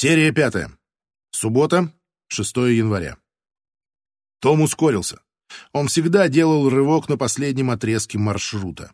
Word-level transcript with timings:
Серия 0.00 0.30
пятая. 0.30 0.70
Суббота, 1.32 1.92
6 2.28 2.56
января. 2.58 3.16
Том 4.40 4.60
ускорился. 4.60 5.20
Он 5.72 5.88
всегда 5.88 6.28
делал 6.28 6.70
рывок 6.70 7.08
на 7.08 7.16
последнем 7.16 7.68
отрезке 7.72 8.16
маршрута. 8.16 8.92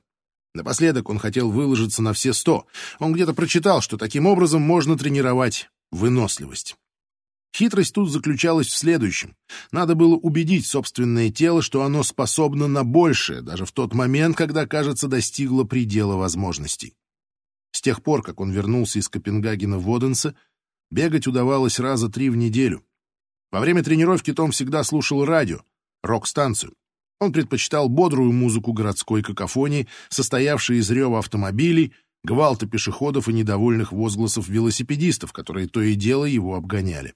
Напоследок 0.55 1.11
он 1.11 1.19
хотел 1.19 1.51
выложиться 1.51 2.01
на 2.01 2.15
все 2.15 2.33
сто. 2.33 2.67
Он 3.01 3.13
где-то 3.13 3.35
прочитал, 3.35 3.83
что 3.83 3.99
таким 3.99 4.25
образом 4.25 4.63
можно 4.63 4.97
тренировать 4.97 5.69
выносливость. 5.93 6.77
Хитрость 7.55 7.93
тут 7.93 8.11
заключалась 8.11 8.69
в 8.69 8.75
следующем. 8.75 9.37
Надо 9.73 9.95
было 9.95 10.15
убедить 10.15 10.67
собственное 10.67 11.31
тело, 11.31 11.61
что 11.61 11.83
оно 11.83 12.03
способно 12.03 12.67
на 12.67 12.83
большее, 12.83 13.43
даже 13.43 13.67
в 13.67 13.73
тот 13.73 13.93
момент, 13.93 14.39
когда, 14.39 14.67
кажется, 14.67 15.07
достигло 15.07 15.65
предела 15.65 16.17
возможностей. 16.17 16.95
С 17.73 17.83
тех 17.83 18.03
пор, 18.03 18.23
как 18.23 18.41
он 18.41 18.53
вернулся 18.53 19.01
из 19.01 19.11
Копенгагена 19.11 19.79
в 19.79 19.95
Оденсе, 19.95 20.35
бегать 20.95 21.27
удавалось 21.27 21.81
раза 21.81 22.09
три 22.09 22.31
в 22.31 22.37
неделю. 22.37 22.85
Во 23.51 23.61
время 23.61 23.83
тренировки 23.83 24.33
Том 24.33 24.53
всегда 24.53 24.85
слушал 24.85 25.25
радио, 25.25 25.61
рок-станцию. 26.03 26.75
Он 27.21 27.33
предпочитал 27.33 27.89
бодрую 27.89 28.33
музыку 28.33 28.73
городской 28.73 29.23
какофонии, 29.23 29.89
состоявшей 30.09 30.79
из 30.79 30.91
рева 30.91 31.19
автомобилей, 31.19 31.93
гвалта 32.23 32.67
пешеходов 32.67 33.29
и 33.29 33.33
недовольных 33.33 33.93
возгласов 33.93 34.49
велосипедистов, 34.49 35.33
которые 35.33 35.69
то 35.69 35.81
и 35.81 35.95
дело 35.95 36.25
его 36.25 36.55
обгоняли. 36.55 37.15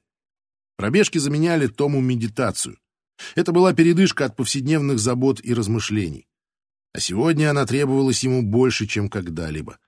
Пробежки 0.76 1.18
заменяли 1.18 1.66
Тому 1.66 2.00
медитацию. 2.00 2.78
Это 3.34 3.52
была 3.52 3.72
передышка 3.74 4.24
от 4.24 4.36
повседневных 4.36 4.98
забот 4.98 5.40
и 5.42 5.54
размышлений. 5.54 6.26
А 6.94 7.00
сегодня 7.00 7.50
она 7.50 7.66
требовалась 7.66 8.24
ему 8.24 8.42
больше, 8.42 8.86
чем 8.86 9.08
когда-либо. 9.08 9.78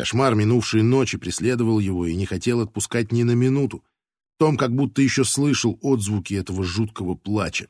Кошмар 0.00 0.34
минувшей 0.34 0.80
ночи 0.82 1.18
преследовал 1.18 1.78
его 1.78 2.06
и 2.06 2.16
не 2.16 2.24
хотел 2.24 2.62
отпускать 2.62 3.12
ни 3.12 3.22
на 3.22 3.32
минуту. 3.32 3.84
Том 4.38 4.56
как 4.56 4.74
будто 4.74 5.02
еще 5.02 5.24
слышал 5.24 5.78
отзвуки 5.82 6.32
этого 6.32 6.64
жуткого 6.64 7.16
плача. 7.16 7.68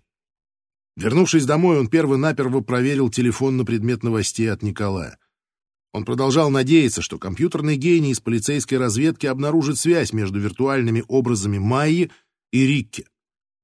Вернувшись 0.97 1.45
домой, 1.45 1.81
он 1.81 1.89
перво-наперво 1.89 2.61
проверил 2.61 3.11
телефон 3.11 3.57
на 3.57 3.65
предмет 3.65 4.05
новостей 4.05 4.49
от 4.49 4.63
Николая. 4.63 5.19
Он 5.93 6.05
продолжал 6.05 6.51
надеяться, 6.51 7.03
что 7.03 7.19
компьютерный 7.19 7.75
гений 7.75 8.13
из 8.13 8.21
полицейской 8.21 8.79
разведки 8.79 9.27
обнаружит 9.27 9.77
связь 9.77 10.13
между 10.13 10.39
виртуальными 10.39 11.03
образами 11.09 11.59
Майи 11.59 12.13
и 12.53 12.65
Рикки. 12.65 13.09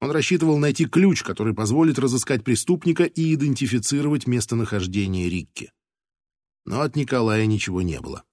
Он 0.00 0.10
рассчитывал 0.10 0.58
найти 0.58 0.86
ключ, 0.86 1.22
который 1.22 1.54
позволит 1.54 2.00
разыскать 2.00 2.42
преступника 2.42 3.04
и 3.04 3.32
идентифицировать 3.32 4.26
местонахождение 4.26 5.30
Рикки. 5.30 5.70
Но 6.64 6.80
от 6.80 6.96
Николая 6.96 7.46
ничего 7.46 7.80
не 7.80 8.00
было. 8.00 8.24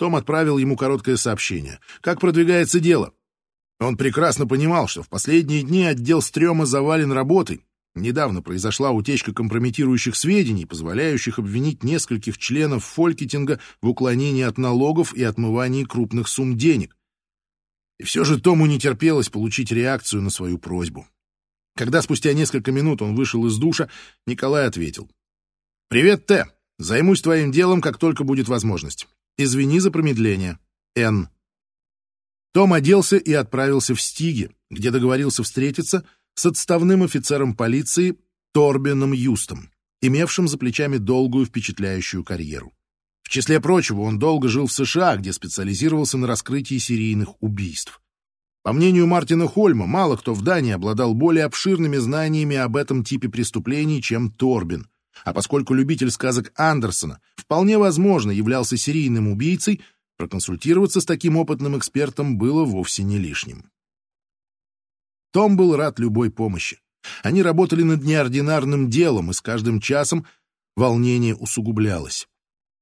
Том 0.00 0.16
отправил 0.16 0.56
ему 0.56 0.78
короткое 0.78 1.18
сообщение. 1.18 1.78
«Как 2.00 2.20
продвигается 2.20 2.80
дело?» 2.80 3.12
Он 3.78 3.98
прекрасно 3.98 4.46
понимал, 4.46 4.88
что 4.88 5.02
в 5.02 5.10
последние 5.10 5.62
дни 5.62 5.84
отдел 5.84 6.22
стрёма 6.22 6.64
завален 6.64 7.12
работой. 7.12 7.66
Недавно 7.94 8.40
произошла 8.40 8.92
утечка 8.92 9.34
компрометирующих 9.34 10.16
сведений, 10.16 10.64
позволяющих 10.64 11.38
обвинить 11.38 11.84
нескольких 11.84 12.38
членов 12.38 12.82
фолькетинга 12.82 13.60
в 13.82 13.88
уклонении 13.90 14.42
от 14.42 14.56
налогов 14.56 15.12
и 15.12 15.22
отмывании 15.22 15.84
крупных 15.84 16.28
сумм 16.28 16.56
денег. 16.56 16.96
И 17.98 18.04
все 18.04 18.24
же 18.24 18.40
Тому 18.40 18.64
не 18.64 18.78
терпелось 18.78 19.28
получить 19.28 19.70
реакцию 19.70 20.22
на 20.22 20.30
свою 20.30 20.56
просьбу. 20.56 21.06
Когда 21.76 22.00
спустя 22.00 22.32
несколько 22.32 22.72
минут 22.72 23.02
он 23.02 23.14
вышел 23.14 23.46
из 23.46 23.58
душа, 23.58 23.90
Николай 24.26 24.66
ответил. 24.66 25.10
«Привет, 25.90 26.24
Т. 26.24 26.46
Займусь 26.78 27.20
твоим 27.20 27.52
делом, 27.52 27.82
как 27.82 27.98
только 27.98 28.24
будет 28.24 28.48
возможность. 28.48 29.06
Извини 29.42 29.80
за 29.80 29.90
промедление. 29.90 30.58
Н». 30.94 31.30
Том 32.52 32.74
оделся 32.74 33.16
и 33.16 33.32
отправился 33.32 33.94
в 33.94 34.02
Стиги, 34.02 34.50
где 34.70 34.90
договорился 34.90 35.42
встретиться 35.42 36.04
с 36.34 36.44
отставным 36.44 37.04
офицером 37.04 37.54
полиции 37.54 38.18
Торбином 38.52 39.12
Юстом, 39.12 39.70
имевшим 40.02 40.46
за 40.46 40.58
плечами 40.58 40.98
долгую 40.98 41.46
впечатляющую 41.46 42.22
карьеру. 42.22 42.74
В 43.22 43.30
числе 43.30 43.60
прочего, 43.60 44.02
он 44.02 44.18
долго 44.18 44.48
жил 44.48 44.66
в 44.66 44.72
США, 44.74 45.16
где 45.16 45.32
специализировался 45.32 46.18
на 46.18 46.26
раскрытии 46.26 46.76
серийных 46.76 47.42
убийств. 47.42 48.02
По 48.62 48.74
мнению 48.74 49.06
Мартина 49.06 49.48
Хольма, 49.48 49.86
мало 49.86 50.16
кто 50.16 50.34
в 50.34 50.42
Дании 50.42 50.72
обладал 50.72 51.14
более 51.14 51.44
обширными 51.44 51.96
знаниями 51.96 52.56
об 52.56 52.76
этом 52.76 53.04
типе 53.04 53.30
преступлений, 53.30 54.02
чем 54.02 54.30
Торбин. 54.30 54.90
А 55.24 55.32
поскольку 55.32 55.72
любитель 55.72 56.10
сказок 56.10 56.52
Андерсона 56.56 57.20
вполне 57.50 57.78
возможно 57.78 58.30
являлся 58.30 58.76
серийным 58.76 59.26
убийцей, 59.26 59.80
проконсультироваться 60.16 61.00
с 61.00 61.04
таким 61.04 61.36
опытным 61.36 61.76
экспертом 61.76 62.38
было 62.38 62.64
вовсе 62.64 63.02
не 63.02 63.18
лишним. 63.18 63.72
Том 65.32 65.56
был 65.56 65.74
рад 65.74 65.98
любой 65.98 66.30
помощи. 66.30 66.78
Они 67.24 67.42
работали 67.42 67.82
над 67.82 68.04
неординарным 68.04 68.88
делом, 68.88 69.32
и 69.32 69.34
с 69.34 69.40
каждым 69.40 69.80
часом 69.80 70.26
волнение 70.76 71.34
усугублялось. 71.34 72.28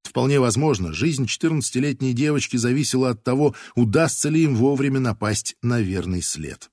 Вполне 0.03 0.39
возможно, 0.39 0.93
жизнь 0.93 1.25
14-летней 1.25 2.13
девочки 2.13 2.55
зависела 2.55 3.09
от 3.09 3.23
того, 3.23 3.55
удастся 3.73 4.29
ли 4.29 4.43
им 4.43 4.53
вовремя 4.55 4.99
напасть 4.99 5.55
на 5.63 5.81
верный 5.81 6.21
след. 6.21 6.69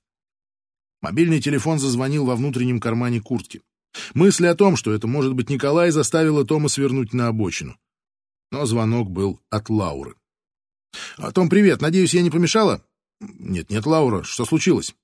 Мобильный 1.01 1.41
телефон 1.41 1.79
зазвонил 1.79 2.25
во 2.25 2.35
внутреннем 2.35 2.79
кармане 2.79 3.21
куртки. 3.21 3.63
Мысль 4.13 4.45
о 4.45 4.53
том, 4.53 4.75
что 4.75 4.93
это 4.93 5.07
может 5.07 5.33
быть 5.33 5.49
Николай, 5.49 5.89
заставила 5.89 6.45
Тома 6.45 6.69
свернуть 6.69 7.11
на 7.13 7.29
обочину. 7.29 7.75
Но 8.51 8.65
звонок 8.65 9.09
был 9.09 9.39
от 9.49 9.69
Лауры. 9.69 10.15
«А, 11.17 11.31
«Том, 11.31 11.49
привет. 11.49 11.81
Надеюсь, 11.81 12.13
я 12.13 12.21
не 12.21 12.29
помешала?» 12.29 12.83
«Нет-нет, 13.19 13.85
Лаура, 13.85 14.23
что 14.23 14.45
случилось?» 14.45 14.95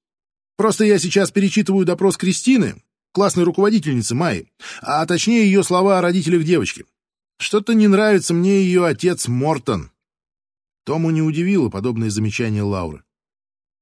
«Просто 0.55 0.85
я 0.85 0.99
сейчас 0.99 1.31
перечитываю 1.31 1.85
допрос 1.85 2.15
Кристины, 2.15 2.81
классной 3.11 3.43
руководительницы 3.43 4.15
Майи, 4.15 4.51
а 4.81 5.05
точнее 5.05 5.45
ее 5.45 5.63
слова 5.63 5.99
о 5.99 6.01
родителях 6.01 6.43
девочки. 6.43 6.85
Что-то 7.37 7.73
не 7.73 7.87
нравится 7.87 8.33
мне 8.33 8.61
ее 8.61 8.85
отец 8.85 9.27
Мортон. 9.27 9.91
Тому 10.85 11.11
не 11.11 11.21
удивило 11.21 11.69
подобное 11.69 12.09
замечание 12.09 12.63
Лауры. 12.63 13.03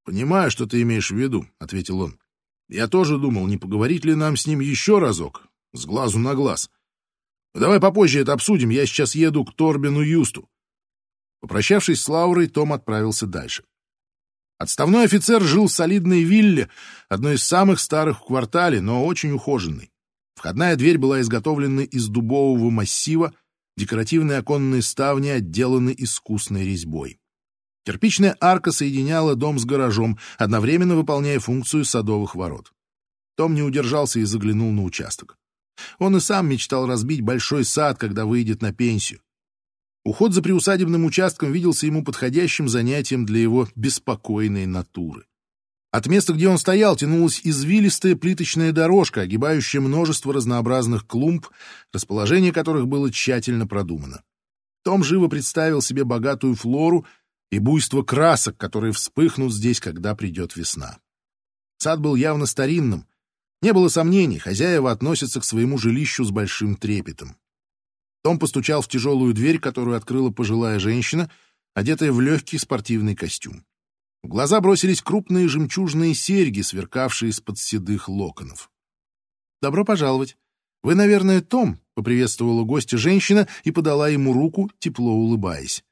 «Понимаю, 0.03 0.49
что 0.51 0.65
ты 0.65 0.81
имеешь 0.81 1.11
в 1.11 1.15
виду»,— 1.15 1.47
ответил 1.59 2.01
он. 2.01 2.19
«Я 2.69 2.87
тоже 2.87 3.17
думал, 3.17 3.47
не 3.47 3.57
поговорить 3.57 4.05
ли 4.05 4.15
нам 4.15 4.37
с 4.37 4.47
ним 4.47 4.59
еще 4.59 4.99
разок, 4.99 5.43
с 5.73 5.85
глазу 5.85 6.19
на 6.19 6.35
глаз. 6.35 6.69
Давай 7.59 7.79
попозже 7.79 8.21
это 8.21 8.33
обсудим, 8.33 8.69
я 8.69 8.85
сейчас 8.85 9.15
еду 9.15 9.45
к 9.45 9.55
Торбину 9.55 10.01
Юсту». 10.01 10.47
Попрощавшись 11.41 12.01
с 12.01 12.07
Лаурой, 12.07 12.47
Том 12.47 12.73
отправился 12.73 13.25
дальше. 13.25 13.63
Отставной 14.57 15.05
офицер 15.05 15.41
жил 15.41 15.67
в 15.67 15.71
солидной 15.71 16.23
вилле, 16.23 16.69
одной 17.09 17.35
из 17.35 17.43
самых 17.43 17.79
старых 17.79 18.19
в 18.19 18.25
квартале, 18.25 18.79
но 18.79 19.05
очень 19.05 19.31
ухоженной. 19.31 19.91
Входная 20.35 20.75
дверь 20.75 20.99
была 20.99 21.21
изготовлена 21.21 21.81
из 21.83 22.07
дубового 22.07 22.69
массива, 22.69 23.33
Декоративные 23.77 24.37
оконные 24.37 24.81
ставни 24.81 25.29
отделаны 25.29 25.95
искусной 25.97 26.65
резьбой. 26.65 27.19
Кирпичная 27.85 28.37
арка 28.39 28.71
соединяла 28.71 29.35
дом 29.35 29.57
с 29.57 29.65
гаражом, 29.65 30.19
одновременно 30.37 30.95
выполняя 30.95 31.39
функцию 31.39 31.85
садовых 31.85 32.35
ворот. 32.35 32.73
Том 33.35 33.55
не 33.55 33.63
удержался 33.63 34.19
и 34.19 34.23
заглянул 34.23 34.71
на 34.71 34.83
участок. 34.83 35.37
Он 35.99 36.17
и 36.17 36.19
сам 36.19 36.49
мечтал 36.49 36.87
разбить 36.87 37.21
большой 37.21 37.65
сад, 37.65 37.97
когда 37.97 38.25
выйдет 38.25 38.61
на 38.61 38.73
пенсию. 38.73 39.21
Уход 40.03 40.33
за 40.33 40.41
приусадебным 40.41 41.05
участком 41.05 41.51
виделся 41.51 41.85
ему 41.85 42.03
подходящим 42.03 42.67
занятием 42.67 43.25
для 43.25 43.39
его 43.39 43.67
беспокойной 43.75 44.65
натуры. 44.65 45.25
От 45.91 46.07
места, 46.07 46.33
где 46.33 46.47
он 46.47 46.57
стоял, 46.57 46.95
тянулась 46.95 47.41
извилистая 47.43 48.15
плиточная 48.15 48.71
дорожка, 48.71 49.21
огибающая 49.21 49.81
множество 49.81 50.33
разнообразных 50.33 51.05
клумб, 51.05 51.47
расположение 51.91 52.53
которых 52.53 52.87
было 52.87 53.11
тщательно 53.11 53.67
продумано. 53.67 54.23
Том 54.83 55.03
живо 55.03 55.27
представил 55.27 55.81
себе 55.81 56.05
богатую 56.05 56.55
флору 56.55 57.05
и 57.51 57.59
буйство 57.59 58.03
красок, 58.03 58.57
которые 58.57 58.93
вспыхнут 58.93 59.53
здесь, 59.53 59.81
когда 59.81 60.15
придет 60.15 60.55
весна. 60.55 60.97
Сад 61.77 61.99
был 61.99 62.15
явно 62.15 62.45
старинным. 62.45 63.05
Не 63.61 63.73
было 63.73 63.89
сомнений, 63.89 64.39
хозяева 64.39 64.91
относятся 64.91 65.39
к 65.39 65.45
своему 65.45 65.77
жилищу 65.77 66.23
с 66.23 66.31
большим 66.31 66.75
трепетом. 66.75 67.37
Том 68.23 68.39
постучал 68.39 68.81
в 68.81 68.87
тяжелую 68.87 69.33
дверь, 69.33 69.59
которую 69.59 69.97
открыла 69.97 70.31
пожилая 70.31 70.79
женщина, 70.79 71.31
одетая 71.73 72.11
в 72.11 72.21
легкий 72.21 72.57
спортивный 72.57 73.15
костюм. 73.15 73.63
В 74.23 74.27
глаза 74.27 74.61
бросились 74.61 75.01
крупные 75.01 75.47
жемчужные 75.47 76.13
серьги, 76.13 76.61
сверкавшие 76.61 77.29
из-под 77.31 77.57
седых 77.57 78.09
локонов. 78.09 78.71
«Добро 79.61 79.83
пожаловать. 79.85 80.37
Вы, 80.83 80.95
наверное, 80.95 81.41
Том?»— 81.41 81.79
поприветствовала 81.95 82.63
гостя 82.63 82.97
женщина 82.97 83.47
и 83.63 83.71
подала 83.71 84.09
ему 84.09 84.33
руку, 84.33 84.71
тепло 84.79 85.11
улыбаясь. 85.11 85.83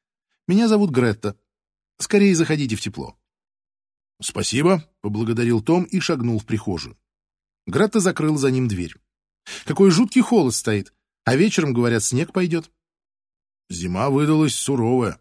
«Меня 0.47 0.67
зовут 0.67 0.91
Гретта. 0.91 1.35
Скорее 1.97 2.35
заходите 2.35 2.75
в 2.75 2.81
тепло». 2.81 3.15
«Спасибо»,— 4.21 4.83
поблагодарил 5.01 5.61
Том 5.61 5.83
и 5.83 5.99
шагнул 5.99 6.39
в 6.39 6.45
прихожую. 6.45 6.97
Гретта 7.67 7.99
закрыла 7.99 8.37
за 8.37 8.51
ним 8.51 8.67
дверь. 8.67 8.95
«Какой 9.65 9.91
жуткий 9.91 10.21
холод 10.21 10.53
стоит, 10.53 10.93
а 11.25 11.35
вечером, 11.35 11.73
говорят, 11.73 12.03
снег 12.03 12.33
пойдет». 12.33 12.71
Зима 13.69 14.09
выдалась 14.09 14.55
суровая. 14.55 15.19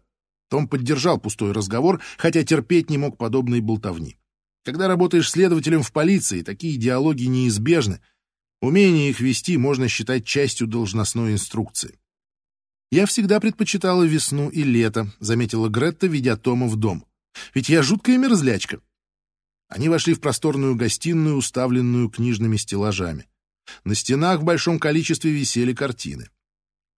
Том 0.49 0.67
поддержал 0.67 1.19
пустой 1.19 1.51
разговор, 1.51 2.01
хотя 2.17 2.43
терпеть 2.43 2.89
не 2.89 2.97
мог 2.97 3.17
подобной 3.17 3.61
болтовни. 3.61 4.17
Когда 4.65 4.87
работаешь 4.87 5.29
следователем 5.29 5.83
в 5.83 5.91
полиции, 5.91 6.41
такие 6.41 6.77
диалоги 6.77 7.25
неизбежны. 7.25 8.01
Умение 8.61 9.09
их 9.09 9.19
вести 9.19 9.57
можно 9.57 9.87
считать 9.87 10.25
частью 10.25 10.67
должностной 10.67 11.33
инструкции. 11.33 11.99
«Я 12.91 13.05
всегда 13.05 13.39
предпочитала 13.39 14.03
весну 14.03 14.49
и 14.49 14.63
лето»,— 14.63 15.11
заметила 15.19 15.69
Гретта, 15.69 16.07
ведя 16.07 16.35
Тома 16.35 16.67
в 16.67 16.75
дом. 16.75 17.05
«Ведь 17.53 17.69
я 17.69 17.83
жуткая 17.83 18.17
мерзлячка». 18.17 18.81
Они 19.69 19.87
вошли 19.87 20.15
в 20.15 20.19
просторную 20.19 20.75
гостиную, 20.75 21.35
уставленную 21.37 22.09
книжными 22.09 22.57
стеллажами. 22.57 23.27
На 23.83 23.93
стенах 23.93 24.41
в 24.41 24.43
большом 24.43 24.79
количестве 24.79 25.31
висели 25.31 25.73
картины. 25.73 26.29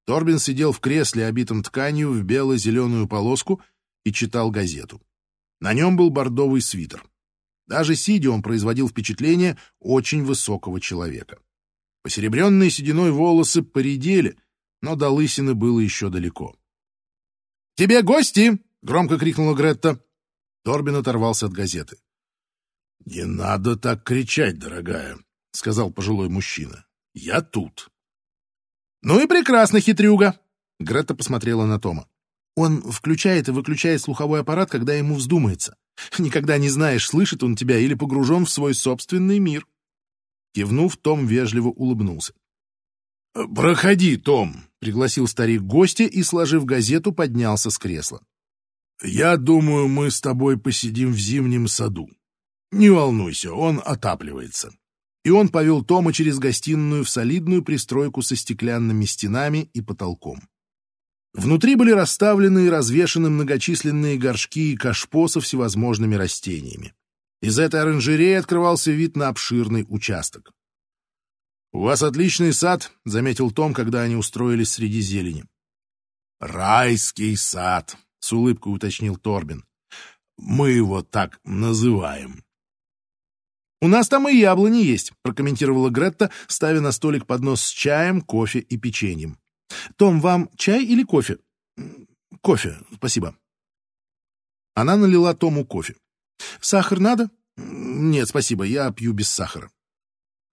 Торбин 0.06 0.39
сидел 0.39 0.71
в 0.71 0.79
кресле, 0.79 1.25
обитом 1.25 1.63
тканью, 1.63 2.12
в 2.12 2.23
бело-зеленую 2.23 3.07
полоску, 3.07 3.62
и 4.06 4.13
читал 4.13 4.50
газету. 4.50 5.01
На 5.59 5.73
нем 5.73 5.95
был 5.95 6.09
бордовый 6.09 6.62
свитер. 6.62 7.06
Даже 7.68 7.95
сидя 7.95 8.31
он 8.31 8.41
производил 8.41 8.88
впечатление 8.88 9.57
очень 9.79 10.23
высокого 10.23 10.81
человека. 10.81 11.39
Посеребренные 12.03 12.71
сединой 12.71 13.12
волосы 13.12 13.62
поредели, 13.62 14.38
но 14.81 14.95
до 14.95 15.09
лысины 15.09 15.53
было 15.53 15.79
еще 15.79 16.09
далеко. 16.09 16.56
«Тебе 17.75 18.01
гости!»— 18.01 18.59
громко 18.81 19.19
крикнула 19.19 19.56
Гретта. 19.56 20.03
Торбин 20.63 20.95
оторвался 20.95 21.45
от 21.45 21.53
газеты. 21.53 21.97
«Не 23.06 23.25
надо 23.25 23.75
так 23.75 24.03
кричать, 24.03 24.59
дорогая»,— 24.59 25.18
сказал 25.51 25.92
пожилой 25.92 26.30
мужчина. 26.30 26.86
«Я 27.13 27.42
тут». 27.42 27.89
«Ну 29.01 29.24
и 29.24 29.27
прекрасно, 29.27 29.80
хитрюга!» 29.80 30.39
Гретта 30.80 31.15
посмотрела 31.15 31.65
на 31.65 31.80
Тома. 31.80 32.07
«Он 32.56 32.81
включает 32.81 33.48
и 33.48 33.51
выключает 33.51 34.01
слуховой 34.01 34.42
аппарат, 34.42 34.69
когда 34.69 34.94
ему 34.94 35.15
вздумается. 35.15 35.77
Никогда 36.19 36.57
не 36.57 36.69
знаешь, 36.69 37.07
слышит 37.07 37.44
он 37.44 37.56
тебя 37.56 37.80
или 37.80 37.95
погружен 37.95 38.45
в 38.45 38.51
свой 38.51 38.74
собственный 38.74 39.39
мир». 39.39 39.65
Кивнув, 40.54 40.97
Том 40.97 41.25
вежливо 41.25 41.69
улыбнулся. 41.69 42.33
«Проходи, 43.33 44.18
Том»,— 44.18 44.65
пригласил 44.80 45.27
старик 45.27 45.62
гостя 45.62 46.04
и, 46.04 46.21
сложив 46.21 46.65
газету, 46.65 47.13
поднялся 47.13 47.69
с 47.69 47.77
кресла. 47.77 48.21
«Я 49.01 49.38
думаю, 49.38 49.88
мы 49.88 50.12
с 50.12 50.19
тобой 50.21 50.59
посидим 50.59 51.13
в 51.13 51.18
зимнем 51.18 51.68
саду. 51.68 52.09
Не 52.71 52.89
волнуйся, 52.89 53.53
он 53.53 53.81
отапливается» 53.83 54.71
и 55.23 55.29
он 55.29 55.50
повел 55.50 55.83
Тома 55.83 56.13
через 56.13 56.39
гостиную 56.39 57.03
в 57.03 57.09
солидную 57.09 57.63
пристройку 57.63 58.21
со 58.21 58.35
стеклянными 58.35 59.06
стенами 59.06 59.69
и 59.73 59.81
потолком. 59.81 60.41
Внутри 61.33 61.75
были 61.75 61.91
расставлены 61.91 62.65
и 62.65 62.69
развешаны 62.69 63.29
многочисленные 63.29 64.18
горшки 64.18 64.73
и 64.73 64.75
кашпо 64.77 65.27
со 65.27 65.39
всевозможными 65.39 66.15
растениями. 66.15 66.94
Из 67.41 67.57
этой 67.57 67.81
оранжереи 67.81 68.33
открывался 68.33 68.91
вид 68.91 69.15
на 69.15 69.29
обширный 69.29 69.85
участок. 69.88 70.51
«У 71.71 71.81
вас 71.81 72.03
отличный 72.03 72.51
сад»,— 72.51 72.91
заметил 73.06 73.51
Том, 73.51 73.73
когда 73.73 74.01
они 74.01 74.15
устроились 74.15 74.73
среди 74.73 75.00
зелени. 75.00 75.45
«Райский 76.39 77.35
сад»,— 77.38 77.97
с 78.19 78.33
улыбкой 78.33 78.73
уточнил 78.73 79.15
Торбин. 79.15 79.63
«Мы 80.38 80.71
его 80.71 81.01
так 81.01 81.39
называем». 81.45 82.44
«У 83.81 83.88
нас 83.88 84.07
там 84.07 84.30
и 84.30 84.36
яблони 84.36 84.83
есть»,— 84.83 85.12
прокомментировала 85.24 85.89
Гретта, 85.89 86.31
ставя 86.48 86.81
на 86.81 86.92
столик 86.92 87.25
поднос 87.25 87.63
с 87.63 87.69
чаем, 87.69 88.22
кофе 88.22 88.60
и 88.60 88.78
печеньем. 88.78 89.39
«Том, 89.95 90.22
вам 90.22 90.50
чай 90.56 90.86
или 90.86 91.04
кофе?» 91.04 91.39
«Кофе, 92.42 92.78
спасибо». 92.95 93.36
Она 94.75 94.98
налила 94.98 95.33
Тому 95.33 95.66
кофе. 95.66 95.95
«Сахар 96.60 97.00
надо?» 97.00 97.31
«Нет, 97.57 98.30
спасибо, 98.30 98.63
я 98.66 98.92
пью 98.92 99.13
без 99.13 99.30
сахара». 99.30 99.72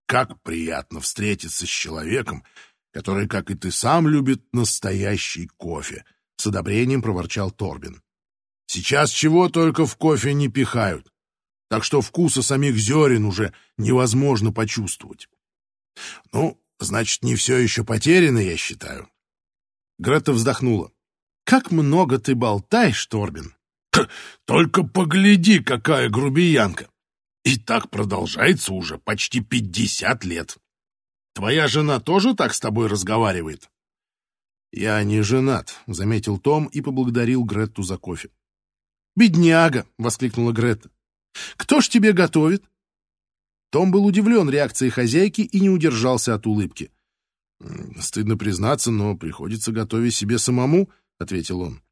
«Как 0.07 0.41
приятно 0.43 1.01
встретиться 1.01 1.67
с 1.67 1.69
человеком, 1.69 2.45
который, 2.93 3.29
как 3.29 3.51
и 3.51 3.55
ты 3.55 3.71
сам, 3.71 4.09
любит 4.09 4.43
настоящий 4.53 5.49
кофе»,— 5.59 6.05
с 6.37 6.47
одобрением 6.47 7.03
проворчал 7.03 7.51
Торбин. 7.51 8.03
«Сейчас 8.67 9.11
чего 9.11 9.51
только 9.51 9.85
в 9.85 9.97
кофе 9.97 10.33
не 10.33 10.49
пихают 10.49 11.13
так 11.69 11.85
что 11.85 12.01
вкуса 12.01 12.43
самих 12.43 12.77
зерен 12.77 13.25
уже 13.25 13.53
невозможно 13.77 14.53
почувствовать. 14.53 15.29
Ну, 16.33 16.61
значит, 16.79 17.23
не 17.23 17.37
все 17.37 17.59
еще 17.59 17.85
потеряно, 17.85 18.39
я 18.39 18.57
считаю. 18.57 19.09
Грета 19.99 20.33
вздохнула. 20.33 20.93
Как 21.45 21.71
много 21.71 22.19
ты 22.19 22.35
болтаешь, 22.35 23.05
Торбин. 23.07 23.55
Только 24.45 24.83
погляди, 24.83 25.61
какая 25.61 26.09
грубиянка. 26.09 26.89
И 27.45 27.59
так 27.59 27.91
продолжается 27.91 28.75
уже 28.75 28.99
почти 28.99 29.41
пятьдесят 29.41 30.25
лет. 30.25 30.59
Твоя 31.35 31.69
жена 31.69 32.01
тоже 32.01 32.35
так 32.35 32.53
с 32.53 32.61
тобой 32.61 32.89
разговаривает? 32.89 33.71
Я 34.73 35.03
не 35.03 35.23
женат, 35.23 35.75
заметил 35.87 36.39
Том 36.39 36.67
и 36.67 36.81
поблагодарил 36.81 37.45
Гретту 37.45 37.83
за 37.83 37.97
кофе. 37.97 38.31
«Бедняга!»— 39.17 39.87
воскликнула 39.99 40.53
Гретта. 40.53 40.91
Кто 41.57 41.81
ж 41.81 41.89
тебе 41.89 42.13
готовит?» 42.13 42.65
Том 43.71 43.91
был 43.91 44.07
удивлен 44.07 44.49
реакцией 44.49 44.91
хозяйки 44.91 45.43
и 45.43 45.61
не 45.61 45.71
удержался 45.71 46.35
от 46.35 46.47
улыбки. 46.47 46.91
«Стыдно 48.01 48.37
признаться, 48.37 48.91
но 48.91 49.17
приходится 49.17 49.73
готовить 49.73 50.15
себе 50.15 50.39
самому»,— 50.39 50.91
ответил 51.19 51.61
он. 51.61 51.83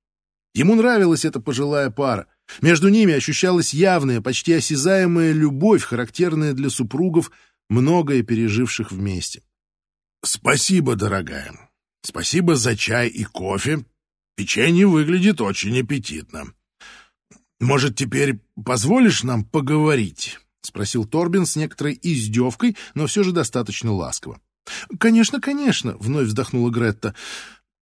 Ему 0.55 0.75
нравилась 0.75 1.25
эта 1.25 1.41
пожилая 1.41 1.91
пара. 1.91 2.29
Между 2.62 2.88
ними 2.88 3.12
ощущалась 3.12 3.75
явная, 3.75 4.23
почти 4.23 4.55
осязаемая 4.55 5.33
любовь, 5.33 5.83
характерная 5.83 6.55
для 6.55 6.71
супругов, 6.71 7.31
многое 7.69 8.23
переживших 8.23 8.91
вместе. 8.91 9.43
«Спасибо, 10.25 10.94
дорогая. 10.94 11.71
Спасибо 12.03 12.55
за 12.55 12.77
чай 12.77 13.09
и 13.09 13.25
кофе. 13.25 13.85
Печенье 14.37 14.87
выглядит 14.87 15.41
очень 15.41 15.81
аппетитно. 15.81 16.55
«Может, 17.61 17.97
теперь 17.97 18.41
позволишь 18.62 19.23
нам 19.23 19.44
поговорить?»— 19.44 20.38
спросил 20.61 21.06
Торбин 21.06 21.47
с 21.47 21.56
некоторой 21.56 21.99
издевкой, 22.03 22.76
но 22.94 23.06
все 23.06 23.23
же 23.23 23.32
достаточно 23.32 23.93
ласково. 23.93 24.41
«Конечно, 24.99 25.41
конечно»,— 25.41 25.97
вновь 25.99 26.26
вздохнула 26.26 26.70
Гретта. 26.70 27.14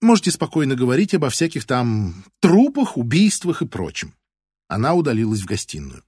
«Можете 0.01 0.31
спокойно 0.31 0.77
говорить 0.77 1.15
обо 1.15 1.31
всяких 1.31 1.65
там 1.65 2.25
трупах, 2.41 2.97
убийствах 2.97 3.63
и 3.63 3.67
прочем». 3.67 4.15
Она 4.69 4.95
удалилась 4.95 5.41
в 5.41 5.47
гостиную. 5.47 6.05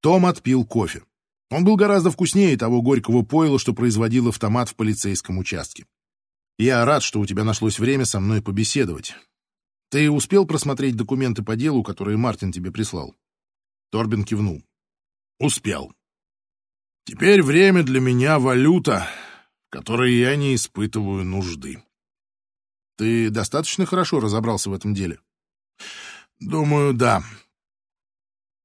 Том 0.00 0.26
отпил 0.26 0.64
кофе. 0.64 1.02
Он 1.50 1.64
был 1.64 1.76
гораздо 1.76 2.10
вкуснее 2.10 2.56
того 2.56 2.80
горького 2.80 3.22
пойла, 3.22 3.58
что 3.58 3.74
производил 3.74 4.28
автомат 4.28 4.68
в 4.68 4.76
полицейском 4.76 5.38
участке. 5.38 5.84
«Я 6.58 6.84
рад, 6.84 7.02
что 7.02 7.20
у 7.20 7.26
тебя 7.26 7.44
нашлось 7.44 7.78
время 7.78 8.04
со 8.04 8.20
мной 8.20 8.40
побеседовать. 8.40 9.14
Ты 9.90 10.08
успел 10.08 10.46
просмотреть 10.46 10.96
документы 10.96 11.42
по 11.42 11.56
делу, 11.56 11.82
которые 11.82 12.16
Мартин 12.16 12.52
тебе 12.52 12.70
прислал? 12.70 13.16
Торбин 13.90 14.24
кивнул. 14.24 14.62
Успел. 15.40 15.92
Теперь 17.04 17.42
время 17.42 17.82
для 17.82 18.00
меня 18.00 18.38
валюта, 18.38 19.08
которой 19.68 20.14
я 20.14 20.36
не 20.36 20.54
испытываю 20.54 21.24
нужды. 21.24 21.82
Ты 22.96 23.30
достаточно 23.30 23.84
хорошо 23.84 24.20
разобрался 24.20 24.70
в 24.70 24.74
этом 24.74 24.94
деле? 24.94 25.18
Думаю, 26.38 26.94
да. 26.94 27.24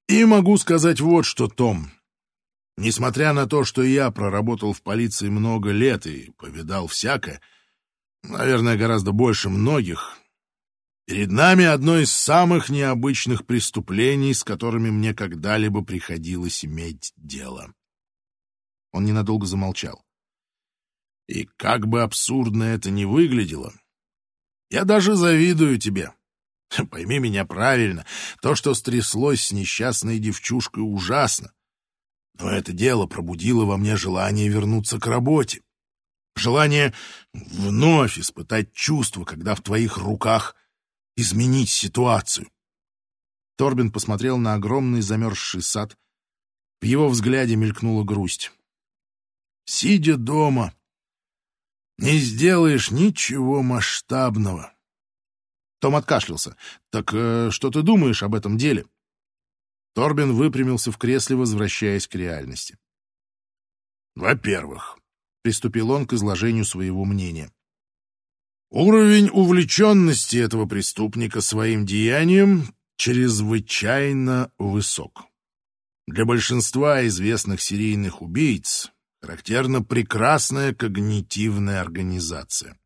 И 0.07 0.25
могу 0.25 0.57
сказать 0.57 0.99
вот 0.99 1.25
что, 1.25 1.47
Том. 1.47 1.89
Несмотря 2.77 3.33
на 3.33 3.47
то, 3.47 3.63
что 3.63 3.81
я 3.81 4.11
проработал 4.11 4.73
в 4.73 4.83
полиции 4.83 5.29
много 5.29 5.71
лет 5.71 6.05
и 6.05 6.31
повидал 6.37 6.85
всякое, 6.87 7.41
наверное, 8.21 8.77
гораздо 8.77 9.11
больше 9.11 9.49
многих, 9.49 10.17
Перед 11.05 11.29
нами 11.29 11.65
одно 11.65 11.99
из 11.99 12.11
самых 12.11 12.69
необычных 12.69 13.45
преступлений, 13.45 14.33
с 14.33 14.43
которыми 14.43 14.89
мне 14.89 15.13
когда-либо 15.13 15.83
приходилось 15.83 16.65
иметь 16.65 17.13
дело. 17.15 17.71
Он 18.91 19.05
ненадолго 19.05 19.45
замолчал. 19.45 20.03
И 21.27 21.45
как 21.57 21.87
бы 21.87 22.01
абсурдно 22.01 22.63
это 22.63 22.89
ни 22.89 23.05
выглядело, 23.05 23.71
я 24.71 24.83
даже 24.83 25.15
завидую 25.15 25.77
тебе. 25.77 26.11
Пойми 26.89 27.19
меня 27.19 27.45
правильно, 27.45 28.05
то, 28.41 28.55
что 28.55 28.73
стряслось 28.73 29.45
с 29.45 29.51
несчастной 29.51 30.17
девчушкой, 30.17 30.81
ужасно. 30.81 31.53
Но 32.39 32.49
это 32.49 32.73
дело 32.73 33.05
пробудило 33.05 33.65
во 33.65 33.77
мне 33.77 33.95
желание 33.95 34.49
вернуться 34.49 34.99
к 34.99 35.05
работе. 35.05 35.61
Желание 36.35 36.93
вновь 37.33 38.19
испытать 38.19 38.73
чувство, 38.73 39.23
когда 39.23 39.55
в 39.55 39.61
твоих 39.61 39.97
руках 39.97 40.55
изменить 41.15 41.69
ситуацию. 41.69 42.49
Торбин 43.57 43.91
посмотрел 43.91 44.37
на 44.37 44.55
огромный 44.55 45.01
замерзший 45.01 45.61
сад. 45.61 45.97
В 46.81 46.85
его 46.85 47.07
взгляде 47.09 47.55
мелькнула 47.55 48.03
грусть. 48.03 48.51
Сидя 49.65 50.17
дома, 50.17 50.75
не 51.97 52.17
сделаешь 52.17 52.91
ничего 52.91 53.63
масштабного. 53.63 54.73
Том 55.79 55.95
откашлялся. 55.95 56.57
«Так 56.89 57.13
э, 57.13 57.49
что 57.51 57.71
ты 57.71 57.81
думаешь 57.81 58.23
об 58.23 58.35
этом 58.35 58.57
деле?» 58.57 58.85
Торбин 59.93 60.33
выпрямился 60.33 60.91
в 60.91 60.97
кресле, 60.97 61.35
возвращаясь 61.35 62.07
к 62.07 62.15
реальности. 62.15 62.77
«Во-первых»,— 64.15 64.99
приступил 65.43 65.91
он 65.91 66.05
к 66.05 66.13
изложению 66.13 66.65
своего 66.65 67.05
мнения, 67.05 67.51
«уровень 68.75 69.29
увлеченности 69.29 70.35
этого 70.35 70.65
преступника 70.65 71.39
своим 71.39 71.85
деянием 71.85 72.75
чрезвычайно 72.97 74.51
высок. 74.57 75.23
Для 76.07 76.25
большинства 76.25 77.07
известных 77.07 77.61
серийных 77.61 78.21
убийц 78.21 78.91
характерна 79.21 79.81
прекрасная 79.81 80.73
когнитивная 80.73 81.79
организация. 81.79 82.77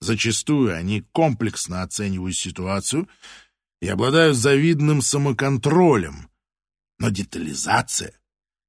Зачастую 0.00 0.76
они 0.76 1.02
комплексно 1.12 1.82
оценивают 1.82 2.36
ситуацию 2.36 3.08
и 3.80 3.86
обладают 3.86 4.36
завидным 4.36 5.02
самоконтролем, 5.02 6.30
но 6.98 7.10
детализация 7.10 8.12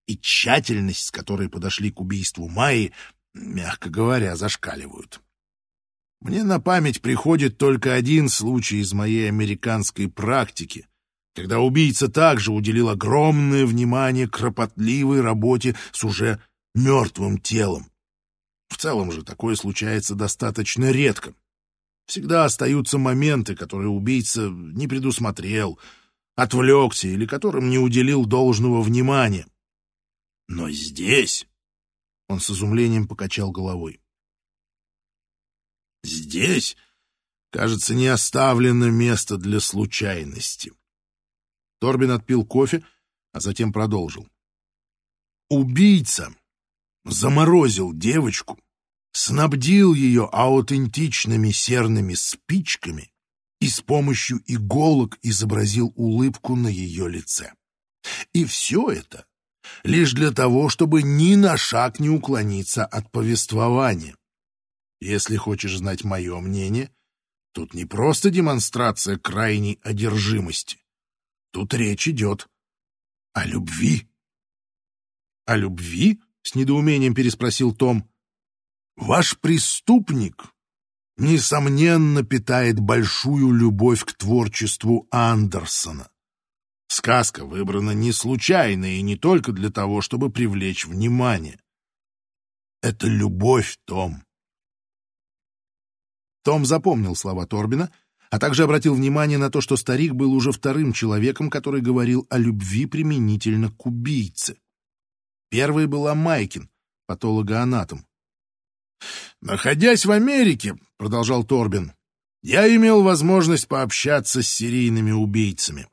и 0.06 0.20
тщательность, 0.20 1.08
с 1.08 1.12
которой 1.12 1.50
подошли 1.50 1.90
к 1.90 2.00
убийству 2.00 2.48
Майи, 2.48 2.94
мягко 3.34 3.90
говоря, 3.90 4.36
зашкаливают. 4.36 5.23
Мне 6.24 6.44
на 6.44 6.62
память 6.62 7.02
приходит 7.02 7.58
только 7.58 7.94
один 7.94 8.30
случай 8.30 8.78
из 8.78 8.94
моей 8.94 9.28
американской 9.28 10.08
практики, 10.08 10.88
когда 11.36 11.60
убийца 11.60 12.08
также 12.08 12.54
уделил 12.54 12.88
огромное 12.88 13.66
внимание 13.66 14.30
кропотливой 14.30 15.20
работе 15.20 15.76
с 15.92 16.02
уже 16.06 16.42
мертвым 16.74 17.40
телом. 17.40 17.92
В 18.70 18.78
целом 18.78 19.12
же 19.12 19.24
такое 19.24 19.56
случается 19.56 20.16
достаточно 20.16 20.92
редко. 20.92 21.36
Всегда 22.06 22.46
остаются 22.46 22.98
моменты, 22.98 23.54
которые 23.54 23.90
убийца 23.90 24.48
не 24.50 24.88
предусмотрел, 24.88 25.78
отвлекся 26.38 27.10
или 27.10 27.26
которым 27.26 27.70
не 27.70 27.80
уделил 27.80 28.26
должного 28.26 28.82
внимания. 28.82 29.46
Но 30.48 30.72
здесь... 30.72 31.48
Он 32.30 32.40
с 32.40 32.50
изумлением 32.50 33.10
покачал 33.10 33.52
головой. 33.52 34.00
Здесь, 36.04 36.76
кажется, 37.52 37.94
не 37.94 38.08
оставлено 38.08 38.90
место 38.90 39.38
для 39.38 39.60
случайности. 39.60 40.74
Торбин 41.80 42.12
отпил 42.12 42.46
кофе, 42.46 42.84
а 43.32 43.40
затем 43.40 43.74
продолжил. 43.74 44.28
Убийца 45.50 46.34
заморозил 47.06 47.94
девочку, 47.94 48.60
снабдил 49.12 49.94
ее 49.94 50.30
аутентичными 50.32 51.52
серными 51.52 52.14
спичками 52.14 53.12
и 53.60 53.68
с 53.68 53.82
помощью 53.82 54.42
иголок 54.46 55.20
изобразил 55.22 55.94
улыбку 55.96 56.56
на 56.56 56.68
ее 56.68 57.08
лице. 57.10 57.54
И 58.34 58.46
все 58.46 58.90
это 58.90 59.26
лишь 59.84 60.14
для 60.14 60.32
того, 60.32 60.70
чтобы 60.70 61.04
ни 61.04 61.36
на 61.36 61.56
шаг 61.58 62.00
не 62.00 62.10
уклониться 62.10 62.86
от 62.86 63.12
повествования. 63.12 64.16
Если 65.04 65.36
хочешь 65.36 65.76
знать 65.76 66.06
мое 66.06 66.40
мнение, 66.40 66.90
тут 67.52 67.74
не 67.74 67.84
просто 67.84 68.30
демонстрация 68.30 69.18
крайней 69.18 69.78
одержимости. 69.84 70.78
Тут 71.52 71.74
речь 71.74 72.08
идет 72.08 72.48
о 73.34 73.46
любви.— 73.46 74.08
О 75.46 75.58
любви?— 75.58 76.22
с 76.42 76.56
недоумением 76.56 77.14
переспросил 77.14 77.76
Том.— 77.76 78.10
Ваш 78.96 79.38
преступник 79.42 80.46
несомненно, 81.18 82.24
питает 82.24 82.80
большую 82.80 83.52
любовь 83.52 84.06
к 84.06 84.14
творчеству 84.14 85.10
Андерсона. 85.12 86.10
Сказка 86.88 87.44
выбрана 87.44 87.92
не 87.92 88.14
случайно 88.14 88.86
и 88.86 89.02
не 89.02 89.18
только 89.18 89.52
для 89.52 89.70
того, 89.70 90.00
чтобы 90.00 90.32
привлечь 90.32 90.86
внимание. 90.86 91.60
Это 92.82 93.08
любовь, 93.08 93.78
Том. 93.84 94.24
Том 96.44 96.66
запомнил 96.66 97.16
слова 97.16 97.48
Торбина, 97.48 97.92
а 98.30 98.40
также 98.40 98.64
обратил 98.64 98.96
внимание 98.96 99.38
на 99.38 99.50
то, 99.50 99.62
что 99.62 99.78
старик 99.78 100.14
был 100.14 100.34
уже 100.34 100.52
вторым 100.52 100.92
человеком, 100.92 101.50
который 101.50 101.82
говорил 101.82 102.28
о 102.30 102.38
любви 102.38 102.86
применительно 102.86 103.72
к 103.72 103.86
убийце. 103.86 104.58
Первой 105.50 105.88
была 105.88 106.16
Майкин, 106.16 106.70
патологоанатом. 107.06 108.06
«Находясь 109.42 110.06
в 110.06 110.12
Америке,— 110.12 110.78
продолжал 110.98 111.44
Торбин,— 111.44 111.94
я 112.42 112.74
имел 112.76 113.04
возможность 113.04 113.68
пообщаться 113.68 114.42
с 114.42 114.48
серийными 114.48 115.12
убийцами. 115.12 115.88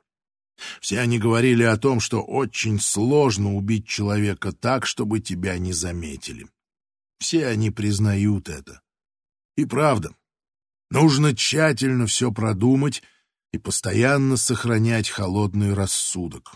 Все 0.79 0.99
они 0.99 1.19
говорили 1.19 1.63
о 1.63 1.77
том, 1.77 1.99
что 1.99 2.21
очень 2.21 2.79
сложно 2.79 3.55
убить 3.55 3.87
человека 3.87 4.51
так, 4.51 4.85
чтобы 4.85 5.19
тебя 5.19 5.57
не 5.57 5.73
заметили. 5.73 6.47
Все 7.19 7.47
они 7.47 7.71
признают 7.71 8.49
это. 8.49 8.81
И 9.55 9.65
правда, 9.65 10.15
нужно 10.91 11.35
тщательно 11.35 12.05
все 12.05 12.31
продумать 12.31 13.01
и 13.51 13.57
постоянно 13.57 14.37
сохранять 14.37 15.09
холодный 15.09 15.73
рассудок. 15.73 16.53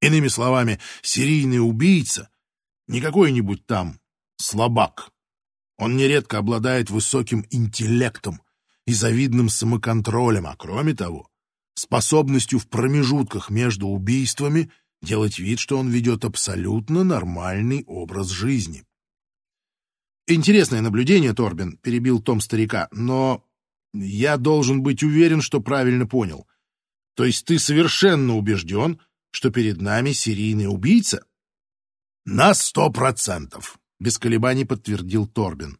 Иными 0.00 0.28
словами, 0.28 0.78
серийный 1.02 1.58
убийца— 1.58 2.30
не 2.86 3.00
какой-нибудь 3.00 3.66
там 3.66 4.00
слабак, 4.36 5.10
он 5.80 5.96
нередко 5.96 6.38
обладает 6.38 6.90
высоким 6.90 7.46
интеллектом 7.50 8.42
и 8.86 8.92
завидным 8.92 9.48
самоконтролем, 9.48 10.46
а 10.46 10.56
кроме 10.56 10.94
того, 10.94 11.30
способностью 11.74 12.58
в 12.58 12.68
промежутках 12.68 13.48
между 13.48 13.88
убийствами 13.88 14.70
делать 15.00 15.38
вид, 15.38 15.58
что 15.58 15.78
он 15.78 15.88
ведет 15.88 16.24
абсолютно 16.24 17.02
нормальный 17.02 17.84
образ 17.86 18.28
жизни. 18.28 18.84
«Интересное 20.30 20.80
наблюдение, 20.80 21.34
Торбин»,— 21.34 21.76
перебил 21.82 22.20
Том 22.20 22.40
старика,— 22.40 22.88
«но 22.92 23.44
я 23.92 24.36
должен 24.36 24.82
быть 24.82 25.02
уверен, 25.02 25.42
что 25.42 25.60
правильно 25.60 26.06
понял. 26.06 26.46
То 27.16 27.24
есть 27.24 27.44
ты 27.44 27.58
совершенно 27.58 28.36
убежден, 28.36 29.00
что 29.32 29.50
перед 29.50 29.80
нами 29.80 30.12
серийный 30.12 30.66
убийца?» 30.66 31.24
«На 32.24 32.54
сто 32.54 32.90
процентов», 32.90 33.80
без 34.00 34.18
колебаний 34.18 34.64
подтвердил 34.64 35.26
Торбин. 35.26 35.78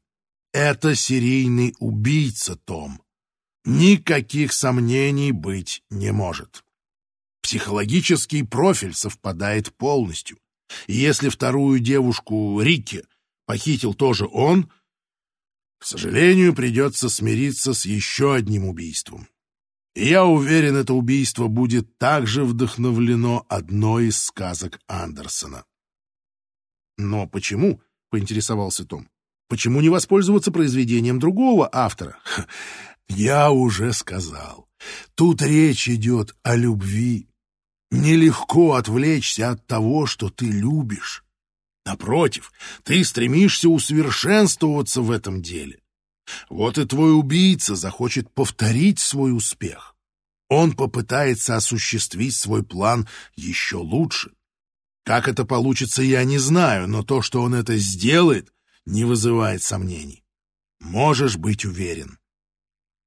Это 0.53 0.95
серийный 0.95 1.75
убийца, 1.79 2.57
Том. 2.57 3.03
Никаких 3.65 4.53
сомнений 4.53 5.33
быть 5.33 5.83
не 5.91 6.13
может. 6.13 6.65
Психологический 7.43 8.43
профиль 8.43 8.95
совпадает 8.95 9.73
полностью. 9.75 10.39
И 10.87 10.95
если 10.95 11.29
вторую 11.29 11.81
девушку 11.81 12.61
Рикки 12.61 13.05
похитил 13.51 13.95
тоже 13.95 14.29
он, 14.31 14.71
к 15.81 15.85
сожалению, 15.85 16.55
придется 16.55 17.09
смириться 17.09 17.75
с 17.75 17.85
еще 17.85 18.33
одним 18.33 18.65
убийством. 18.65 19.27
И 19.97 20.07
я 20.07 20.25
уверен, 20.25 20.77
это 20.77 20.95
убийство 20.95 21.49
будет 21.49 21.99
также 21.99 22.45
вдохновлено 22.45 23.45
одной 23.49 24.07
из 24.07 24.23
сказок 24.23 24.79
Андерсона. 24.87 25.65
Но 26.97 27.27
почему?— 27.27 27.83
поинтересовался 28.11 28.85
Том. 28.85 29.09
«Почему 29.49 29.81
не 29.81 29.89
воспользоваться 29.89 30.53
произведением 30.53 31.19
другого 31.19 31.69
автора?» 31.73 32.21
«Я 33.09 33.51
уже 33.51 33.93
сказал. 33.93 34.69
Тут 35.17 35.43
речь 35.43 35.89
идет 35.89 36.37
о 36.45 36.55
любви. 36.55 37.29
Нелегко 37.91 38.75
отвлечься 38.75 39.51
от 39.51 39.67
того, 39.67 40.07
что 40.07 40.31
ты 40.31 40.45
любишь. 40.45 41.25
Напротив, 41.85 42.53
ты 42.85 43.05
стремишься 43.05 43.69
усовершенствоваться 43.69 45.01
в 45.03 45.11
этом 45.11 45.43
деле. 45.43 45.81
Вот 46.49 46.79
и 46.79 46.85
твой 46.85 47.19
убийца 47.19 47.75
захочет 47.75 48.33
повторить 48.33 48.99
свой 48.99 49.35
успех. 49.35 49.97
Он 50.49 50.73
попытается 50.73 51.57
осуществить 51.57 52.35
свой 52.35 52.65
план 52.65 53.09
еще 53.37 53.77
лучше. 53.77 54.33
Как 55.05 55.29
это 55.29 55.45
получится, 55.45 56.03
я 56.03 56.25
не 56.25 56.39
знаю, 56.39 56.89
но 56.89 57.03
то, 57.03 57.23
что 57.23 57.43
он 57.43 57.55
это 57.55 57.77
сделает, 57.77 58.53
не 58.85 59.05
вызывает 59.05 59.63
сомнений. 59.63 60.25
Можешь 60.81 61.37
быть 61.37 61.65
уверен. 61.65 62.19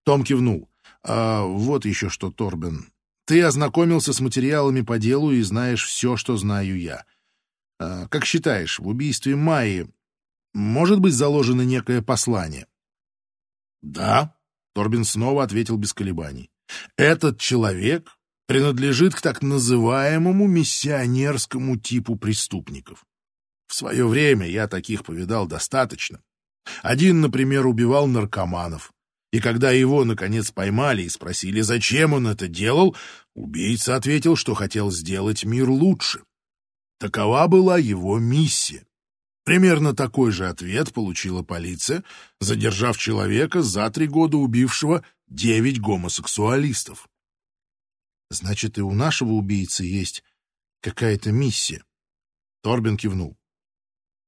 Том 0.04 0.24
кивнул. 0.24 0.70
А 1.04 1.44
вот 1.44 1.86
еще 1.86 2.10
что, 2.10 2.32
Торбен. 2.32 2.92
Ты 3.26 3.42
ознакомился 3.42 4.14
с 4.14 4.20
материалами 4.20 4.82
по 4.82 4.98
делу 4.98 5.32
и 5.32 5.42
знаешь 5.42 5.86
все, 5.86 6.18
что 6.18 6.38
знаю 6.38 6.80
я. 6.80 7.06
А, 7.80 8.08
как 8.08 8.26
считаешь, 8.26 8.80
в 8.80 8.88
убийстве 8.88 9.36
Майи 9.36 9.90
может 10.54 11.00
быть 11.00 11.14
заложено 11.14 11.62
некое 11.62 12.02
послание? 12.02 12.68
Да, 13.82 14.36
Торбин 14.74 15.04
снова 15.06 15.44
ответил 15.44 15.78
без 15.78 15.94
колебаний. 15.94 16.50
Этот 16.98 17.40
человек 17.40 18.18
принадлежит 18.48 19.16
к 19.16 19.22
так 19.22 19.42
называемому 19.42 20.48
миссионерскому 20.48 21.78
типу 21.78 22.16
преступников. 22.16 23.06
В 23.68 23.76
свое 23.76 24.08
время 24.08 24.48
я 24.48 24.68
таких 24.68 25.04
повидал 25.04 25.48
достаточно. 25.48 26.22
Один, 26.82 27.22
например, 27.22 27.66
убивал 27.66 28.08
наркоманов, 28.08 28.94
И 29.32 29.40
когда 29.40 29.72
его, 29.72 30.06
наконец, 30.06 30.52
поймали 30.52 31.02
и 31.02 31.10
спросили, 31.10 31.62
зачем 31.62 32.14
он 32.14 32.28
это 32.28 32.48
делал, 32.48 32.96
убийца 33.34 33.96
ответил, 33.96 34.36
что 34.36 34.54
хотел 34.54 34.92
сделать 34.92 35.44
мир 35.44 35.70
лучше. 35.70 36.22
Такова 37.04 37.50
была 37.50 37.78
его 37.78 38.18
миссия. 38.18 38.86
Примерно 39.44 39.94
такой 39.94 40.32
же 40.32 40.48
ответ 40.48 40.94
получила 40.94 41.44
полиция, 41.44 42.06
задержав 42.40 42.98
человека 42.98 43.62
за 43.62 43.90
три 43.92 44.08
года 44.08 44.38
убившего 44.38 45.04
девять 45.28 45.82
гомосексуалистов. 45.82 47.10
Значит, 48.30 48.78
и 48.78 48.82
у 48.82 48.94
нашего 48.94 49.32
убийцы 49.32 49.84
есть 49.84 50.24
какая-то 50.80 51.34
миссия. 51.34 51.84
Торбин 52.62 52.96
кивнул. 52.96 53.36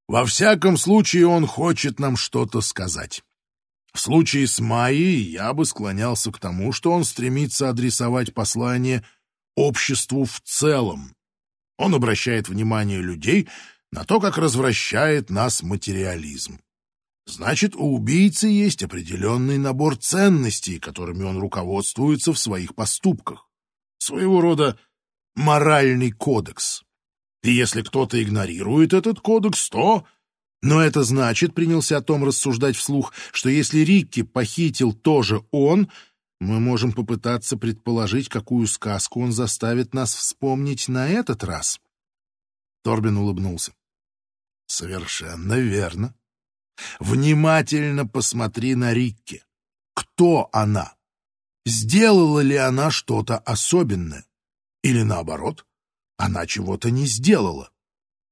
Во 0.09 0.25
всяком 0.25 0.75
случае, 0.75 1.27
он 1.27 1.47
хочет 1.47 1.97
нам 1.97 2.17
что-то 2.17 2.59
сказать. 2.59 3.23
В 3.93 4.01
случае 4.01 4.47
с 4.47 4.59
Майей 4.59 5.21
я 5.21 5.53
бы 5.53 5.63
склонялся 5.63 6.29
к 6.29 6.39
тому, 6.39 6.73
что 6.73 6.91
он 6.91 7.05
стремится 7.05 7.69
адресовать 7.69 8.33
послание 8.33 9.05
обществу 9.55 10.25
в 10.25 10.41
целом. 10.41 11.15
Он 11.77 11.93
обращает 11.93 12.47
внимание 12.49 13.01
людей 13.01 13.47
на 13.91 14.03
то, 14.03 14.19
как 14.19 14.37
развращает 14.37 15.29
нас 15.29 15.63
материализм. 15.63 16.59
Значит, 17.27 17.75
у 17.75 17.95
убийцы 17.95 18.47
есть 18.47 18.83
определенный 18.83 19.57
набор 19.57 19.97
ценностей, 19.97 20.79
которыми 20.79 21.23
он 21.23 21.39
руководствуется 21.39 22.33
в 22.33 22.39
своих 22.39 22.75
поступках. 22.75 23.49
Своего 23.97 24.41
рода 24.41 24.77
моральный 25.35 26.11
кодекс. 26.11 26.83
И 27.43 27.51
если 27.51 27.81
кто-то 27.81 28.21
игнорирует 28.21 28.93
этот 28.93 29.19
кодекс, 29.19 29.69
то... 29.69 30.05
Но 30.61 30.81
это 30.81 31.03
значит, 31.03 31.53
принялся 31.53 31.97
о 31.97 32.01
том 32.01 32.23
рассуждать 32.23 32.75
вслух, 32.75 33.13
что 33.31 33.49
если 33.49 33.79
Рикки 33.79 34.23
похитил 34.23 34.93
тоже 34.93 35.43
он, 35.51 35.91
мы 36.45 36.59
можем 36.59 36.93
попытаться 36.93 37.57
предположить, 37.57 38.29
какую 38.29 38.67
сказку 38.67 39.21
он 39.21 39.31
заставит 39.31 39.93
нас 39.93 40.13
вспомнить 40.13 40.87
на 40.87 41.07
этот 41.09 41.43
раз. 41.43 41.81
Торбин 42.83 43.17
улыбнулся. 43.17 43.73
Совершенно 44.67 45.55
верно. 45.55 46.15
Внимательно 46.99 48.07
посмотри 48.07 48.75
на 48.75 48.93
Рикки. 48.93 49.43
Кто 49.93 50.49
она? 50.51 50.95
Сделала 51.65 52.41
ли 52.41 52.55
она 52.55 52.91
что-то 52.91 53.37
особенное? 53.39 54.25
Или 54.83 55.01
наоборот, 55.01 55.65
она 56.17 56.45
чего-то 56.45 56.91
не 56.91 57.07
сделала? 57.07 57.71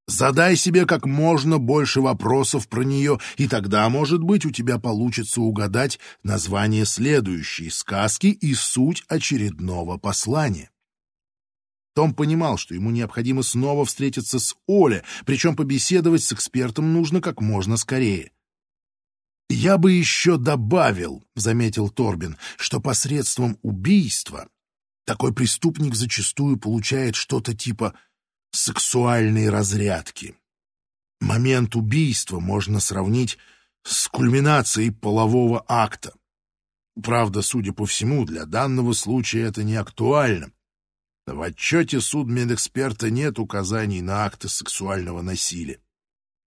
Задай 0.06 0.54
себе 0.56 0.84
как 0.84 1.06
можно 1.06 1.58
больше 1.58 2.02
вопросов 2.02 2.68
про 2.68 2.82
нее, 2.82 3.18
и 3.38 3.48
тогда, 3.48 3.88
может 3.88 4.22
быть, 4.22 4.44
у 4.44 4.50
тебя 4.50 4.78
получится 4.78 5.40
угадать 5.40 5.98
название 6.22 6.84
следующей 6.84 7.70
сказки 7.70 8.26
и 8.26 8.54
суть 8.54 9.02
очередного 9.08 9.96
послания. 9.96 10.70
Том 11.94 12.12
понимал, 12.12 12.58
что 12.58 12.74
ему 12.74 12.90
необходимо 12.90 13.42
снова 13.42 13.86
встретиться 13.86 14.38
с 14.38 14.54
Оле, 14.66 15.04
причем 15.24 15.56
побеседовать 15.56 16.22
с 16.22 16.32
экспертом 16.32 16.92
нужно 16.92 17.22
как 17.22 17.40
можно 17.40 17.76
скорее. 17.76 18.32
«Я 19.48 19.78
бы 19.78 19.92
еще 19.92 20.36
добавил»,— 20.36 21.22
заметил 21.34 21.88
Торбин, 21.88 22.36
«что 22.56 22.80
посредством 22.80 23.58
убийства 23.62 24.48
такой 25.06 25.32
преступник 25.32 25.94
зачастую 25.94 26.58
получает 26.58 27.14
что-то 27.14 27.54
типа 27.54 27.94
сексуальной 28.54 29.50
разрядки. 29.50 30.36
Момент 31.20 31.74
убийства 31.74 32.38
можно 32.38 32.80
сравнить 32.80 33.38
с 33.82 34.08
кульминацией 34.08 34.92
полового 34.92 35.64
акта. 35.66 36.14
Правда, 37.02 37.42
судя 37.42 37.72
по 37.72 37.86
всему, 37.86 38.24
для 38.24 38.46
данного 38.46 38.92
случая 38.92 39.42
это 39.42 39.64
не 39.64 39.74
актуально. 39.74 40.52
В 41.26 41.40
отчете 41.42 42.00
судмедэксперта 42.00 43.10
нет 43.10 43.38
указаний 43.38 44.02
на 44.02 44.24
акты 44.24 44.48
сексуального 44.48 45.22
насилия. 45.22 45.80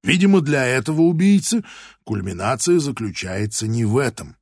Видимо, 0.04 0.42
для 0.42 0.66
этого 0.66 1.02
убийцы 1.02 1.66
кульминация 2.06 2.80
заключается 2.80 3.68
не 3.68 3.84
в 3.84 3.98
этом. 3.98 4.38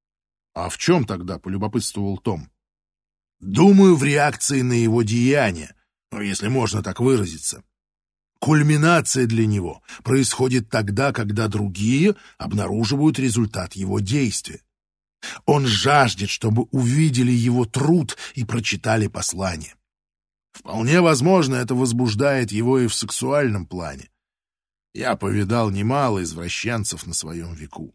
—А 0.54 0.68
в 0.68 0.78
чем 0.78 1.04
тогда,— 1.04 1.38
полюбопытствовал 1.40 2.18
Том?— 2.18 2.50
Думаю, 3.40 3.96
в 3.96 4.04
реакции 4.04 4.60
на 4.60 4.74
его 4.74 5.02
деяния, 5.02 5.74
ну, 5.74 5.79
если 6.18 6.48
можно 6.48 6.82
так 6.82 7.00
выразиться. 7.00 7.62
Кульминация 8.40 9.26
для 9.26 9.46
него 9.46 9.82
происходит 10.02 10.70
тогда, 10.70 11.12
когда 11.12 11.46
другие 11.46 12.16
обнаруживают 12.38 13.18
результат 13.18 13.74
его 13.74 14.00
действия. 14.00 14.62
Он 15.44 15.66
жаждет, 15.66 16.30
чтобы 16.30 16.62
увидели 16.70 17.30
его 17.30 17.66
труд 17.66 18.16
и 18.34 18.44
прочитали 18.44 19.06
послание. 19.06 19.74
Вполне 20.52 21.00
возможно, 21.00 21.56
это 21.56 21.74
возбуждает 21.74 22.50
его 22.50 22.78
и 22.80 22.86
в 22.86 22.94
сексуальном 22.94 23.66
плане. 23.66 24.08
Я 24.94 25.16
повидал 25.16 25.70
немало 25.70 26.22
извращенцев 26.22 27.06
на 27.06 27.14
своем 27.14 27.54
веку. 27.54 27.94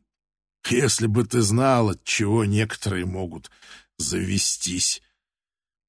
Если 0.70 1.08
бы 1.08 1.26
ты 1.26 1.42
знал, 1.42 1.90
от 1.90 2.04
чего 2.04 2.46
некоторые 2.46 3.06
могут 3.06 3.52
завестись. 3.98 5.02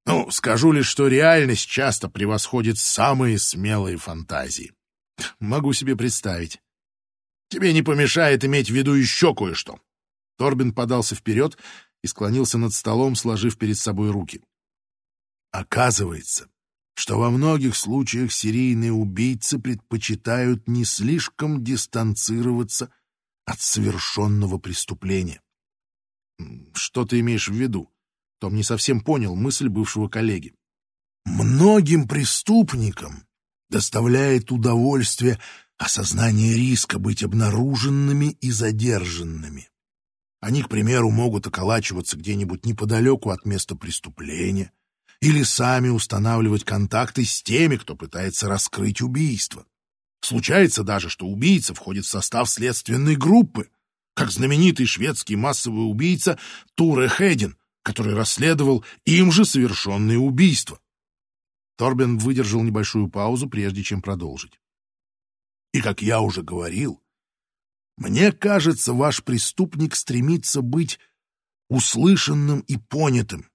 Ну, 0.06 0.30
скажу 0.30 0.70
лишь, 0.70 0.86
что 0.86 1.08
реальность 1.08 1.68
часто 1.68 2.08
превосходит 2.08 2.78
самые 2.78 3.38
смелые 3.38 3.96
фантазии. 3.96 4.72
Могу 5.40 5.72
себе 5.72 5.96
представить. 5.96 6.60
Тебе 7.48 7.72
не 7.72 7.82
помешает 7.82 8.44
иметь 8.44 8.70
в 8.70 8.74
виду 8.74 8.94
еще 8.94 9.34
кое-что. 9.34 9.80
Торбин 10.38 10.72
подался 10.72 11.16
вперед 11.16 11.58
и 12.02 12.06
склонился 12.06 12.56
над 12.56 12.72
столом, 12.72 13.16
сложив 13.16 13.58
перед 13.58 13.78
собой 13.78 14.10
руки. 14.10 14.42
Оказывается, 15.50 16.48
что 16.94 17.18
во 17.18 17.30
многих 17.30 17.74
случаях 17.76 18.32
серийные 18.32 18.92
убийцы 18.92 19.58
предпочитают 19.58 20.68
не 20.68 20.84
слишком 20.84 21.64
дистанцироваться 21.64 22.90
от 23.44 23.60
совершенного 23.60 24.58
преступления. 24.58 25.40
Что 26.74 27.04
ты 27.04 27.20
имеешь 27.20 27.48
в 27.48 27.54
виду? 27.54 27.90
Том 28.38 28.55
не 28.55 28.62
совсем 28.62 29.01
понял 29.01 29.35
мысль 29.35 29.68
бывшего 29.68 30.09
коллеги. 30.09 30.55
Многим 31.25 32.07
преступникам 32.07 33.25
доставляет 33.68 34.53
удовольствие 34.53 35.40
осознание 35.79 36.55
риска 36.55 36.99
быть 36.99 37.22
обнаруженными 37.22 38.37
и 38.40 38.51
задержанными. 38.51 39.68
Они, 40.40 40.62
к 40.62 40.68
примеру, 40.68 41.11
могут 41.11 41.46
околачиваться 41.46 42.16
где-нибудь 42.16 42.64
неподалеку 42.64 43.31
от 43.31 43.44
места 43.44 43.75
преступления 43.75 44.70
или 45.20 45.42
сами 45.42 45.88
устанавливать 45.88 46.64
контакты 46.64 47.25
с 47.25 47.42
теми, 47.42 47.77
кто 47.77 47.96
пытается 47.96 48.49
раскрыть 48.49 49.01
убийство. 49.01 49.66
Случается 50.20 50.83
даже, 50.83 51.09
что 51.09 51.27
убийца 51.27 51.75
входит 51.75 52.05
в 52.05 52.09
состав 52.11 52.49
следственной 52.49 53.16
группы, 53.16 53.68
как 54.14 54.31
знаменитый 54.31 54.87
шведский 54.87 55.37
массовый 55.37 55.90
убийца 55.90 56.38
Туре 56.75 57.09
Хедин, 57.09 57.57
который 57.87 58.14
расследовал 58.14 58.85
им 59.05 59.31
же 59.31 59.44
совершенные 59.44 60.18
убийства. 60.18 60.81
Торбен 61.77 62.18
выдержал 62.18 62.64
небольшую 62.64 63.09
паузу, 63.09 63.49
прежде 63.49 63.85
чем 63.85 64.03
продолжить. 64.03 64.59
И, 65.72 65.81
как 65.81 66.03
я 66.03 66.20
уже 66.20 66.42
говорил, 66.42 67.01
мне 67.96 68.33
кажется, 68.33 68.92
ваш 68.92 69.22
преступник 69.22 69.94
стремится 69.94 70.62
быть 70.62 70.99
услышанным 71.68 72.59
и 72.62 72.77
понятым. 72.77 73.49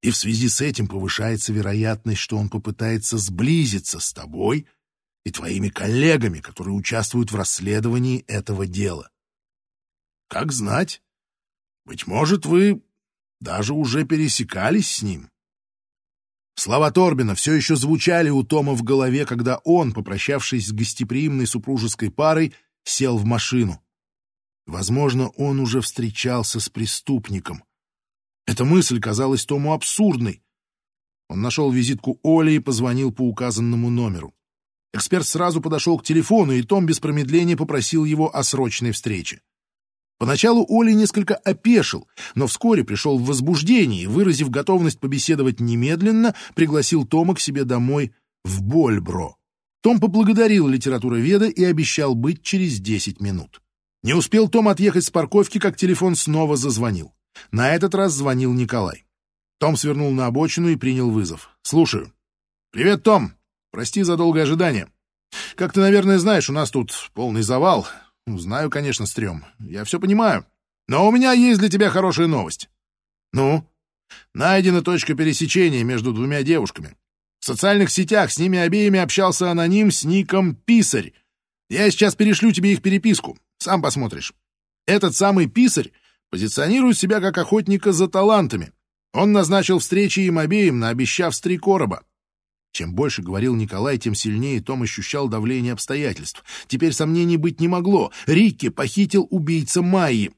И 0.00 0.10
в 0.12 0.16
связи 0.16 0.48
с 0.48 0.62
этим 0.62 0.88
повышается 0.88 1.52
вероятность, 1.52 2.22
что 2.22 2.38
он 2.38 2.48
попытается 2.48 3.18
сблизиться 3.18 4.00
с 4.00 4.14
тобой 4.14 4.66
и 5.26 5.30
твоими 5.30 5.68
коллегами, 5.68 6.40
которые 6.40 6.74
участвуют 6.74 7.30
в 7.30 7.36
расследовании 7.36 8.24
этого 8.28 8.66
дела. 8.66 9.10
Как 10.28 10.52
знать, 10.52 11.02
быть 11.84 12.06
может, 12.06 12.46
вы 12.46 12.82
даже 13.42 13.74
уже 13.74 14.04
пересекались 14.04 14.96
с 14.96 15.02
ним. 15.02 15.28
Слова 16.54 16.92
Торбина 16.92 17.34
все 17.34 17.54
еще 17.54 17.74
звучали 17.74 18.30
у 18.30 18.44
Тома 18.44 18.74
в 18.74 18.84
голове, 18.84 19.26
когда 19.26 19.56
он, 19.64 19.92
попрощавшись 19.92 20.68
с 20.68 20.72
гостеприимной 20.72 21.46
супружеской 21.46 22.10
парой, 22.10 22.54
сел 22.84 23.18
в 23.18 23.24
машину. 23.24 23.82
Возможно, 24.66 25.28
он 25.30 25.58
уже 25.58 25.80
встречался 25.80 26.60
с 26.60 26.68
преступником. 26.68 27.64
Эта 28.46 28.64
мысль 28.64 29.00
казалась 29.00 29.44
Тому 29.44 29.72
абсурдной. 29.72 30.42
Он 31.28 31.40
нашел 31.40 31.72
визитку 31.72 32.20
Оли 32.22 32.52
и 32.52 32.58
позвонил 32.60 33.12
по 33.12 33.22
указанному 33.22 33.90
номеру. 33.90 34.34
Эксперт 34.92 35.26
сразу 35.26 35.60
подошел 35.60 35.98
к 35.98 36.04
телефону, 36.04 36.52
и 36.52 36.62
Том 36.62 36.86
без 36.86 37.00
промедления 37.00 37.56
попросил 37.56 38.04
его 38.04 38.34
о 38.34 38.44
срочной 38.44 38.92
встрече. 38.92 39.40
Поначалу 40.18 40.64
Оли 40.68 40.92
несколько 40.92 41.34
опешил, 41.34 42.06
но 42.34 42.46
вскоре 42.46 42.84
пришел 42.84 43.18
в 43.18 43.26
возбуждение 43.26 44.04
и, 44.04 44.06
выразив 44.06 44.50
готовность 44.50 45.00
побеседовать 45.00 45.58
немедленно, 45.58 46.34
пригласил 46.54 47.04
Тома 47.04 47.34
к 47.34 47.40
себе 47.40 47.64
домой 47.64 48.12
в 48.44 48.62
Больбро. 48.62 49.36
Том 49.82 49.98
поблагодарил 49.98 50.68
литературоведа 50.68 51.46
и 51.46 51.64
обещал 51.64 52.14
быть 52.14 52.42
через 52.42 52.78
десять 52.78 53.20
минут. 53.20 53.60
Не 54.04 54.14
успел 54.14 54.48
Том 54.48 54.68
отъехать 54.68 55.04
с 55.04 55.10
парковки, 55.10 55.58
как 55.58 55.76
телефон 55.76 56.14
снова 56.14 56.56
зазвонил. 56.56 57.12
На 57.50 57.74
этот 57.74 57.94
раз 57.94 58.12
звонил 58.12 58.52
Николай. 58.52 59.04
Том 59.58 59.76
свернул 59.76 60.10
на 60.12 60.26
обочину 60.26 60.68
и 60.68 60.76
принял 60.76 61.10
вызов. 61.10 61.50
«Слушаю». 61.62 62.12
«Привет, 62.72 63.02
Том. 63.02 63.34
Прости 63.70 64.02
за 64.02 64.16
долгое 64.16 64.42
ожидание. 64.42 64.88
Как 65.56 65.72
ты, 65.72 65.80
наверное, 65.80 66.18
знаешь, 66.18 66.50
у 66.50 66.52
нас 66.52 66.70
тут 66.70 66.92
полный 67.14 67.42
завал. 67.42 67.86
Знаю, 68.26 68.70
конечно, 68.70 69.06
стрём. 69.06 69.44
Я 69.58 69.84
все 69.84 69.98
понимаю. 69.98 70.46
Но 70.88 71.08
у 71.08 71.12
меня 71.12 71.32
есть 71.32 71.58
для 71.60 71.68
тебя 71.68 71.90
хорошая 71.90 72.26
новость. 72.26 72.68
Ну? 73.32 73.66
Найдена 74.34 74.82
точка 74.82 75.14
пересечения 75.14 75.84
между 75.84 76.12
двумя 76.12 76.42
девушками. 76.42 76.96
В 77.40 77.46
социальных 77.46 77.90
сетях 77.90 78.30
с 78.30 78.38
ними 78.38 78.58
обеими 78.58 79.00
общался 79.00 79.50
аноним 79.50 79.90
с 79.90 80.04
ником 80.04 80.54
Писарь. 80.54 81.12
Я 81.68 81.90
сейчас 81.90 82.14
перешлю 82.14 82.52
тебе 82.52 82.72
их 82.72 82.82
переписку. 82.82 83.38
Сам 83.58 83.82
посмотришь. 83.82 84.34
Этот 84.86 85.16
самый 85.16 85.48
Писарь 85.48 85.92
позиционирует 86.30 86.98
себя 86.98 87.20
как 87.20 87.38
охотника 87.38 87.92
за 87.92 88.08
талантами. 88.08 88.72
Он 89.12 89.32
назначил 89.32 89.78
встречи 89.78 90.20
им 90.20 90.38
обеим, 90.38 90.78
наобещав 90.78 91.34
с 91.34 91.40
три 91.40 91.58
короба. 91.58 92.04
Чем 92.72 92.94
больше 92.94 93.22
говорил 93.22 93.54
Николай, 93.54 93.98
тем 93.98 94.14
сильнее 94.14 94.62
Том 94.62 94.82
ощущал 94.82 95.28
давление 95.28 95.74
обстоятельств. 95.74 96.42
Теперь 96.66 96.92
сомнений 96.92 97.36
быть 97.36 97.60
не 97.60 97.68
могло. 97.68 98.10
Рикки 98.26 98.70
похитил 98.70 99.28
убийца 99.30 99.82
Майи. 99.82 100.32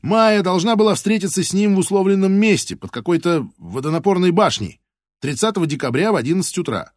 Майя 0.00 0.42
должна 0.42 0.76
была 0.76 0.94
встретиться 0.94 1.42
с 1.42 1.52
ним 1.52 1.74
в 1.74 1.78
условленном 1.78 2.32
месте, 2.32 2.76
под 2.76 2.90
какой-то 2.90 3.48
водонапорной 3.58 4.30
башней, 4.30 4.80
30 5.20 5.66
декабря 5.66 6.12
в 6.12 6.16
11 6.16 6.58
утра. 6.58 6.92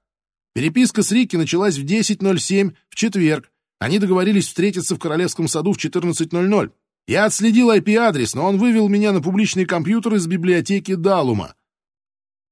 Переписка 0.54 1.02
с 1.02 1.12
Рикки 1.12 1.36
началась 1.36 1.78
в 1.78 1.86
10.07 1.86 2.76
в 2.90 2.96
четверг. 2.96 3.52
Они 3.80 3.98
договорились 4.00 4.48
встретиться 4.48 4.96
в 4.96 5.00
Королевском 5.00 5.48
саду 5.48 5.74
в 5.74 5.78
14.00. 5.78 6.72
Я 7.08 7.26
отследил 7.26 7.72
IP-адрес, 7.72 8.36
но 8.36 8.46
он 8.46 8.58
вывел 8.58 8.88
меня 8.90 9.12
на 9.12 9.22
публичный 9.22 9.66
компьютер 9.66 10.16
из 10.16 10.28
библиотеки 10.28 10.94
Далума. 10.94 11.56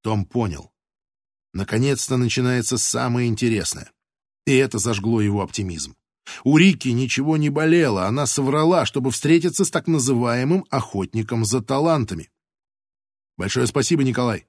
Том 0.02 0.24
понял. 0.24 0.69
Наконец-то 1.52 2.16
начинается 2.16 2.78
самое 2.78 3.28
интересное. 3.28 3.90
И 4.46 4.54
это 4.56 4.78
зажгло 4.78 5.20
его 5.20 5.42
оптимизм. 5.42 5.96
У 6.44 6.56
Рики 6.56 6.88
ничего 6.88 7.36
не 7.36 7.50
болело, 7.50 8.06
она 8.06 8.26
соврала, 8.26 8.86
чтобы 8.86 9.10
встретиться 9.10 9.64
с 9.64 9.70
так 9.70 9.86
называемым 9.86 10.64
охотником 10.70 11.44
за 11.44 11.60
талантами. 11.60 12.30
Большое 13.36 13.66
спасибо, 13.66 14.04
Николай. 14.04 14.46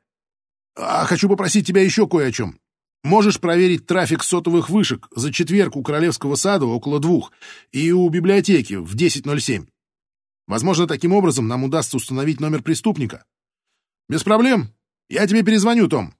А 0.75 1.05
хочу 1.05 1.27
попросить 1.27 1.67
тебя 1.67 1.81
еще 1.81 2.07
кое 2.07 2.27
о 2.27 2.31
чем. 2.31 2.59
Можешь 3.03 3.39
проверить 3.39 3.87
трафик 3.87 4.23
сотовых 4.23 4.69
вышек 4.69 5.07
за 5.15 5.33
четверг 5.33 5.75
у 5.75 5.81
Королевского 5.81 6.35
сада 6.35 6.65
около 6.65 6.99
двух 6.99 7.31
и 7.71 7.91
у 7.91 8.07
библиотеки 8.09 8.75
в 8.75 8.95
10.07. 8.95 9.67
Возможно, 10.47 10.87
таким 10.87 11.13
образом 11.13 11.47
нам 11.47 11.63
удастся 11.63 11.97
установить 11.97 12.39
номер 12.39 12.61
преступника. 12.61 13.25
Без 14.07 14.23
проблем. 14.23 14.73
Я 15.09 15.25
тебе 15.25 15.43
перезвоню, 15.43 15.87
Том. 15.87 16.13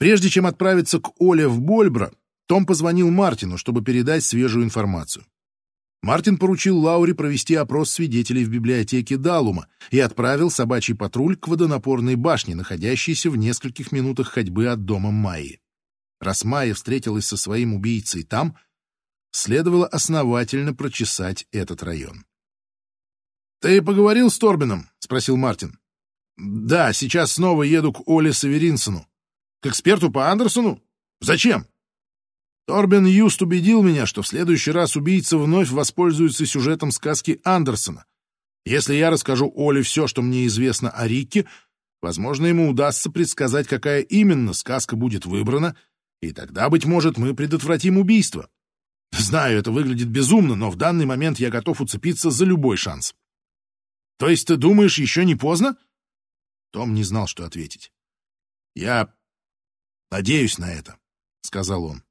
Прежде 0.00 0.30
чем 0.30 0.46
отправиться 0.46 0.98
к 0.98 1.12
Оле 1.20 1.46
в 1.46 1.60
Больбро, 1.60 2.10
том 2.46 2.64
позвонил 2.64 3.10
Мартину, 3.10 3.58
чтобы 3.58 3.84
передать 3.84 4.24
свежую 4.24 4.64
информацию. 4.64 5.26
Мартин 6.00 6.38
поручил 6.38 6.78
Лауре 6.78 7.14
провести 7.14 7.54
опрос 7.54 7.90
свидетелей 7.90 8.46
в 8.46 8.48
библиотеке 8.48 9.18
Далума 9.18 9.68
и 9.90 10.00
отправил 10.00 10.50
собачий 10.50 10.94
патруль 10.94 11.36
к 11.36 11.48
водонапорной 11.48 12.14
башне, 12.14 12.54
находящейся 12.54 13.30
в 13.30 13.36
нескольких 13.36 13.92
минутах 13.92 14.28
ходьбы 14.28 14.68
от 14.68 14.86
дома 14.86 15.10
Майи. 15.10 15.60
Раз 16.18 16.44
Майя 16.44 16.72
встретилась 16.72 17.26
со 17.26 17.36
своим 17.36 17.74
убийцей 17.74 18.22
там, 18.22 18.56
следовало 19.32 19.86
основательно 19.86 20.72
прочесать 20.72 21.46
этот 21.52 21.82
район. 21.82 22.24
«Ты 23.60 23.82
поговорил 23.82 24.30
с 24.30 24.38
Торбином?»— 24.38 24.88
спросил 24.98 25.36
Мартин. 25.36 25.78
«Да, 26.38 26.94
сейчас 26.94 27.32
снова 27.32 27.64
еду 27.64 27.92
к 27.92 28.08
Оле 28.08 28.32
Саверинсону. 28.32 29.06
К 29.60 29.66
эксперту 29.66 30.10
по 30.10 30.30
Андерсону? 30.30 30.82
Зачем?» 31.20 31.66
Торбин 32.66 33.04
Юст 33.04 33.42
убедил 33.42 33.82
меня, 33.82 34.06
что 34.06 34.22
в 34.22 34.28
следующий 34.28 34.70
раз 34.70 34.96
убийца 34.96 35.36
вновь 35.38 35.70
воспользуется 35.70 36.46
сюжетом 36.46 36.92
сказки 36.92 37.40
Андерсона. 37.44 38.04
Если 38.64 38.94
я 38.94 39.10
расскажу 39.10 39.50
Оле 39.54 39.82
все, 39.82 40.06
что 40.06 40.22
мне 40.22 40.46
известно 40.46 40.90
о 40.90 41.08
Рике, 41.08 41.46
возможно, 42.00 42.46
ему 42.46 42.70
удастся 42.70 43.10
предсказать, 43.10 43.66
какая 43.66 44.02
именно 44.02 44.52
сказка 44.52 44.96
будет 44.96 45.26
выбрана, 45.26 45.76
и 46.20 46.32
тогда, 46.32 46.68
быть 46.68 46.84
может, 46.84 47.18
мы 47.18 47.34
предотвратим 47.34 47.98
убийство. 47.98 48.48
Знаю, 49.12 49.58
это 49.58 49.72
выглядит 49.72 50.08
безумно, 50.08 50.54
но 50.54 50.70
в 50.70 50.76
данный 50.76 51.06
момент 51.06 51.40
я 51.40 51.50
готов 51.50 51.80
уцепиться 51.80 52.30
за 52.30 52.44
любой 52.44 52.76
шанс. 52.76 53.14
То 54.18 54.28
есть 54.28 54.46
ты 54.46 54.56
думаешь, 54.56 54.98
еще 54.98 55.24
не 55.24 55.34
поздно? 55.34 55.76
Том 56.70 56.94
не 56.94 57.02
знал, 57.02 57.26
что 57.26 57.44
ответить. 57.44 57.90
Я 58.76 59.12
надеюсь 60.10 60.58
на 60.58 60.72
это, 60.72 60.98
сказал 61.42 61.84
он. 61.84 62.02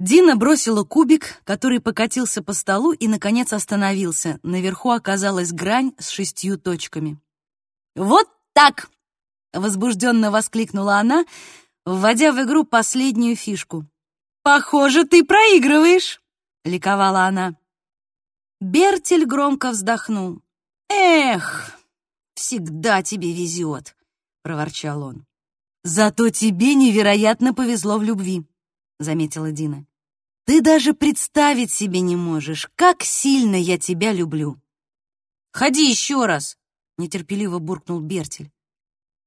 Дина 0.00 0.36
бросила 0.36 0.82
кубик, 0.84 1.40
который 1.44 1.80
покатился 1.80 2.42
по 2.42 2.52
столу 2.52 2.92
и, 2.92 3.06
наконец, 3.06 3.52
остановился. 3.52 4.40
Наверху 4.42 4.90
оказалась 4.90 5.52
грань 5.52 5.94
с 5.98 6.08
шестью 6.08 6.58
точками. 6.58 7.20
«Вот 7.94 8.28
так!»— 8.52 8.90
возбужденно 9.52 10.30
воскликнула 10.30 10.96
она, 10.96 11.24
вводя 11.84 12.32
в 12.32 12.42
игру 12.42 12.64
последнюю 12.64 13.36
фишку. 13.36 13.86
«Похоже, 14.42 15.04
ты 15.04 15.24
проигрываешь!»— 15.24 16.20
ликовала 16.64 17.26
она. 17.26 17.56
Бертель 18.60 19.24
громко 19.24 19.70
вздохнул. 19.70 20.42
«Эх, 20.88 21.78
всегда 22.34 23.02
тебе 23.02 23.32
везет!»— 23.32 23.96
проворчал 24.42 25.02
он. 25.02 25.26
«Зато 25.86 26.30
тебе 26.30 26.74
невероятно 26.74 27.52
повезло 27.52 27.98
в 27.98 28.02
любви»,— 28.02 28.42
заметила 28.98 29.52
Дина. 29.52 29.86
«Ты 30.46 30.62
даже 30.62 30.94
представить 30.94 31.70
себе 31.70 32.00
не 32.00 32.16
можешь, 32.16 32.70
как 32.74 33.02
сильно 33.02 33.54
я 33.54 33.78
тебя 33.78 34.14
люблю». 34.14 34.58
«Ходи 35.52 35.86
еще 35.90 36.24
раз!»— 36.24 36.56
нетерпеливо 36.98 37.58
буркнул 37.58 38.00
Бертель. 38.00 38.50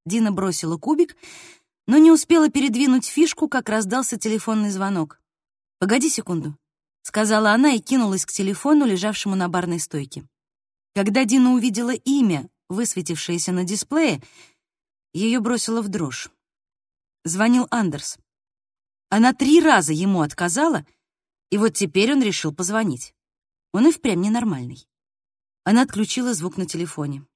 Дина 0.08 0.32
бросила 0.32 0.78
кубик, 0.78 1.16
но 1.86 2.00
не 2.00 2.12
успела 2.12 2.50
передвинуть 2.50 3.06
фишку, 3.06 3.48
как 3.48 3.70
раздался 3.70 4.18
телефонный 4.18 4.72
звонок. 4.72 5.22
«Погоди 5.78 6.10
секунду»,— 6.10 6.58
сказала 7.04 7.52
она 7.52 7.74
и 7.74 7.80
кинулась 7.80 8.26
к 8.26 8.32
телефону, 8.32 8.88
лежавшему 8.88 9.36
на 9.36 9.48
барной 9.48 9.80
стойке. 9.80 10.28
Когда 10.96 11.24
Дина 11.24 11.54
увидела 11.54 11.94
имя, 11.94 12.50
высветившееся 12.68 13.52
на 13.52 13.64
дисплее, 13.64 14.24
ее 15.14 15.40
бросило 15.40 15.84
в 15.84 15.90
дрожь. 15.90 16.32
Звонил 17.28 17.68
Андерс. 17.72 18.18
Она 19.10 19.34
три 19.34 19.60
раза 19.60 19.92
ему 19.92 20.22
отказала, 20.22 20.86
и 21.50 21.58
вот 21.58 21.74
теперь 21.74 22.14
он 22.14 22.22
решил 22.22 22.54
позвонить. 22.54 23.14
Он 23.74 23.86
и 23.86 23.92
впрямь 23.92 24.22
ненормальный. 24.22 24.88
Она 25.66 25.82
отключила 25.82 26.34
звук 26.34 26.56
на 26.56 26.66
телефоне. 26.66 27.28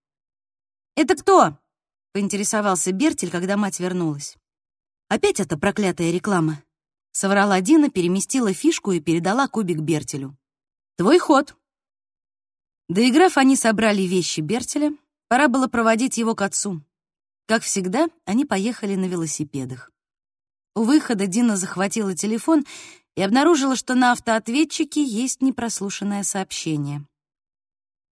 «Это 0.95 1.15
кто?»— 1.15 1.57
поинтересовался 2.13 2.93
Бертель, 2.93 3.29
когда 3.29 3.57
мать 3.57 3.81
вернулась. 3.81 4.37
«Опять 5.09 5.41
эта 5.41 5.57
проклятая 5.57 6.11
реклама»,— 6.11 6.63
соврала 7.11 7.59
Дина, 7.59 7.89
переместила 7.89 8.53
фишку 8.53 8.93
и 8.93 9.01
передала 9.01 9.49
кубик 9.49 9.79
Бертелю. 9.79 10.37
«Твой 10.95 11.19
ход». 11.19 11.57
Доиграв, 12.87 13.37
они 13.37 13.57
собрали 13.57 14.03
вещи 14.03 14.39
Бертеля. 14.39 14.95
Пора 15.27 15.49
было 15.49 15.67
проводить 15.67 16.17
его 16.17 16.33
к 16.33 16.43
отцу. 16.43 16.81
Как 17.47 17.63
всегда, 17.63 18.07
они 18.25 18.45
поехали 18.45 18.95
на 18.95 19.05
велосипедах. 19.05 19.91
У 20.75 20.83
выхода 20.83 21.27
Дина 21.27 21.57
захватила 21.57 22.15
телефон 22.15 22.65
и 23.15 23.21
обнаружила, 23.21 23.75
что 23.75 23.93
на 23.93 24.13
автоответчике 24.13 25.03
есть 25.03 25.41
непрослушанное 25.41 26.23
сообщение. 26.23 27.05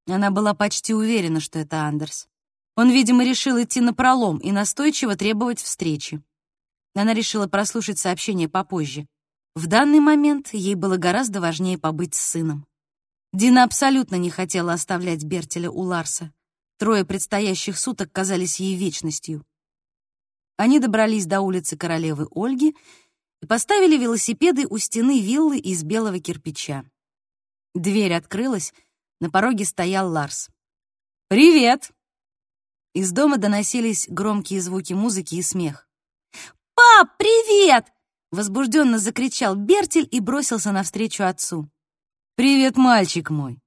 Она 0.07 0.31
была 0.31 0.53
почти 0.53 0.93
уверена, 0.93 1.39
что 1.39 1.59
это 1.59 1.83
Андерс. 1.83 2.27
Он, 2.75 2.89
видимо, 2.89 3.23
решил 3.23 3.61
идти 3.61 3.81
на 3.81 3.93
пролом 3.93 4.37
и 4.37 4.51
настойчиво 4.51 5.15
требовать 5.15 5.61
встречи. 5.61 6.21
Она 6.95 7.13
решила 7.13 7.47
прослушать 7.47 7.99
сообщение 7.99 8.49
попозже. 8.49 9.07
В 9.55 9.67
данный 9.67 9.99
момент 9.99 10.53
ей 10.53 10.75
было 10.75 10.97
гораздо 10.97 11.41
важнее 11.41 11.77
побыть 11.77 12.15
с 12.15 12.21
сыном. 12.21 12.65
Дина 13.31 13.63
абсолютно 13.63 14.15
не 14.15 14.29
хотела 14.29 14.73
оставлять 14.73 15.23
Бертеля 15.23 15.69
у 15.69 15.81
Ларса. 15.81 16.33
Трое 16.79 17.03
предстоящих 17.03 17.77
суток 17.77 18.09
казались 18.13 18.61
ей 18.61 18.77
вечностью. 18.77 19.45
Они 20.55 20.79
добрались 20.79 21.25
до 21.25 21.41
улицы 21.41 21.75
Королевы 21.75 22.27
Ольги 22.31 22.73
и 23.41 23.45
поставили 23.45 23.97
велосипеды 23.97 24.65
у 24.65 24.77
стены 24.77 25.19
виллы 25.19 25.57
из 25.57 25.83
белого 25.83 26.21
кирпича. 26.21 26.85
Дверь 27.75 28.13
открылась, 28.13 28.73
на 29.19 29.29
пороге 29.29 29.65
стоял 29.65 30.09
Ларс. 30.09 30.49
«Привет!» 31.27 31.91
Из 32.93 33.11
дома 33.11 33.37
доносились 33.37 34.07
громкие 34.07 34.61
звуки 34.61 34.93
музыки 34.93 35.35
и 35.35 35.41
смех. 35.41 35.85
«Пап, 36.75 37.17
привет!»— 37.17 37.87
возбужденно 38.31 38.99
закричал 38.99 39.55
Бертель 39.55 40.07
и 40.09 40.21
бросился 40.21 40.71
навстречу 40.71 41.25
отцу. 41.25 41.69
«Привет, 42.35 42.77
мальчик 42.77 43.29
мой!» 43.29 43.59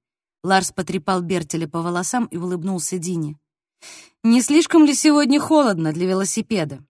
Ларс 0.42 0.72
потрепал 0.72 1.22
Бертеля 1.22 1.68
по 1.68 1.82
волосам 1.82 2.26
и 2.26 2.36
улыбнулся 2.36 2.98
Дине. 2.98 3.38
«Не 4.22 4.42
слишком 4.42 4.84
ли 4.84 4.94
сегодня 4.94 5.40
холодно 5.40 5.92
для 5.92 6.06
велосипеда?» 6.06 6.84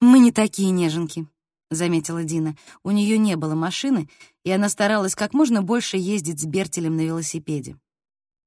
«Мы 0.00 0.18
не 0.18 0.32
такие 0.32 0.70
неженки»,— 0.70 1.26
заметила 1.70 2.24
Дина. 2.24 2.56
У 2.82 2.90
нее 2.90 3.18
не 3.18 3.36
было 3.36 3.54
машины, 3.54 4.08
и 4.44 4.50
она 4.50 4.68
старалась 4.68 5.14
как 5.14 5.34
можно 5.34 5.62
больше 5.62 5.96
ездить 5.96 6.40
с 6.40 6.46
Бертелем 6.46 6.96
на 6.96 7.02
велосипеде. 7.02 7.76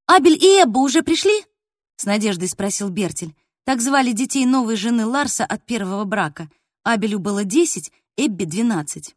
«Абель 0.08 0.44
и 0.44 0.62
Эбба 0.62 0.80
уже 0.80 1.04
пришли?»— 1.04 1.46
с 1.96 2.06
надеждой 2.06 2.50
спросил 2.50 2.90
Бертель. 2.90 3.36
Так 3.66 3.82
звали 3.82 4.12
детей 4.12 4.46
новой 4.46 4.76
жены 4.76 5.06
Ларса 5.06 5.46
от 5.46 5.66
первого 5.66 6.04
брака. 6.04 6.50
Абелю 6.84 7.20
было 7.20 7.46
десять, 7.46 7.94
Эбби— 8.18 8.44
двенадцать. 8.46 9.16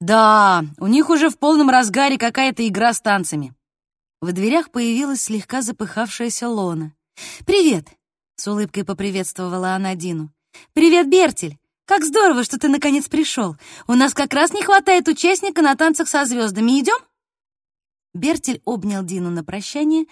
Да, 0.00 0.64
у 0.78 0.86
них 0.86 1.10
уже 1.10 1.28
в 1.28 1.38
полном 1.38 1.68
разгаре 1.68 2.16
какая-то 2.16 2.66
игра 2.66 2.94
с 2.94 3.02
танцами. 3.02 3.54
В 4.22 4.30
дверях 4.30 4.70
появилась 4.70 5.22
слегка 5.22 5.62
запыхавшаяся 5.62 6.48
Лона. 6.48 6.94
«Привет!»— 7.44 7.88
с 8.36 8.46
улыбкой 8.46 8.84
поприветствовала 8.84 9.74
она 9.74 9.96
Дину. 9.96 10.32
«Привет, 10.74 11.10
Бертель! 11.10 11.58
Как 11.86 12.04
здорово, 12.04 12.44
что 12.44 12.56
ты 12.56 12.68
наконец 12.68 13.08
пришел. 13.08 13.56
У 13.88 13.94
нас 13.94 14.14
как 14.14 14.32
раз 14.32 14.52
не 14.52 14.62
хватает 14.62 15.08
участника 15.08 15.60
на 15.60 15.74
танцах 15.74 16.06
со 16.06 16.24
звездами. 16.24 16.80
Идем?» 16.80 16.98
Бертель 18.14 18.62
обнял 18.64 19.02
Дину 19.02 19.30
на 19.30 19.42
прощание. 19.42 20.06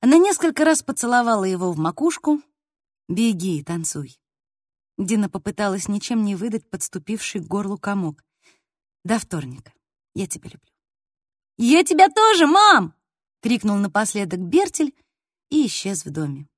Она 0.00 0.16
несколько 0.16 0.64
раз 0.64 0.82
поцеловала 0.82 1.44
его 1.44 1.70
в 1.70 1.78
макушку. 1.78 2.42
«Беги, 3.08 3.62
танцуй». 3.62 4.18
Дина 4.98 5.30
попыталась 5.30 5.86
ничем 5.86 6.24
не 6.24 6.34
выдать 6.34 6.68
подступивший 6.68 7.40
к 7.40 7.46
горлу 7.46 7.78
комок. 7.78 8.24
До 9.04 9.20
вторника. 9.20 9.72
Я 10.16 10.26
тебя 10.26 10.50
люблю. 10.52 10.72
Я 11.58 11.84
тебя 11.84 12.08
тоже, 12.08 12.48
мам! 12.48 12.96
Крикнул 13.42 13.76
напоследок 13.76 14.40
Бертель 14.40 14.94
и 15.50 15.66
исчез 15.66 16.04
в 16.04 16.10
доме. 16.10 16.48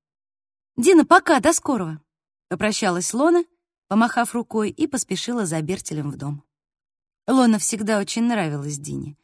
Дина, 0.77 1.05
пока, 1.05 1.39
до 1.39 1.51
скорого. 1.51 1.99
Попрощалась 2.47 3.13
Лона, 3.13 3.43
помахав 3.87 4.35
рукой, 4.35 4.69
и 4.69 4.87
поспешила 4.87 5.45
за 5.45 5.61
Бертелем 5.61 6.11
в 6.11 6.17
дом. 6.17 6.43
Лона 7.27 7.57
всегда 7.57 7.99
очень 7.99 8.23
нравилась 8.23 8.77
Дине. 8.77 9.17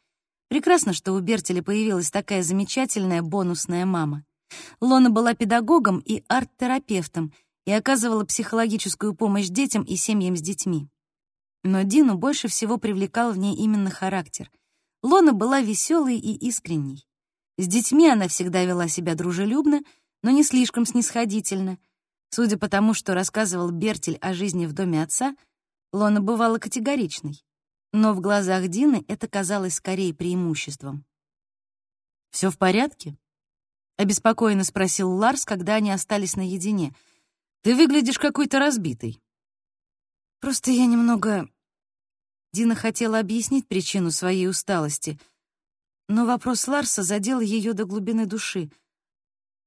Прекрасно, 0.48 0.92
что 0.92 1.12
у 1.12 1.20
Бертеля 1.20 1.62
появилась 1.62 2.10
такая 2.10 2.42
замечательная 2.42 3.22
бонусная 3.22 3.86
мама. 3.86 4.24
Лона 4.80 5.08
была 5.08 5.34
педагогом 5.34 6.00
и 6.00 6.24
арт-терапевтом 6.28 7.32
и 7.64 7.70
оказывала 7.70 8.24
психологическую 8.24 9.14
помощь 9.14 9.48
детям 9.48 9.84
и 9.84 9.94
семьям 9.96 10.36
с 10.36 10.42
детьми. 10.42 10.88
Но 11.62 11.82
Дину 11.82 12.16
больше 12.16 12.48
всего 12.48 12.76
привлекал 12.76 13.32
в 13.32 13.38
ней 13.38 13.54
именно 13.54 13.88
характер. 13.88 14.50
Лона 15.02 15.32
была 15.32 15.60
веселой 15.60 16.18
и 16.18 16.34
искренней. 16.48 17.06
С 17.58 17.66
детьми 17.66 18.08
она 18.08 18.28
всегда 18.28 18.64
вела 18.64 18.88
себя 18.88 19.14
дружелюбно, 19.14 19.82
но 20.22 20.30
не 20.30 20.42
слишком 20.42 20.86
снисходительно. 20.86 21.78
Судя 22.30 22.56
по 22.56 22.68
тому, 22.68 22.94
что 22.94 23.14
рассказывал 23.14 23.70
Бертель 23.70 24.16
о 24.18 24.32
жизни 24.32 24.66
в 24.66 24.72
доме 24.72 25.02
отца, 25.02 25.36
Лона 25.92 26.20
бывала 26.20 26.58
категоричной. 26.58 27.44
Но 27.92 28.14
в 28.14 28.20
глазах 28.20 28.68
Дины 28.68 29.04
это 29.06 29.28
казалось 29.28 29.74
скорее 29.74 30.14
преимуществом. 30.14 31.04
«Все 32.30 32.50
в 32.50 32.56
порядке?»— 32.56 33.18
обеспокоенно 33.98 34.64
спросил 34.64 35.10
Ларс, 35.12 35.44
когда 35.44 35.74
они 35.74 35.90
остались 35.90 36.36
наедине. 36.36 36.94
«Ты 37.60 37.76
выглядишь 37.76 38.18
какой-то 38.18 38.58
разбитый». 38.58 39.22
Просто 40.40 40.72
я 40.72 40.86
немного... 40.86 41.48
Дина 42.52 42.74
хотела 42.74 43.18
объяснить 43.20 43.68
причину 43.68 44.10
своей 44.10 44.48
усталости, 44.48 45.20
но 46.08 46.26
вопрос 46.26 46.66
Ларса 46.68 47.02
задел 47.02 47.40
ее 47.40 47.72
до 47.72 47.84
глубины 47.84 48.26
души. 48.26 48.70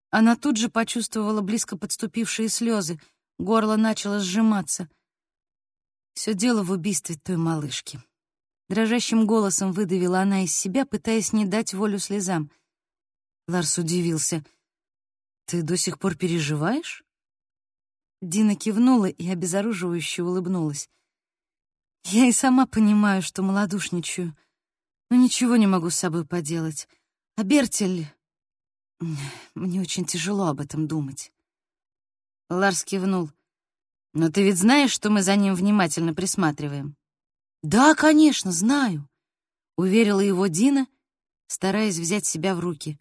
Она 0.09 0.35
тут 0.35 0.57
же 0.57 0.69
почувствовала 0.69 1.41
близко 1.41 1.77
подступившие 1.77 2.49
слезы, 2.49 2.99
горло 3.37 3.75
начало 3.75 4.19
сжиматься. 4.19 4.89
Все 6.13 6.33
дело 6.33 6.63
в 6.63 6.71
убийстве 6.71 7.15
той 7.15 7.37
малышки. 7.37 8.01
Дрожащим 8.69 9.27
голосом 9.27 9.73
выдавила 9.73 10.21
она 10.21 10.43
из 10.43 10.55
себя, 10.55 10.85
пытаясь 10.85 11.33
не 11.33 11.45
дать 11.45 11.73
волю 11.73 11.99
слезам. 11.99 12.49
Ларс 13.47 13.77
удивился. 13.77 14.43
«Ты 15.45 15.61
до 15.61 15.77
сих 15.77 15.99
пор 15.99 16.15
переживаешь?» 16.15 17.03
Дина 18.21 18.55
кивнула 18.55 19.05
и 19.05 19.29
обезоруживающе 19.29 20.23
улыбнулась. 20.23 20.89
«Я 22.05 22.25
и 22.25 22.31
сама 22.31 22.65
понимаю, 22.65 23.21
что 23.21 23.43
малодушничаю, 23.43 24.35
но 25.15 25.21
ничего 25.21 25.55
не 25.55 25.65
могу 25.65 25.89
с 25.89 25.95
собой 25.95 26.25
поделать. 26.25 26.89
А 27.37 27.43
Бертель... 27.43 28.07
Мне 29.55 29.79
очень 29.79 30.05
тяжело 30.05 30.47
об 30.47 30.59
этом 30.59 30.87
думать». 30.87 31.31
Ларс 32.49 32.83
кивнул. 32.83 33.31
«Но 34.13 34.29
ты 34.29 34.43
ведь 34.43 34.57
знаешь, 34.57 34.91
что 34.91 35.09
мы 35.09 35.21
за 35.21 35.37
ним 35.37 35.55
внимательно 35.55 36.13
присматриваем?» 36.13 36.97
«Да, 37.63 37.95
конечно, 37.95 38.51
знаю»,— 38.51 39.07
уверила 39.77 40.19
его 40.19 40.47
Дина, 40.47 40.85
стараясь 41.47 41.97
взять 41.97 42.25
себя 42.25 42.53
в 42.53 42.59
руки. 42.59 42.99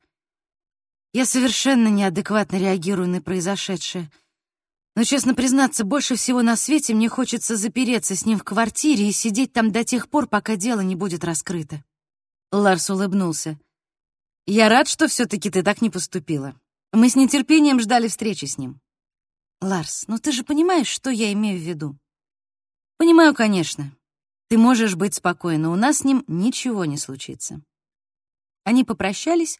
«Я 1.12 1.27
совершенно 1.27 1.88
неадекватно 1.88 2.57
реагирую 2.57 3.09
на 3.09 3.20
произошедшее». 3.20 4.11
Но, 4.96 5.03
честно 5.03 5.35
признаться, 5.35 5.85
больше 5.85 6.14
всего 6.14 6.42
на 6.42 6.55
свете 6.57 6.94
мне 6.94 7.09
хочется 7.09 7.57
запереться 7.57 8.14
с 8.14 8.24
ним 8.24 8.38
в 8.38 8.44
квартире 8.44 9.09
и 9.09 9.12
сидеть 9.12 9.53
там 9.53 9.72
до 9.72 9.83
тех 9.83 10.09
пор, 10.09 10.29
пока 10.29 10.55
дело 10.55 10.81
не 10.81 10.94
будет 10.94 11.24
раскрыто. 11.24 11.83
Ларс 12.57 12.88
улыбнулся. 12.88 13.59
«Я 14.47 14.69
рад, 14.69 14.87
что 14.87 15.09
все-таки 15.09 15.51
ты 15.51 15.64
так 15.64 15.83
не 15.83 15.90
поступила. 15.90 16.55
Мы 16.93 17.09
с 17.09 17.17
нетерпением 17.17 17.81
ждали 17.81 18.07
встречи 18.07 18.45
с 18.45 18.59
ним». 18.59 18.81
«Ларс, 19.61 20.05
ну 20.07 20.19
ты 20.19 20.31
же 20.31 20.45
понимаешь, 20.45 20.87
что 20.87 21.11
я 21.11 21.33
имею 21.33 21.59
в 21.59 21.62
виду?» 21.62 21.99
«Понимаю, 22.97 23.35
конечно. 23.35 23.90
Ты 24.49 24.59
можешь 24.59 24.95
быть 24.95 25.14
спокойна, 25.14 25.73
у 25.73 25.75
нас 25.75 25.99
с 25.99 26.05
ним 26.05 26.25
ничего 26.29 26.85
не 26.85 26.97
случится». 26.97 27.61
Они 28.62 28.85
попрощались, 28.85 29.59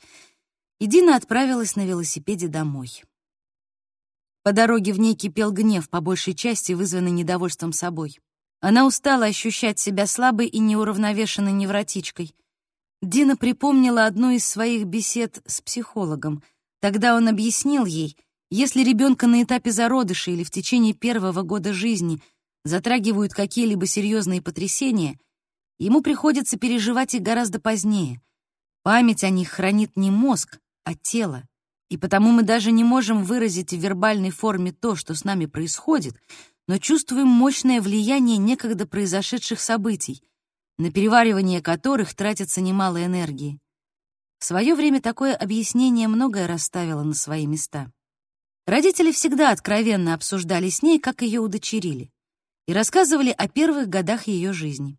и 0.79 0.87
Дина 0.87 1.17
отправилась 1.17 1.75
на 1.75 1.85
велосипеде 1.85 2.47
домой. 2.47 3.03
По 4.45 4.53
дороге 4.53 4.93
в 4.93 5.01
ней 5.01 5.17
кипел 5.17 5.51
гнев, 5.51 5.91
по 5.91 6.01
большей 6.01 6.35
части 6.35 6.73
вызванный 6.73 7.11
недовольством 7.11 7.73
собой. 7.73 8.21
Она 8.61 8.87
устала 8.87 9.25
ощущать 9.27 9.81
себя 9.81 10.07
слабой 10.07 10.47
и 10.47 10.61
неуравновешенной 10.61 11.53
невротичкой. 11.53 12.37
Дина 13.05 13.37
припомнила 13.37 14.07
одну 14.07 14.31
из 14.31 14.47
своих 14.47 14.87
бесед 14.87 15.43
с 15.47 15.61
психологом. 15.61 16.43
Тогда 16.81 17.15
он 17.15 17.29
объяснил 17.29 17.85
ей, 17.85 18.17
если 18.51 18.83
ребенка 18.83 19.27
на 19.27 19.43
этапе 19.43 19.71
зародыша 19.73 20.31
или 20.31 20.43
в 20.43 20.51
течение 20.51 20.95
первого 20.95 21.43
года 21.43 21.75
жизни 21.75 22.23
затрагивают 22.65 23.35
какие-либо 23.35 23.87
серьезные 23.87 24.41
потрясения, 24.41 25.19
ему 25.79 26.01
приходится 26.01 26.59
переживать 26.59 27.15
их 27.15 27.23
гораздо 27.23 27.61
позднее. 27.61 28.23
Память 28.83 29.23
о 29.23 29.29
них 29.29 29.51
хранит 29.51 29.97
не 29.97 30.11
мозг, 30.11 30.59
а 30.85 30.95
тело. 30.95 31.43
И 31.91 31.99
потому 31.99 32.33
мы 32.33 32.43
даже 32.43 32.73
не 32.73 32.85
можем 32.85 33.25
выразить 33.25 33.73
в 33.75 33.79
вербальной 33.79 34.31
форме 34.31 34.73
то, 34.73 34.97
что 34.97 35.15
с 35.15 35.25
нами 35.25 35.45
происходит, 35.45 36.17
но 36.67 36.79
чувствуем 36.79 37.29
мощное 37.29 37.83
влияние 37.83 38.39
некогда 38.39 38.87
произошедших 38.87 39.61
событий, 39.61 40.23
на 40.79 40.91
переваривание 40.91 41.63
которых 41.63 42.15
тратится 42.15 42.61
немало 42.61 43.05
энергии. 43.05 43.61
В 44.39 44.45
свое 44.45 44.75
время 44.75 45.01
такое 45.01 45.35
объяснение 45.35 46.09
многое 46.09 46.47
расставило 46.47 47.03
на 47.03 47.15
свои 47.15 47.47
места. 47.47 47.91
Родители 48.67 49.13
всегда 49.13 49.51
откровенно 49.51 50.15
обсуждали 50.15 50.69
с 50.69 50.83
ней, 50.83 50.99
как 50.99 51.23
ее 51.23 51.41
удочерили, 51.41 52.11
и 52.67 52.73
рассказывали 52.73 53.31
о 53.31 53.49
первых 53.49 53.89
годах 53.89 54.27
ее 54.27 54.53
жизни. 54.53 54.99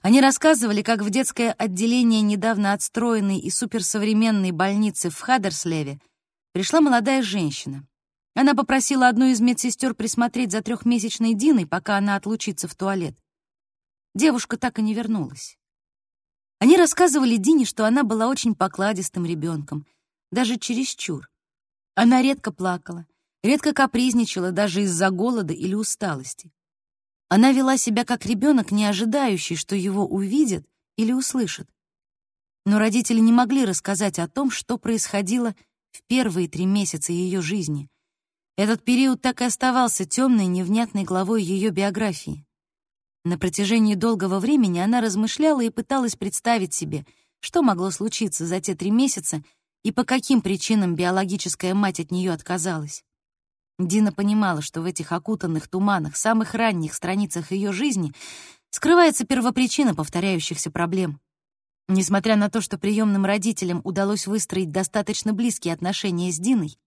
Они 0.00 0.20
рассказывали, 0.20 0.82
как 0.82 1.02
в 1.02 1.10
детское 1.10 1.52
отделение 1.52 2.20
недавно 2.22 2.72
отстроенной 2.72 3.38
и 3.38 3.50
суперсовременной 3.50 4.50
больницы 4.52 5.10
в 5.10 5.18
Хадерслеве 5.18 6.00
пришла 6.52 6.80
молодая 6.80 7.22
женщина. 7.22 7.86
Она 8.34 8.54
попросила 8.54 9.08
одну 9.08 9.26
из 9.26 9.40
медсестер 9.40 9.94
присмотреть 9.94 10.52
за 10.52 10.62
трехмесячной 10.62 11.34
Диной, 11.34 11.66
пока 11.66 11.98
она 11.98 12.16
отлучится 12.16 12.66
в 12.68 12.74
туалет. 12.74 13.16
Девушка 14.14 14.58
так 14.58 14.78
и 14.78 14.82
не 14.82 14.92
вернулась. 14.92 15.58
Они 16.58 16.76
рассказывали 16.76 17.36
Дине, 17.36 17.64
что 17.64 17.86
она 17.86 18.04
была 18.04 18.28
очень 18.28 18.54
покладистым 18.54 19.24
ребенком, 19.24 19.86
даже 20.30 20.58
чересчур. 20.58 21.30
Она 21.94 22.22
редко 22.22 22.52
плакала, 22.52 23.06
редко 23.42 23.72
капризничала 23.72 24.52
даже 24.52 24.82
из-за 24.82 25.10
голода 25.10 25.52
или 25.54 25.74
усталости. 25.74 26.52
Она 27.28 27.52
вела 27.52 27.78
себя 27.78 28.04
как 28.04 28.26
ребенок, 28.26 28.70
не 28.70 28.84
ожидающий, 28.84 29.56
что 29.56 29.74
его 29.74 30.06
увидят 30.06 30.66
или 30.96 31.12
услышат. 31.12 31.68
Но 32.66 32.78
родители 32.78 33.18
не 33.18 33.32
могли 33.32 33.64
рассказать 33.64 34.18
о 34.18 34.28
том, 34.28 34.50
что 34.50 34.76
происходило 34.76 35.56
в 35.90 36.02
первые 36.02 36.48
три 36.48 36.66
месяца 36.66 37.12
ее 37.12 37.40
жизни. 37.40 37.88
Этот 38.56 38.84
период 38.84 39.22
так 39.22 39.40
и 39.40 39.44
оставался 39.44 40.04
темной, 40.04 40.46
невнятной 40.46 41.04
главой 41.04 41.42
ее 41.42 41.70
биографии. 41.70 42.46
На 43.24 43.38
протяжении 43.38 43.94
долгого 43.94 44.40
времени 44.40 44.80
она 44.80 45.00
размышляла 45.00 45.60
и 45.62 45.70
пыталась 45.70 46.16
представить 46.16 46.74
себе, 46.74 47.06
Что 47.40 47.62
могло 47.62 47.90
случиться 47.90 48.46
за 48.46 48.60
те 48.60 48.74
три 48.74 48.90
месяца 48.90 49.42
и 49.82 49.90
по 49.90 50.04
каким 50.04 50.42
причинам 50.42 50.94
биологическая 50.94 51.74
мать 51.74 51.98
от 51.98 52.10
нее 52.10 52.32
отказалась? 52.32 53.04
Дина 53.78 54.12
понимала, 54.12 54.62
что 54.62 54.80
в 54.80 54.84
этих 54.84 55.12
окутанных 55.12 55.68
туманах, 55.68 56.16
самых 56.16 56.54
ранних 56.54 56.94
страницах 56.94 57.50
ее 57.50 57.72
жизни 57.72 58.12
скрывается 58.70 59.26
первопричина 59.26 59.94
повторяющихся 59.94 60.70
проблем. 60.70 61.20
Несмотря 61.88 62.36
на 62.36 62.48
то, 62.48 62.60
что 62.60 62.78
приемным 62.78 63.24
родителям 63.24 63.80
удалось 63.84 64.26
выстроить 64.26 64.70
достаточно 64.70 65.32
близкие 65.32 65.74
отношения 65.74 66.30
с 66.30 66.38
Диной, 66.38 66.78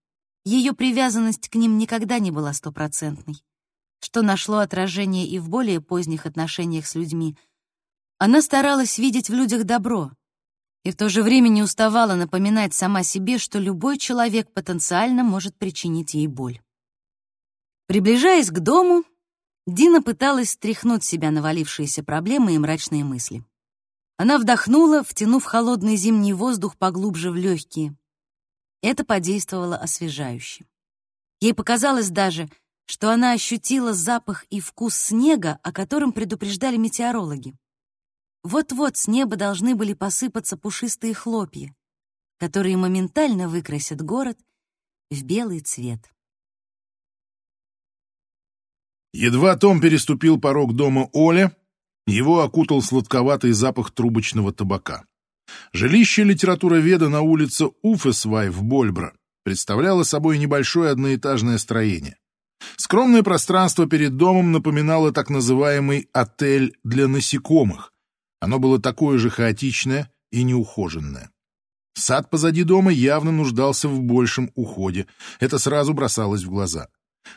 ее 0.46 0.74
привязанность 0.74 1.50
к 1.50 1.56
ним 1.56 1.78
никогда 1.78 2.20
не 2.20 2.32
была 2.32 2.54
стопроцентной, 2.54 3.44
что 4.06 4.22
нашло 4.22 4.60
отражение 4.60 5.26
и 5.26 5.40
в 5.40 5.50
более 5.50 5.82
поздних 5.82 6.28
отношениях 6.28 6.86
с 6.86 6.94
людьми. 6.94 7.36
Она 8.20 8.44
старалась 8.44 9.00
видеть 9.00 9.32
в 9.32 9.34
людях 9.34 9.64
добро 9.64 10.12
и 10.84 10.92
в 10.92 10.96
то 10.96 11.10
же 11.10 11.24
время 11.24 11.48
не 11.48 11.64
уставала 11.64 12.14
напоминать 12.14 12.76
сама 12.76 13.02
себе, 13.02 13.40
что 13.40 13.58
любой 13.58 13.98
человек 13.98 14.54
потенциально 14.54 15.24
может 15.24 15.58
причинить 15.58 16.14
ей 16.14 16.28
боль. 16.28 16.62
Приближаясь 17.88 18.52
к 18.52 18.60
дому, 18.60 19.04
Дина 19.66 20.04
пыталась 20.04 20.52
стряхнуть 20.52 21.04
себя 21.04 21.32
навалившиеся 21.32 22.04
проблемы 22.04 22.54
и 22.54 22.60
мрачные 22.60 23.04
мысли. 23.04 23.44
Она 24.18 24.38
вдохнула, 24.38 25.04
втянув 25.04 25.44
холодный 25.46 25.96
зимний 25.96 26.34
воздух 26.34 26.78
поглубже 26.78 27.32
в 27.32 27.36
легкие. 27.36 27.98
Это 28.84 29.04
подействовало 29.04 29.78
освежающе. 29.78 30.68
Ей 31.42 31.56
показалось 31.56 32.12
даже, 32.12 32.48
что 32.86 33.12
она 33.12 33.34
ощутила 33.34 33.94
запах 33.94 34.46
и 34.50 34.60
вкус 34.60 34.96
снега, 34.96 35.60
о 35.64 35.72
котором 35.72 36.12
предупреждали 36.12 36.78
метеорологи. 36.78 37.56
Вот-вот 38.44 38.96
с 38.96 39.08
неба 39.08 39.36
должны 39.38 39.76
были 39.76 39.94
посыпаться 39.94 40.56
пушистые 40.56 41.14
хлопья, 41.14 41.76
которые 42.38 42.78
моментально 42.78 43.50
выкрасят 43.50 44.02
город 44.02 44.38
в 45.10 45.24
белый 45.24 45.62
цвет. 45.62 46.12
Едва 49.14 49.56
Том 49.56 49.80
переступил 49.80 50.40
порог 50.40 50.76
дома 50.76 51.10
Оля, 51.14 51.56
его 52.06 52.42
окутал 52.42 52.82
сладковатый 52.82 53.54
запах 53.54 53.92
трубочного 53.92 54.54
табака. 54.54 55.06
Жилище 55.74 56.24
литературоведа 56.24 57.10
на 57.10 57.22
улице 57.22 57.68
Уфесвай 57.82 58.50
в 58.50 58.64
Больбро 58.64 59.16
представляло 59.44 60.04
собой 60.04 60.38
небольшое 60.38 60.92
одноэтажное 60.92 61.58
строение. 61.58 62.18
Скромное 62.78 63.24
пространство 63.24 63.88
перед 63.88 64.18
домом 64.18 64.52
напоминало 64.52 65.12
так 65.12 65.30
называемый 65.30 66.10
«отель 66.14 66.78
для 66.84 67.08
насекомых». 67.08 67.92
Оно 68.40 68.60
было 68.60 68.80
такое 68.80 69.18
же 69.18 69.30
хаотичное 69.30 70.12
и 70.32 70.44
неухоженное. 70.44 71.32
Сад 71.94 72.30
позади 72.30 72.64
дома 72.64 72.92
явно 72.92 73.32
нуждался 73.32 73.88
в 73.88 74.02
большем 74.02 74.52
уходе. 74.56 75.08
Это 75.40 75.58
сразу 75.58 75.94
бросалось 75.94 76.44
в 76.44 76.50
глаза. 76.50 76.90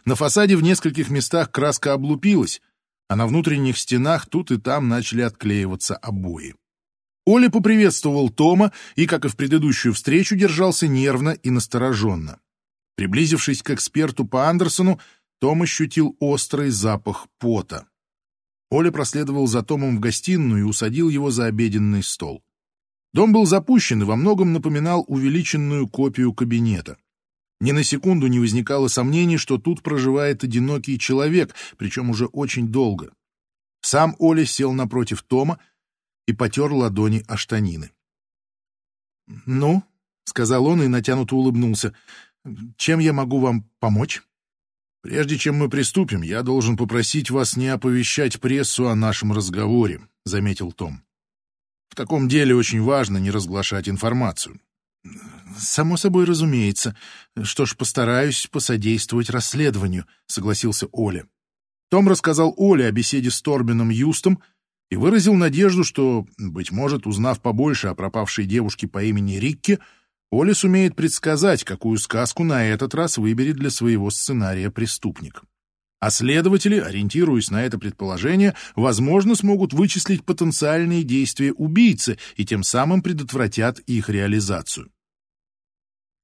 На 0.04 0.16
фасаде 0.16 0.56
в 0.56 0.62
нескольких 0.62 1.10
местах 1.10 1.50
краска 1.50 1.92
облупилась, 1.92 2.60
а 3.08 3.16
на 3.16 3.26
внутренних 3.26 3.78
стенах 3.78 4.26
тут 4.26 4.50
и 4.50 4.58
там 4.58 4.88
начали 4.88 5.22
отклеиваться 5.22 5.96
обои. 5.96 6.54
Оля 7.24 7.50
поприветствовал 7.50 8.30
Тома 8.30 8.72
и, 8.96 9.06
как 9.06 9.24
и 9.24 9.28
в 9.28 9.36
предыдущую 9.36 9.94
встречу, 9.94 10.34
держался 10.34 10.88
нервно 10.88 11.30
и 11.30 11.50
настороженно. 11.50 12.40
Приблизившись 12.96 13.62
к 13.62 13.70
эксперту 13.70 14.24
по 14.24 14.48
Андерсону, 14.48 14.98
том 15.38 15.62
ощутил 15.62 16.16
острый 16.20 16.70
запах 16.70 17.28
пота. 17.38 17.86
Оля 18.70 18.90
проследовал 18.90 19.46
за 19.46 19.62
Томом 19.62 19.96
в 19.96 20.00
гостиную 20.00 20.60
и 20.60 20.68
усадил 20.68 21.08
его 21.08 21.30
за 21.30 21.46
обеденный 21.46 22.02
стол. 22.02 22.42
Дом 23.14 23.32
был 23.32 23.46
запущен 23.46 24.02
и 24.02 24.04
во 24.04 24.16
многом 24.16 24.52
напоминал 24.52 25.04
увеличенную 25.08 25.88
копию 25.88 26.34
кабинета. 26.34 26.98
Ни 27.60 27.72
на 27.72 27.82
секунду 27.82 28.26
не 28.26 28.38
возникало 28.38 28.88
сомнений, 28.88 29.38
что 29.38 29.58
тут 29.58 29.82
проживает 29.82 30.44
одинокий 30.44 30.98
человек, 30.98 31.54
причем 31.76 32.10
уже 32.10 32.26
очень 32.26 32.68
долго. 32.68 33.12
Сам 33.80 34.14
Оля 34.18 34.44
сел 34.44 34.72
напротив 34.72 35.22
Тома 35.22 35.58
и 36.26 36.32
потер 36.32 36.70
ладони 36.72 37.24
о 37.26 37.36
штанины. 37.36 37.90
«Ну»,— 39.46 39.82
сказал 40.24 40.66
он 40.66 40.82
и 40.82 40.88
натянуто 40.88 41.34
улыбнулся,— 41.36 41.94
«чем 42.76 42.98
я 42.98 43.12
могу 43.12 43.40
вам 43.40 43.68
помочь?» 43.80 44.22
«Прежде 45.02 45.38
чем 45.38 45.56
мы 45.56 45.68
приступим, 45.68 46.22
я 46.22 46.42
должен 46.42 46.76
попросить 46.76 47.30
вас 47.30 47.56
не 47.56 47.68
оповещать 47.68 48.40
прессу 48.40 48.88
о 48.88 48.94
нашем 48.94 49.32
разговоре»,— 49.32 50.00
заметил 50.24 50.72
Том. 50.72 51.02
«В 51.88 51.94
таком 51.94 52.28
деле 52.28 52.54
очень 52.54 52.82
важно 52.82 53.18
не 53.18 53.30
разглашать 53.30 53.88
информацию. 53.88 54.60
«Само 55.56 55.96
собой 55.96 56.24
разумеется. 56.24 56.96
Что 57.42 57.66
ж, 57.66 57.76
постараюсь 57.76 58.46
посодействовать 58.50 59.30
расследованию»,— 59.30 60.06
согласился 60.26 60.86
Оля. 60.92 61.26
Том 61.90 62.08
рассказал 62.08 62.54
Оле 62.56 62.86
о 62.86 62.92
беседе 62.92 63.30
с 63.30 63.40
Торбином 63.40 63.88
Юстом 63.90 64.42
и 64.90 64.96
выразил 64.96 65.34
надежду, 65.34 65.84
что, 65.84 66.26
быть 66.36 66.70
может, 66.70 67.06
узнав 67.06 67.40
побольше 67.40 67.88
о 67.88 67.94
пропавшей 67.94 68.44
девушке 68.46 68.86
по 68.86 69.02
имени 69.02 69.36
Рикки, 69.36 69.78
Оля 70.30 70.54
сумеет 70.54 70.94
предсказать, 70.94 71.64
какую 71.64 71.98
сказку 71.98 72.44
на 72.44 72.66
этот 72.66 72.94
раз 72.94 73.18
выберет 73.18 73.56
для 73.56 73.70
своего 73.70 74.10
сценария 74.10 74.70
преступник. 74.70 75.42
А 76.00 76.10
следователи, 76.10 76.78
ориентируясь 76.78 77.50
на 77.50 77.62
это 77.64 77.78
предположение, 77.78 78.54
возможно, 78.76 79.34
смогут 79.34 79.72
вычислить 79.72 80.24
потенциальные 80.24 81.02
действия 81.02 81.52
убийцы 81.52 82.18
и 82.36 82.44
тем 82.44 82.62
самым 82.62 83.02
предотвратят 83.02 83.80
их 83.80 84.08
реализацию. 84.08 84.92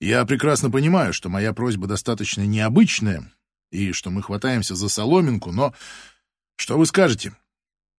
Я 0.00 0.24
прекрасно 0.26 0.70
понимаю, 0.70 1.12
что 1.12 1.28
моя 1.28 1.52
просьба 1.52 1.86
достаточно 1.86 2.42
необычная 2.42 3.32
и 3.70 3.92
что 3.92 4.10
мы 4.10 4.22
хватаемся 4.22 4.76
за 4.76 4.88
соломинку, 4.88 5.50
но 5.50 5.74
что 6.56 6.78
вы 6.78 6.86
скажете? 6.86 7.36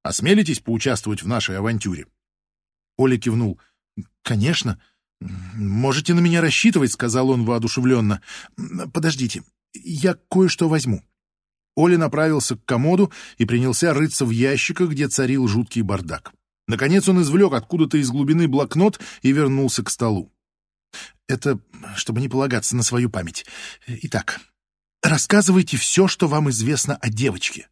Осмелитесь 0.03 0.59
поучаствовать 0.59 1.23
в 1.23 1.27
нашей 1.27 1.57
авантюре?» 1.57 2.07
Оля 2.95 3.17
кивнул. 3.17 3.59
«Конечно. 4.21 4.79
Можете 5.21 6.13
на 6.13 6.19
меня 6.19 6.41
рассчитывать»,— 6.41 6.91
сказал 6.93 7.29
он 7.29 7.45
воодушевленно. 7.45 8.21
«Подождите, 8.93 9.43
я 9.73 10.17
кое-что 10.29 10.69
возьму». 10.69 11.03
Оля 11.75 11.97
направился 11.97 12.55
к 12.55 12.65
комоду 12.65 13.11
и 13.37 13.45
принялся 13.45 13.93
рыться 13.93 14.25
в 14.25 14.29
ящиках, 14.29 14.91
где 14.91 15.07
царил 15.07 15.47
жуткий 15.47 15.81
бардак. 15.81 16.33
Наконец 16.67 17.07
он 17.09 17.21
извлек 17.21 17.53
откуда-то 17.53 17.97
из 17.97 18.09
глубины 18.09 18.47
блокнот 18.47 18.99
и 19.21 19.31
вернулся 19.31 19.83
к 19.83 19.89
столу. 19.89 20.31
Это 21.27 21.59
чтобы 21.95 22.21
не 22.21 22.29
полагаться 22.29 22.75
на 22.75 22.83
свою 22.83 23.09
память. 23.09 23.45
Итак, 23.87 24.39
рассказывайте 25.01 25.77
все, 25.77 26.07
что 26.07 26.27
вам 26.27 26.49
известно 26.49 26.95
о 26.95 27.09
девочке. 27.09 27.67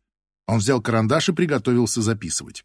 Он 0.47 0.57
взял 0.57 0.81
карандаш 0.81 1.29
и 1.29 1.33
приготовился 1.33 2.01
записывать. 2.01 2.63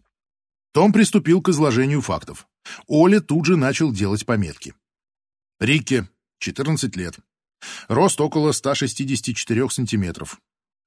Том 0.73 0.93
приступил 0.93 1.43
к 1.43 1.49
изложению 1.49 2.01
фактов. 2.03 2.47
Оля 2.87 3.21
тут 3.21 3.47
же 3.47 3.57
начал 3.57 3.93
делать 3.93 4.27
пометки. 4.27 4.75
Рике, 5.61 6.09
14 6.39 6.95
лет. 6.97 7.19
Рост 7.89 8.21
около 8.21 8.53
164 8.53 9.71
сантиметров. 9.71 10.41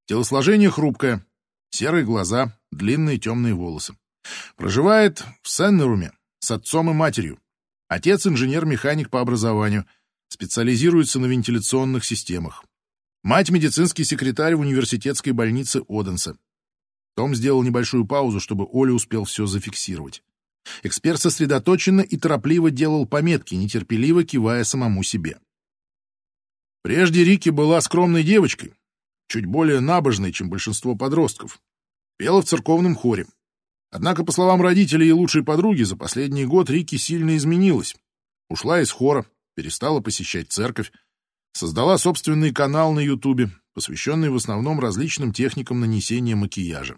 Телосложение 0.05 0.69
хрупкое. 0.69 1.25
Серые 1.71 2.05
глаза, 2.05 2.57
длинные 2.71 3.17
темные 3.17 3.53
волосы. 3.53 3.95
Проживает 4.55 5.23
в 5.41 5.49
Сеннеруме 5.49 6.11
с 6.39 6.51
отцом 6.51 6.89
и 6.89 6.93
матерью. 6.93 7.39
Отец 7.87 8.25
инженер-механик 8.25 9.09
по 9.09 9.19
образованию, 9.19 9.85
специализируется 10.29 11.19
на 11.19 11.25
вентиляционных 11.25 12.05
системах. 12.05 12.63
Мать 13.23 13.49
медицинский 13.49 14.03
секретарь 14.03 14.55
в 14.55 14.61
университетской 14.61 15.33
больнице 15.33 15.81
Оденса. 15.87 16.37
Том 17.15 17.35
сделал 17.35 17.63
небольшую 17.63 18.05
паузу, 18.05 18.39
чтобы 18.39 18.67
Оля 18.71 18.93
успел 18.93 19.25
все 19.25 19.45
зафиксировать. 19.45 20.23
Эксперт 20.83 21.19
сосредоточенно 21.19 22.01
и 22.01 22.17
торопливо 22.17 22.71
делал 22.71 23.05
пометки, 23.05 23.55
нетерпеливо 23.55 24.23
кивая 24.23 24.63
самому 24.63 25.03
себе. 25.03 25.39
Прежде 26.83 27.23
Рики 27.23 27.49
была 27.49 27.81
скромной 27.81 28.23
девочкой, 28.23 28.73
чуть 29.27 29.45
более 29.45 29.79
набожной, 29.79 30.31
чем 30.31 30.49
большинство 30.49 30.95
подростков. 30.95 31.61
Пела 32.17 32.41
в 32.41 32.45
церковном 32.45 32.95
хоре, 32.95 33.25
Однако, 33.91 34.23
по 34.23 34.31
словам 34.31 34.61
родителей 34.61 35.09
и 35.09 35.11
лучшей 35.11 35.43
подруги, 35.43 35.83
за 35.83 35.97
последний 35.97 36.45
год 36.45 36.69
Рики 36.69 36.95
сильно 36.95 37.35
изменилась. 37.35 37.95
Ушла 38.49 38.81
из 38.81 38.89
хора, 38.89 39.25
перестала 39.55 39.99
посещать 39.99 40.49
церковь, 40.51 40.93
создала 41.51 41.97
собственный 41.97 42.53
канал 42.53 42.93
на 42.93 43.01
Ютубе, 43.01 43.51
посвященный 43.73 44.29
в 44.29 44.35
основном 44.35 44.79
различным 44.79 45.33
техникам 45.33 45.79
нанесения 45.79 46.35
макияжа. 46.35 46.97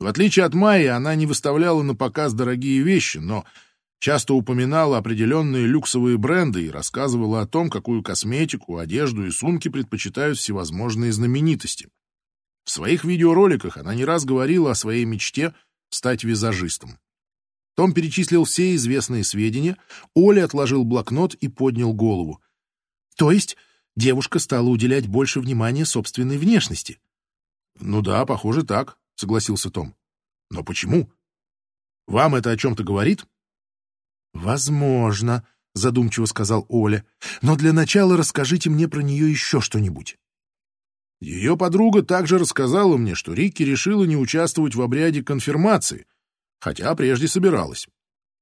В 0.00 0.06
отличие 0.06 0.44
от 0.44 0.54
Майи, 0.54 0.86
она 0.86 1.14
не 1.14 1.26
выставляла 1.26 1.82
на 1.82 1.94
показ 1.94 2.34
дорогие 2.34 2.82
вещи, 2.82 3.18
но 3.18 3.44
часто 4.00 4.34
упоминала 4.34 4.98
определенные 4.98 5.66
люксовые 5.66 6.18
бренды 6.18 6.66
и 6.66 6.70
рассказывала 6.70 7.40
о 7.40 7.46
том, 7.46 7.70
какую 7.70 8.02
косметику, 8.02 8.78
одежду 8.78 9.26
и 9.26 9.30
сумки 9.30 9.68
предпочитают 9.68 10.38
всевозможные 10.38 11.12
знаменитости. 11.12 11.88
В 12.64 12.70
своих 12.70 13.04
видеороликах 13.04 13.76
она 13.76 13.94
не 13.94 14.04
раз 14.04 14.24
говорила 14.24 14.70
о 14.72 14.74
своей 14.74 15.04
мечте— 15.04 15.54
стать 15.90 16.24
визажистом. 16.24 16.98
Том 17.76 17.92
перечислил 17.92 18.44
все 18.44 18.74
известные 18.74 19.24
сведения, 19.24 19.76
Оля 20.14 20.44
отложил 20.44 20.84
блокнот 20.84 21.34
и 21.34 21.48
поднял 21.48 21.92
голову. 21.92 22.40
То 23.16 23.30
есть 23.30 23.56
девушка 23.96 24.38
стала 24.38 24.68
уделять 24.68 25.06
больше 25.06 25.40
внимания 25.40 25.84
собственной 25.84 26.38
внешности? 26.38 27.00
Ну 27.80 28.02
да, 28.02 28.24
похоже 28.26 28.62
так, 28.62 28.98
согласился 29.14 29.70
Том. 29.70 29.94
Но 30.50 30.62
почему? 30.62 31.10
Вам 32.06 32.34
это 32.34 32.50
о 32.50 32.56
чем-то 32.56 32.84
говорит? 32.84 33.26
Возможно, 34.32 35.46
задумчиво 35.74 36.26
сказал 36.26 36.66
Оля. 36.68 37.04
Но 37.42 37.56
для 37.56 37.72
начала 37.72 38.16
расскажите 38.16 38.70
мне 38.70 38.88
про 38.88 39.00
нее 39.00 39.30
еще 39.30 39.60
что-нибудь. 39.60 40.18
Ее 41.20 41.56
подруга 41.56 42.02
также 42.02 42.38
рассказала 42.38 42.96
мне, 42.96 43.14
что 43.14 43.32
Рикки 43.32 43.62
решила 43.62 44.04
не 44.04 44.16
участвовать 44.16 44.74
в 44.74 44.82
обряде 44.82 45.22
конфирмации, 45.22 46.06
хотя 46.60 46.94
прежде 46.94 47.28
собиралась. 47.28 47.88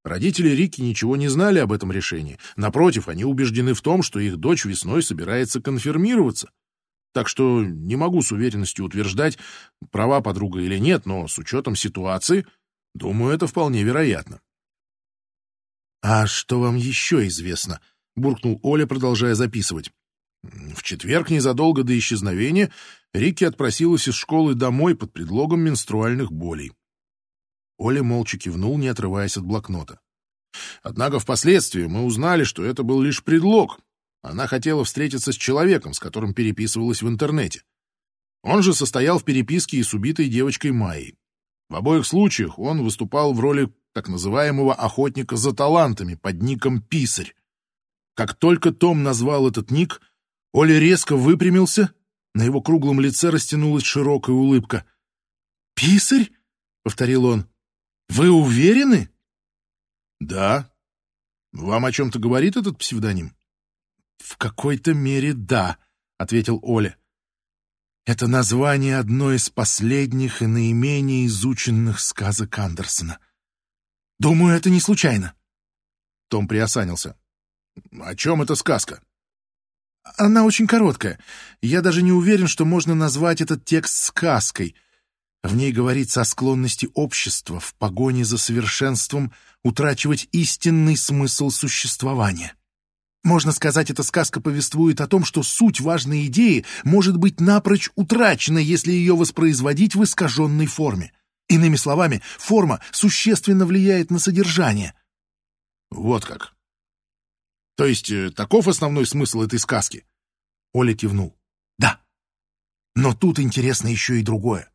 Родители 0.04 0.48
Рики 0.48 0.80
ничего 0.80 1.16
не 1.16 1.28
знали 1.28 1.60
об 1.60 1.72
этом 1.72 1.92
решении. 1.92 2.38
Напротив, 2.56 3.08
они 3.08 3.24
убеждены 3.24 3.72
в 3.72 3.82
том, 3.82 4.02
что 4.02 4.18
их 4.18 4.36
дочь 4.36 4.64
весной 4.64 5.02
собирается 5.02 5.60
конфирмироваться. 5.60 6.50
Так 7.12 7.28
что 7.28 7.62
не 7.62 7.94
могу 7.94 8.22
с 8.22 8.32
уверенностью 8.32 8.84
утверждать, 8.84 9.38
права 9.90 10.20
подруга 10.20 10.60
или 10.60 10.78
нет, 10.78 11.06
но 11.06 11.28
с 11.28 11.38
учетом 11.38 11.76
ситуации, 11.76 12.46
думаю, 12.94 13.34
это 13.34 13.46
вполне 13.46 13.82
вероятно. 13.82 14.40
«А 16.00 16.26
что 16.26 16.58
вам 16.58 16.76
еще 16.76 17.26
известно?»— 17.28 17.80
буркнул 18.16 18.58
Оля, 18.62 18.86
продолжая 18.86 19.34
записывать. 19.34 19.92
В 20.42 20.82
четверг, 20.82 21.30
незадолго 21.30 21.84
до 21.84 21.96
исчезновения, 21.96 22.72
Рикки 23.12 23.44
отпросилась 23.44 24.08
из 24.08 24.14
школы 24.14 24.54
домой 24.54 24.96
под 24.96 25.12
предлогом 25.12 25.60
менструальных 25.60 26.32
болей. 26.32 26.72
Оля 27.82 28.04
молча 28.04 28.38
кивнул, 28.38 28.78
не 28.78 28.86
отрываясь 28.86 29.36
от 29.36 29.44
блокнота. 29.44 29.98
Однако 30.84 31.18
впоследствии 31.18 31.86
мы 31.86 32.04
узнали, 32.04 32.44
что 32.44 32.64
это 32.64 32.84
был 32.84 33.02
лишь 33.02 33.24
предлог. 33.24 33.80
Она 34.22 34.46
хотела 34.46 34.84
встретиться 34.84 35.32
с 35.32 35.36
человеком, 35.36 35.92
с 35.92 35.98
которым 35.98 36.32
переписывалась 36.32 37.02
в 37.02 37.08
интернете. 37.08 37.64
Он 38.44 38.62
же 38.62 38.72
состоял 38.72 39.18
в 39.18 39.24
переписке 39.24 39.78
и 39.78 39.82
с 39.82 39.94
убитой 39.94 40.28
девочкой 40.28 40.70
Майей. 40.70 41.16
В 41.68 41.74
обоих 41.74 42.06
случаях 42.06 42.56
он 42.56 42.84
выступал 42.84 43.32
в 43.34 43.40
роли 43.40 43.68
так 43.94 44.08
называемого 44.08 44.74
охотника 44.74 45.34
за 45.34 45.52
талантами 45.52 46.14
под 46.14 46.40
ником 46.40 46.82
Писарь. 46.82 47.34
Как 48.14 48.34
только 48.34 48.70
Том 48.70 49.02
назвал 49.02 49.48
этот 49.48 49.72
ник, 49.72 50.00
Оля 50.52 50.78
резко 50.78 51.16
выпрямился, 51.16 51.92
на 52.32 52.44
его 52.44 52.62
круглом 52.62 53.00
лице 53.00 53.30
растянулась 53.30 53.82
широкая 53.82 54.36
улыбка. 54.36 54.84
«Писарь?»— 55.74 56.30
повторил 56.84 57.24
он. 57.24 57.51
«Вы 58.14 58.30
уверены?» 58.30 59.08
«Да. 60.20 60.70
Вам 61.52 61.86
о 61.86 61.92
чем-то 61.92 62.18
говорит 62.18 62.58
этот 62.58 62.76
псевдоним?» 62.76 63.34
«В 64.18 64.36
какой-то 64.36 64.92
мере 64.92 65.32
да»,— 65.32 65.78
ответил 66.18 66.58
Оля. 66.62 66.98
«Это 68.04 68.26
название 68.26 68.98
одной 68.98 69.36
из 69.36 69.48
последних 69.48 70.42
и 70.42 70.46
наименее 70.46 71.26
изученных 71.26 72.00
сказок 72.00 72.58
Андерсона. 72.58 73.18
Думаю, 74.18 74.56
это 74.56 74.68
не 74.68 74.80
случайно». 74.80 75.34
Том 76.28 76.46
приосанился. 76.46 77.16
«О 77.98 78.14
чем 78.14 78.42
эта 78.42 78.56
сказка?» 78.56 79.02
«Она 80.18 80.44
очень 80.44 80.66
короткая. 80.66 81.18
Я 81.62 81.80
даже 81.80 82.02
не 82.02 82.12
уверен, 82.12 82.46
что 82.46 82.66
можно 82.66 82.94
назвать 82.94 83.40
этот 83.40 83.64
текст 83.64 84.04
сказкой. 84.04 84.76
В 85.42 85.56
ней 85.56 85.72
говорится 85.72 86.20
о 86.20 86.24
склонности 86.24 86.88
общества 86.94 87.58
в 87.58 87.74
погоне 87.74 88.24
за 88.24 88.38
совершенством 88.38 89.32
утрачивать 89.64 90.28
истинный 90.32 90.96
смысл 90.96 91.50
существования. 91.50 92.54
Можно 93.24 93.52
сказать, 93.52 93.90
эта 93.90 94.02
сказка 94.02 94.40
повествует 94.40 95.00
о 95.00 95.06
том, 95.06 95.24
что 95.24 95.42
суть 95.42 95.80
важной 95.80 96.26
идеи 96.26 96.64
может 96.84 97.16
быть 97.16 97.40
напрочь 97.40 97.90
утрачена, 97.94 98.58
если 98.58 98.92
ее 98.92 99.14
воспроизводить 99.14 99.94
в 99.94 100.02
искаженной 100.02 100.66
форме. 100.66 101.12
Иными 101.48 101.76
словами, 101.76 102.22
форма 102.38 102.80
существенно 102.90 103.66
влияет 103.66 104.10
на 104.10 104.18
содержание. 104.18 104.94
Вот 105.90 106.24
как. 106.24 106.54
То 107.76 107.86
есть 107.86 108.10
э, 108.10 108.30
таков 108.30 108.68
основной 108.68 109.06
смысл 109.06 109.42
этой 109.42 109.58
сказки? 109.58 110.04
Оля 110.72 110.94
кивнул. 110.94 111.36
Да. 111.78 112.00
Но 112.94 113.14
тут 113.14 113.38
интересно 113.38 113.88
еще 113.88 114.18
и 114.18 114.22
другое. 114.22 114.71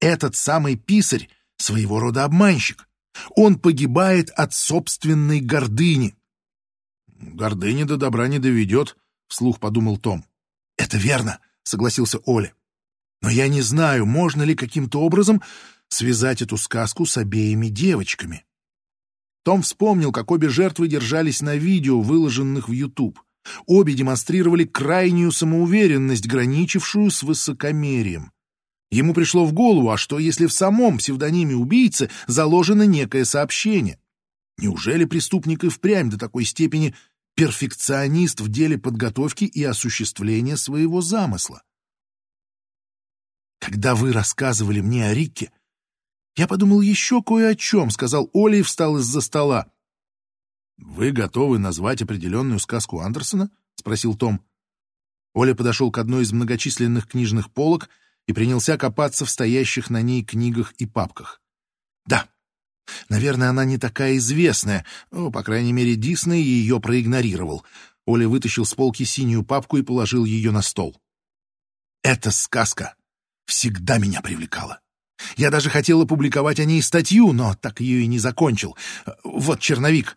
Этот 0.00 0.36
самый 0.36 0.76
писарь— 0.76 1.28
своего 1.56 2.00
рода 2.00 2.24
обманщик. 2.24 2.88
Он 3.36 3.58
погибает 3.58 4.30
от 4.30 4.52
собственной 4.52 5.40
гордыни. 5.40 6.16
«Гордыня 7.08 7.86
до 7.86 7.96
добра 7.96 8.28
не 8.28 8.38
доведет»,— 8.38 8.96
вслух 9.28 9.60
подумал 9.60 9.98
Том. 9.98 10.24
«Это 10.76 10.98
верно»,— 10.98 11.38
согласился 11.62 12.18
Оля. 12.26 12.52
«Но 13.22 13.30
я 13.30 13.48
не 13.48 13.62
знаю, 13.62 14.04
можно 14.04 14.42
ли 14.42 14.54
каким-то 14.54 15.00
образом 15.00 15.42
связать 15.88 16.42
эту 16.42 16.56
сказку 16.56 17.06
с 17.06 17.16
обеими 17.16 17.68
девочками». 17.68 18.44
Том 19.44 19.62
вспомнил, 19.62 20.10
как 20.10 20.30
обе 20.30 20.48
жертвы 20.48 20.88
держались 20.88 21.40
на 21.40 21.54
видео, 21.56 22.00
выложенных 22.00 22.68
в 22.68 22.72
YouTube. 22.72 23.20
Обе 23.66 23.92
демонстрировали 23.92 24.64
крайнюю 24.64 25.30
самоуверенность, 25.30 26.26
граничившую 26.26 27.10
с 27.10 27.22
высокомерием. 27.22 28.32
Ему 28.90 29.14
пришло 29.14 29.44
в 29.44 29.52
голову, 29.52 29.90
а 29.90 29.96
что 29.96 30.18
если 30.18 30.46
в 30.46 30.52
самом 30.52 30.98
псевдониме 30.98 31.56
убийцы 31.56 32.10
заложено 32.26 32.84
некое 32.84 33.24
сообщение? 33.24 33.98
Неужели 34.56 35.04
преступник 35.04 35.64
и 35.64 35.68
впрямь 35.68 36.10
до 36.10 36.18
такой 36.18 36.44
степени 36.44 36.94
перфекционист 37.34 38.40
в 38.40 38.48
деле 38.48 38.78
подготовки 38.78 39.44
и 39.44 39.64
осуществления 39.64 40.56
своего 40.56 41.00
замысла? 41.00 41.62
Когда 43.58 43.94
вы 43.94 44.12
рассказывали 44.12 44.80
мне 44.80 45.06
о 45.06 45.14
Рике, 45.14 45.50
я 46.36 46.46
подумал 46.46 46.80
еще 46.80 47.22
кое 47.22 47.50
о 47.50 47.54
чем, 47.54 47.90
сказал 47.90 48.28
Оля 48.32 48.58
и 48.58 48.62
встал 48.62 48.98
из-за 48.98 49.20
стола. 49.20 49.72
Вы 50.76 51.12
готовы 51.12 51.58
назвать 51.58 52.02
определенную 52.02 52.58
сказку 52.58 53.00
Андерсона? 53.00 53.50
спросил 53.76 54.16
Том. 54.16 54.44
Оля 55.32 55.54
подошел 55.54 55.90
к 55.90 55.98
одной 55.98 56.22
из 56.22 56.32
многочисленных 56.32 57.08
книжных 57.08 57.50
полок 57.52 57.88
и 58.26 58.32
принялся 58.32 58.76
копаться 58.78 59.24
в 59.24 59.30
стоящих 59.30 59.90
на 59.90 60.02
ней 60.02 60.24
книгах 60.24 60.72
и 60.78 60.86
папках. 60.86 61.40
Да, 62.06 62.28
наверное, 63.08 63.50
она 63.50 63.64
не 63.64 63.78
такая 63.78 64.16
известная, 64.16 64.84
ну, 65.10 65.30
по 65.30 65.42
крайней 65.42 65.72
мере, 65.72 65.96
Дисней 65.96 66.42
ее 66.42 66.80
проигнорировал. 66.80 67.64
Оля 68.06 68.28
вытащил 68.28 68.64
с 68.64 68.74
полки 68.74 69.04
синюю 69.04 69.44
папку 69.44 69.78
и 69.78 69.82
положил 69.82 70.24
ее 70.24 70.50
на 70.50 70.62
стол. 70.62 71.00
Эта 72.02 72.30
сказка 72.30 72.94
всегда 73.46 73.98
меня 73.98 74.20
привлекала. 74.20 74.80
Я 75.36 75.50
даже 75.50 75.70
хотел 75.70 76.02
опубликовать 76.02 76.60
о 76.60 76.64
ней 76.64 76.82
статью, 76.82 77.32
но 77.32 77.54
так 77.54 77.80
ее 77.80 78.02
и 78.02 78.06
не 78.06 78.18
закончил. 78.18 78.76
Вот 79.22 79.60
черновик. 79.60 80.16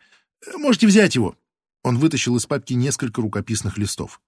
Можете 0.56 0.88
взять 0.88 1.16
его. 1.16 1.38
Он 1.84 1.98
вытащил 1.98 2.36
из 2.36 2.46
папки 2.46 2.74
несколько 2.74 3.22
рукописных 3.22 3.78
листов. 3.78 4.22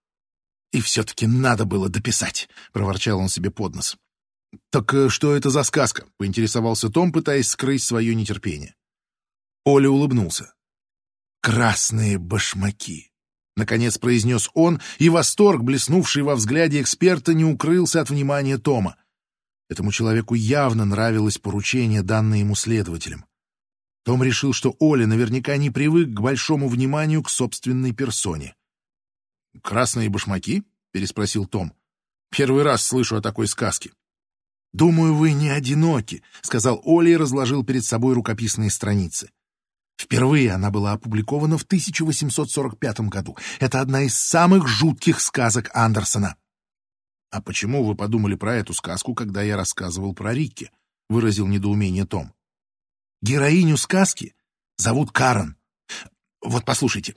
И 0.71 0.81
все-таки 0.81 1.25
надо 1.27 1.65
было 1.65 1.89
дописать,— 1.89 2.49
проворчал 2.73 3.19
он 3.19 3.29
себе 3.29 3.49
под 3.51 3.75
нос. 3.75 3.97
«Так 4.71 4.93
э, 4.93 5.09
что 5.09 5.35
это 5.35 5.49
за 5.49 5.63
сказка?»— 5.63 6.05
поинтересовался 6.17 6.89
Том, 6.89 7.11
пытаясь 7.11 7.49
скрыть 7.49 7.83
свое 7.83 8.15
нетерпение. 8.15 8.75
Оля 9.65 9.89
улыбнулся. 9.89 10.53
«Красные 11.41 12.17
башмаки!»— 12.17 13.11
наконец 13.55 13.97
произнес 13.97 14.49
он, 14.53 14.81
и 14.97 15.09
восторг, 15.09 15.61
блеснувший 15.61 16.23
во 16.23 16.35
взгляде 16.35 16.81
эксперта, 16.81 17.33
не 17.33 17.45
укрылся 17.45 18.01
от 18.01 18.09
внимания 18.09 18.57
Тома. 18.57 18.95
Этому 19.69 19.91
человеку 19.91 20.33
явно 20.33 20.85
нравилось 20.85 21.37
поручение, 21.37 22.01
данное 22.01 22.39
ему 22.39 22.55
следователем. 22.55 23.25
Том 24.03 24.23
решил, 24.23 24.53
что 24.53 24.75
Оля 24.79 25.05
наверняка 25.05 25.57
не 25.57 25.69
привык 25.69 26.09
к 26.09 26.19
большому 26.19 26.67
вниманию 26.67 27.21
к 27.21 27.29
собственной 27.29 27.93
персоне. 27.93 28.55
«Красные 29.61 30.09
башмаки?»— 30.09 30.63
переспросил 30.91 31.45
Том. 31.45 31.73
«Первый 32.29 32.63
раз 32.63 32.83
слышу 32.83 33.15
о 33.15 33.21
такой 33.21 33.47
сказке». 33.47 33.91
«Думаю, 34.71 35.15
вы 35.15 35.33
не 35.33 35.49
одиноки»,— 35.49 36.23
сказал 36.41 36.81
Оля 36.83 37.11
и 37.11 37.17
разложил 37.17 37.63
перед 37.63 37.83
собой 37.83 38.13
рукописные 38.13 38.69
страницы. 38.69 39.31
Впервые 39.99 40.51
она 40.51 40.71
была 40.71 40.93
опубликована 40.93 41.57
в 41.57 41.63
1845 41.63 43.01
году. 43.01 43.35
Это 43.59 43.81
одна 43.81 44.03
из 44.03 44.15
самых 44.15 44.67
жутких 44.67 45.19
сказок 45.19 45.69
Андерсона. 45.73 46.37
«А 47.31 47.41
почему 47.41 47.83
вы 47.83 47.95
подумали 47.95 48.35
про 48.35 48.55
эту 48.55 48.73
сказку, 48.73 49.13
когда 49.13 49.41
я 49.41 49.57
рассказывал 49.57 50.13
про 50.13 50.33
Рикки?»— 50.33 50.71
выразил 51.09 51.47
недоумение 51.47 52.05
Том. 52.05 52.33
«Героиню 53.21 53.75
сказки 53.75 54.35
зовут 54.77 55.11
Карен. 55.11 55.57
Вот 56.41 56.63
послушайте, 56.63 57.15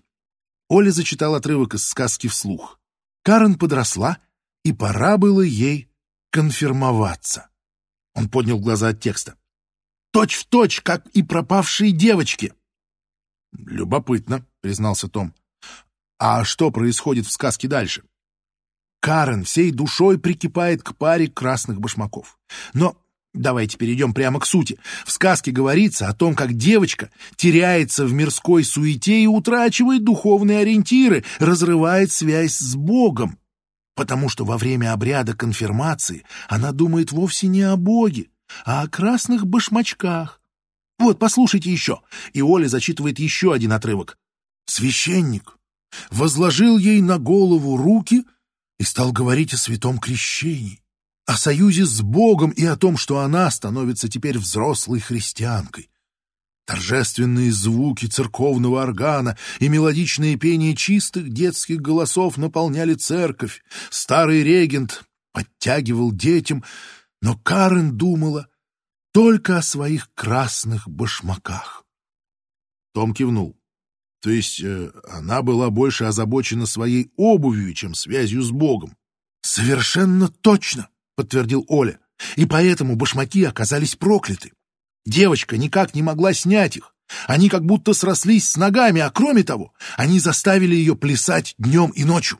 Оля 0.75 0.91
зачитал 0.91 1.35
отрывок 1.35 1.75
из 1.75 1.87
сказки 1.87 2.29
вслух. 2.29 2.81
Карен 3.25 3.57
подросла, 3.57 4.21
и 4.65 4.73
пора 4.73 5.19
было 5.19 5.43
ей 5.43 5.91
конфирмоваться. 6.31 7.51
Он 8.15 8.31
поднял 8.31 8.59
глаза 8.59 8.89
от 8.89 8.99
текста. 8.99 9.35
точь 10.13 10.35
в 10.35 10.47
точь, 10.47 10.81
как 10.81 11.07
и 11.09 11.23
пропавшие 11.23 11.93
девочки. 11.93 12.55
Любопытно, 13.53 14.47
признался 14.63 15.09
Том. 15.09 15.35
А 16.19 16.43
что 16.43 16.71
происходит 16.71 17.27
в 17.27 17.33
сказке 17.33 17.69
дальше? 17.69 18.05
Карен 19.01 19.45
всей 19.45 19.73
душой 19.73 20.19
прикипает 20.19 20.83
к 20.83 20.97
паре 20.97 21.29
красных 21.29 21.81
башмаков. 21.81 22.39
Но 22.73 22.97
давайте 23.35 23.77
перейдем 23.77 24.15
прямо 24.15 24.41
к 24.41 24.47
сути. 24.47 24.79
В 25.05 25.13
сказке 25.13 25.51
говорится 25.51 26.09
о 26.09 26.15
том, 26.15 26.35
как 26.35 26.55
девочка 26.55 27.11
теряется 27.37 28.05
в 28.07 28.13
мирской 28.13 28.65
суете 28.65 29.23
и 29.23 29.27
утрачивает 29.27 30.05
духовные 30.05 30.59
ориентиры, 30.59 31.25
разрывает 31.39 32.13
связь 32.13 32.57
с 32.57 32.75
Богом. 32.75 33.39
Потому 33.95 34.29
что 34.29 34.45
во 34.45 34.57
время 34.57 34.93
обряда 34.93 35.35
конфирмации 35.35 36.25
она 36.49 36.73
думает 36.73 37.13
вовсе 37.13 37.47
не 37.47 37.63
о 37.63 37.77
Боге, 37.77 38.29
а 38.65 38.83
о 38.83 38.89
красных 38.89 39.47
башмачках. 39.47 40.41
Вот, 40.99 41.19
послушайте 41.19 41.71
еще. 41.71 42.01
И 42.33 42.43
Оля 42.43 42.69
зачитывает 42.69 43.19
еще 43.19 43.53
один 43.53 43.73
отрывок. 43.73 44.19
Священник 44.67 45.59
возложил 46.11 46.79
ей 46.79 47.01
на 47.01 47.19
голову 47.19 47.77
руки 47.77 48.25
и 48.79 48.85
стал 48.85 49.13
говорить 49.13 49.53
о 49.53 49.59
святом 49.59 49.99
крещении, 49.99 50.82
о 51.27 51.37
союзе 51.37 51.85
с 51.85 52.01
Богом 52.01 52.51
и 52.51 52.65
о 52.65 52.77
том, 52.77 52.97
что 52.97 53.21
она 53.21 53.51
становится 53.51 54.09
теперь 54.09 54.39
взрослой 54.39 55.01
христианкой. 55.01 55.91
Торжественные 56.67 57.51
звуки 57.51 58.07
церковного 58.07 58.83
органа 58.83 59.37
и 59.59 59.69
мелодичные 59.69 60.37
пение 60.37 60.77
чистых 60.77 61.31
детских 61.31 61.81
голосов 61.81 62.37
наполняли 62.37 62.95
церковь. 62.95 63.63
Старый 63.91 64.43
регент 64.43 65.05
подтягивал 65.33 66.13
детям, 66.13 66.63
но 67.21 67.37
Карен 67.37 67.97
думала 67.97 68.49
только 69.13 69.59
о 69.59 69.63
своих 69.63 70.13
красных 70.15 70.89
башмаках. 70.89 71.85
Том 72.95 73.13
кивнул. 73.13 73.57
То 74.21 74.31
есть 74.31 74.63
э, 74.63 74.93
она 75.09 75.43
была 75.43 75.71
больше 75.71 76.05
озабочена 76.05 76.67
своей 76.67 77.11
обувью, 77.17 77.75
чем 77.75 77.95
связью 77.95 78.43
с 78.43 78.51
Богом. 78.51 78.97
«Совершенно 79.43 80.29
точно!»— 80.29 80.89
подтвердил 81.17 81.65
Оля. 81.69 81.99
«И 82.37 82.47
поэтому 82.47 82.97
башмаки 82.97 83.45
оказались 83.45 83.97
прокляты. 83.97 84.53
Девочка 85.05 85.57
никак 85.57 85.95
не 85.95 86.03
могла 86.03 86.33
снять 86.33 86.77
их. 86.77 86.95
Они 87.27 87.49
как 87.49 87.65
будто 87.65 87.93
срослись 87.95 88.49
с 88.49 88.57
ногами, 88.57 89.01
а 89.01 89.11
кроме 89.11 89.43
того, 89.43 89.73
они 89.97 90.19
заставили 90.19 90.75
ее 90.75 90.97
плясать 90.97 91.55
днем 91.59 91.91
и 91.91 92.05
ночью. 92.05 92.39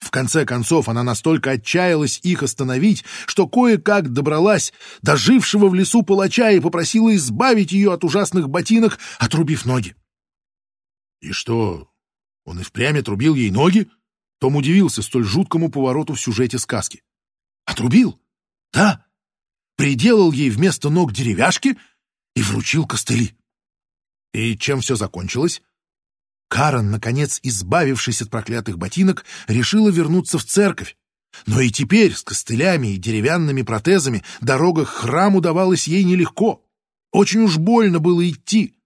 В 0.00 0.10
конце 0.10 0.44
концов, 0.44 0.88
она 0.88 1.02
настолько 1.02 1.52
отчаялась 1.52 2.20
их 2.22 2.42
остановить, 2.42 3.04
что 3.26 3.48
кое-как 3.48 4.12
добралась 4.12 4.72
до 5.02 5.16
жившего 5.16 5.68
в 5.68 5.74
лесу 5.74 6.02
палача 6.02 6.50
и 6.50 6.60
попросила 6.60 7.14
избавить 7.16 7.72
ее 7.72 7.92
от 7.92 8.04
ужасных 8.04 8.48
ботинок, 8.48 8.98
отрубив 9.18 9.64
ноги. 9.64 9.96
И 11.20 11.32
что, 11.32 11.88
он 12.44 12.60
и 12.60 12.62
впрямь 12.62 12.98
отрубил 12.98 13.34
ей 13.34 13.50
ноги? 13.50 13.88
Том 14.40 14.56
удивился 14.56 15.00
столь 15.00 15.24
жуткому 15.24 15.70
повороту 15.70 16.12
в 16.12 16.20
сюжете 16.20 16.58
сказки. 16.58 17.02
Отрубил? 17.64 18.20
Да. 18.72 19.06
Приделал 19.76 20.32
ей 20.32 20.50
вместо 20.50 20.90
ног 20.90 21.12
деревяшки 21.12 21.78
и 22.34 22.42
вручил 22.42 22.86
костыли. 22.86 23.36
И 24.32 24.56
чем 24.56 24.80
все 24.80 24.96
закончилось? 24.96 25.62
Карен, 26.48 26.90
наконец, 26.90 27.40
избавившись 27.42 28.22
от 28.22 28.30
проклятых 28.30 28.78
ботинок, 28.78 29.24
решила 29.48 29.88
вернуться 29.88 30.38
в 30.38 30.44
церковь. 30.44 30.96
Но 31.46 31.60
и 31.60 31.70
теперь 31.70 32.14
с 32.14 32.22
костылями 32.22 32.94
и 32.94 32.96
деревянными 32.96 33.62
протезами 33.62 34.22
дорога 34.40 34.84
к 34.84 34.88
храму 34.88 35.40
давалась 35.40 35.88
ей 35.88 36.04
нелегко. 36.04 36.64
Очень 37.10 37.40
уж 37.40 37.58
больно 37.58 37.98
было 37.98 38.28
идти. 38.28 38.76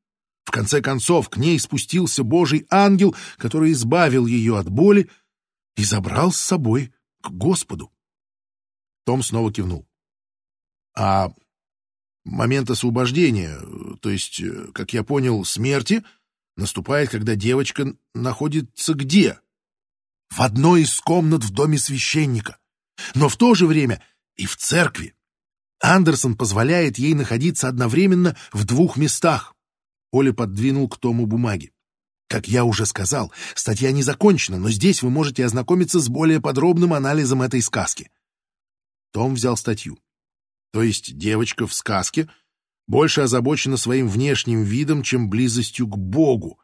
В 0.45 0.51
конце 0.51 0.81
концов, 0.81 1.29
к 1.29 1.37
ней 1.37 1.59
спустился 1.59 2.22
Божий 2.22 2.66
ангел, 2.70 3.14
который 3.37 3.72
избавил 3.72 4.26
ее 4.26 4.59
от 4.59 4.70
боли 4.70 5.11
и 5.76 5.85
забрал 5.85 6.33
с 6.33 6.39
собой 6.39 6.93
к 7.22 7.31
Господу. 7.31 7.93
Том 9.09 9.23
снова 9.23 9.51
кивнул. 9.51 9.89
А 10.95 11.33
момент 12.27 12.69
освобождения, 12.69 13.59
то 14.03 14.11
есть, 14.11 14.43
как 14.75 14.93
я 14.93 15.03
понял, 15.03 15.47
смерти, 15.47 16.05
наступает, 16.59 17.09
когда 17.09 17.35
девочка 17.35 17.95
находится 18.15 18.93
где? 18.93 19.41
В 20.29 20.43
одной 20.43 20.83
из 20.83 21.01
комнат 21.01 21.43
в 21.43 21.55
доме 21.55 21.79
священника, 21.79 22.59
но 23.15 23.31
в 23.31 23.39
то 23.39 23.55
же 23.55 23.67
время 23.67 24.03
и 24.37 24.45
в 24.45 24.59
церкви. 24.59 25.15
Андерсон 25.81 26.37
позволяет 26.37 26.99
ей 26.99 27.15
находиться 27.15 27.67
одновременно 27.67 28.37
в 28.53 28.67
двух 28.67 28.99
местах. 28.99 29.55
Оля 30.13 30.35
подвинул 30.35 30.87
к 30.87 30.99
Тому 30.99 31.25
бумаги. 31.25 31.73
Как 32.29 32.47
я 32.47 32.67
уже 32.67 32.85
сказал, 32.85 33.33
статья 33.55 33.91
не 33.91 34.03
закончена, 34.03 34.59
но 34.59 34.69
здесь 34.69 35.03
вы 35.03 35.09
можете 35.09 35.47
ознакомиться 35.47 35.99
с 35.99 36.11
более 36.11 36.43
подробным 36.43 36.93
анализом 36.93 37.41
этой 37.41 37.63
сказки. 37.63 38.11
Том 39.13 39.35
взял 39.35 39.57
статью. 39.57 39.99
То 40.73 40.83
есть 40.83 41.17
девочка 41.17 41.67
в 41.67 41.75
сказке 41.75 42.29
больше 42.87 43.23
озабочена 43.23 43.77
своим 43.77 44.09
внешним 44.09 44.63
видом, 44.63 45.03
чем 45.03 45.29
близостью 45.29 45.87
к 45.87 45.97
Богу, 45.97 46.59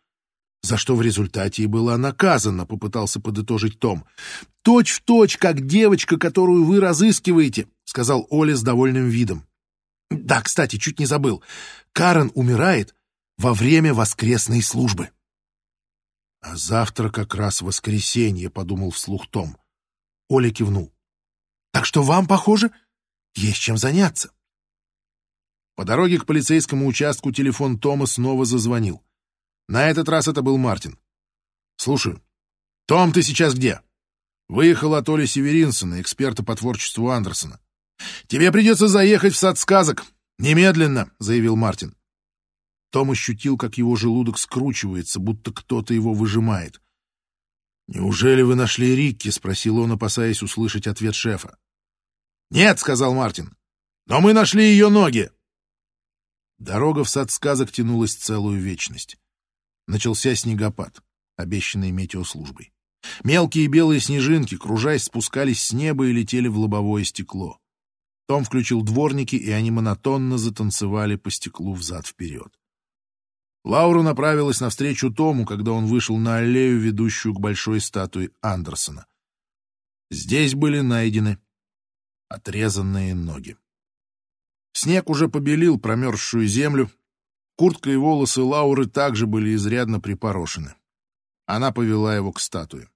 за 0.62 0.76
что 0.76 0.96
в 0.96 1.02
результате 1.02 1.62
и 1.62 1.66
была 1.66 1.98
наказана, 1.98 2.66
попытался 2.66 3.20
подытожить 3.20 3.78
Том. 3.78 4.04
«Точь 4.62 4.92
в 4.92 5.02
точь, 5.02 5.36
как 5.36 5.66
девочка, 5.66 6.18
которую 6.18 6.64
вы 6.64 6.80
разыскиваете»,— 6.80 7.68
сказал 7.84 8.26
Оля 8.30 8.56
с 8.56 8.62
довольным 8.62 9.08
видом. 9.08 9.46
«Да, 10.10 10.40
кстати, 10.40 10.76
чуть 10.76 10.98
не 10.98 11.06
забыл. 11.06 11.42
Карен 11.92 12.30
умирает, 12.34 12.94
во 13.36 13.52
время 13.52 13.94
воскресной 13.94 14.62
службы. 14.62 15.10
«А 16.40 16.56
завтра 16.56 17.10
как 17.10 17.34
раз 17.34 17.62
воскресенье»,— 17.62 18.50
подумал 18.50 18.90
вслух 18.90 19.28
Том. 19.28 19.56
Оля 20.28 20.50
кивнул. 20.50 20.93
«Так 21.74 21.86
что 21.86 22.04
вам, 22.04 22.28
похоже, 22.28 22.70
есть 23.34 23.58
чем 23.58 23.76
заняться». 23.76 24.32
По 25.74 25.84
дороге 25.84 26.20
к 26.20 26.24
полицейскому 26.24 26.86
участку 26.86 27.32
телефон 27.32 27.80
Тома 27.80 28.06
снова 28.06 28.44
зазвонил. 28.44 29.02
На 29.66 29.90
этот 29.90 30.08
раз 30.08 30.28
это 30.28 30.40
был 30.40 30.56
Мартин. 30.56 31.00
«Слушаю. 31.76 32.22
Том, 32.86 33.10
ты 33.12 33.24
сейчас 33.24 33.54
где?» 33.54 33.80
«Выехал 34.48 34.94
от 34.94 35.08
Оли 35.08 35.26
Северинсона, 35.26 36.00
эксперта 36.00 36.44
по 36.44 36.54
творчеству 36.54 37.10
Андерсона. 37.10 37.58
Тебе 38.28 38.52
придется 38.52 38.86
заехать 38.86 39.34
в 39.34 39.38
сад 39.38 39.58
сказок. 39.58 40.04
Немедленно»,— 40.38 41.10
заявил 41.18 41.56
Мартин. 41.56 41.96
Том 42.92 43.10
ощутил, 43.10 43.58
как 43.58 43.78
его 43.78 43.96
желудок 43.96 44.38
скручивается, 44.38 45.18
будто 45.18 45.52
кто-то 45.52 45.92
его 45.92 46.14
выжимает. 46.14 46.80
«Неужели 47.88 48.42
вы 48.42 48.54
нашли 48.54 48.94
Рикки?»— 48.94 49.28
спросил 49.30 49.78
он, 49.78 49.90
опасаясь 49.90 50.40
услышать 50.40 50.86
ответ 50.86 51.16
шефа. 51.16 51.58
«Нет»,— 52.54 52.78
сказал 52.80 53.14
Мартин,— 53.14 53.56
«но 54.06 54.20
мы 54.20 54.32
нашли 54.32 54.62
ее 54.64 54.88
ноги». 54.88 55.28
Дорога 56.58 57.02
в 57.02 57.08
сад 57.08 57.32
сказок 57.32 57.72
тянулась 57.72 58.14
целую 58.14 58.60
вечность. 58.60 59.16
Начался 59.88 60.32
снегопад, 60.36 61.02
обещанный 61.36 61.90
метеослужбой. 61.90 62.72
Мелкие 63.24 63.66
белые 63.66 63.98
снежинки, 63.98 64.56
кружась, 64.56 65.02
спускались 65.02 65.64
с 65.64 65.72
неба 65.72 66.06
и 66.06 66.12
летели 66.12 66.46
в 66.46 66.56
лобовое 66.56 67.02
стекло. 67.02 67.58
Том 68.28 68.44
включил 68.44 68.82
дворники, 68.82 69.34
и 69.34 69.50
они 69.50 69.72
монотонно 69.72 70.38
затанцевали 70.38 71.16
по 71.16 71.32
стеклу 71.32 71.74
взад-вперед. 71.74 72.56
Лаура 73.64 74.02
направилась 74.02 74.60
навстречу 74.60 75.12
Тому, 75.12 75.44
когда 75.44 75.72
он 75.72 75.86
вышел 75.86 76.16
на 76.18 76.36
аллею, 76.36 76.78
ведущую 76.78 77.34
к 77.34 77.40
большой 77.40 77.80
статуе 77.80 78.30
Андерсона. 78.40 79.06
Здесь 80.08 80.54
были 80.54 80.78
найдены 80.80 81.38
отрезанные 82.34 83.14
ноги. 83.14 83.56
Снег 84.72 85.08
уже 85.08 85.28
побелил 85.28 85.78
промерзшую 85.78 86.46
землю. 86.46 86.90
Куртка 87.56 87.90
и 87.90 87.96
волосы 87.96 88.42
Лауры 88.42 88.86
также 88.86 89.26
были 89.26 89.54
изрядно 89.54 90.00
припорошены. 90.00 90.74
Она 91.46 91.72
повела 91.72 92.16
его 92.16 92.32
к 92.32 92.40
статуе. 92.40 92.88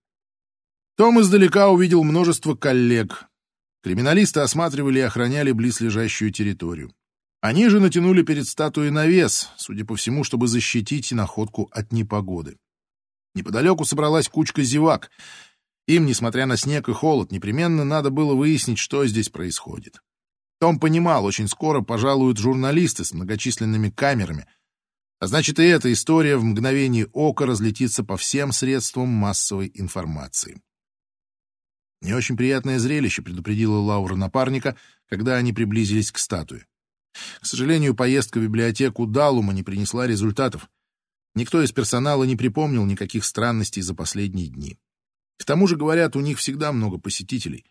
Том 0.97 1.21
издалека 1.21 1.69
увидел 1.69 2.03
множество 2.03 2.57
коллег. 2.57 3.27
Криминалисты 3.83 4.41
осматривали 4.41 4.99
и 4.99 5.03
охраняли 5.03 5.53
близлежащую 5.53 6.33
территорию. 6.33 6.93
Они 7.41 7.69
же 7.69 7.79
натянули 7.79 8.23
перед 8.23 8.49
статуей 8.49 8.91
навес, 8.91 9.51
судя 9.57 9.85
по 9.85 9.95
всему, 9.95 10.25
чтобы 10.25 10.49
защитить 10.49 11.13
находку 11.13 11.69
от 11.71 11.93
непогоды. 11.93 12.57
Неподалеку 13.37 13.85
собралась 13.85 14.29
кучка 14.29 14.65
зевак. 14.65 15.13
Им, 15.89 16.05
несмотря 16.05 16.45
на 16.45 16.59
снег 16.59 16.91
и 16.91 16.93
холод, 16.93 17.33
непременно 17.33 17.83
надо 17.83 18.11
было 18.11 18.35
выяснить, 18.35 18.79
что 18.79 19.07
здесь 19.07 19.31
происходит. 19.31 20.03
Том 20.61 20.79
понимал, 20.79 21.25
очень 21.25 21.49
скоро 21.49 21.81
пожалуют 21.81 22.37
журналисты 22.37 23.07
с 23.07 23.15
многочисленными 23.15 23.89
камерами, 23.89 24.47
а 25.19 25.27
значит 25.27 25.59
и 25.59 25.63
эта 25.63 25.91
история 25.91 26.37
в 26.37 26.45
мгновение 26.45 27.07
ока 27.15 27.47
разлетится 27.47 28.05
по 28.05 28.19
всем 28.19 28.53
средствам 28.53 29.09
массовой 29.09 29.73
информации. 29.75 30.61
Не 32.03 32.13
очень 32.13 32.37
приятное 32.37 32.79
зрелище 32.79 33.23
предупредила 33.23 33.79
Лаура 33.79 34.15
напарника, 34.15 34.77
когда 35.09 35.37
они 35.37 35.55
приблизились 35.55 36.13
к 36.13 36.19
статуе. 36.19 36.67
К 37.41 37.47
сожалению, 37.47 37.95
поездка 37.95 38.39
в 38.39 38.43
библиотеку 38.43 39.07
Далума 39.07 39.55
не 39.55 39.63
принесла 39.63 40.07
результатов. 40.07 40.69
Никто 41.35 41.63
из 41.63 41.73
персонала 41.73 42.25
не 42.25 42.37
припомнил 42.37 42.85
никаких 42.85 43.25
странностей 43.25 43.81
за 43.81 43.95
последние 43.95 44.49
дни. 44.49 44.79
К 45.39 45.45
тому 45.45 45.67
же, 45.67 45.77
говорят, 45.77 46.17
у 46.17 46.21
них 46.21 46.39
всегда 46.39 46.73
много 46.73 46.99
посетителей. 46.99 47.65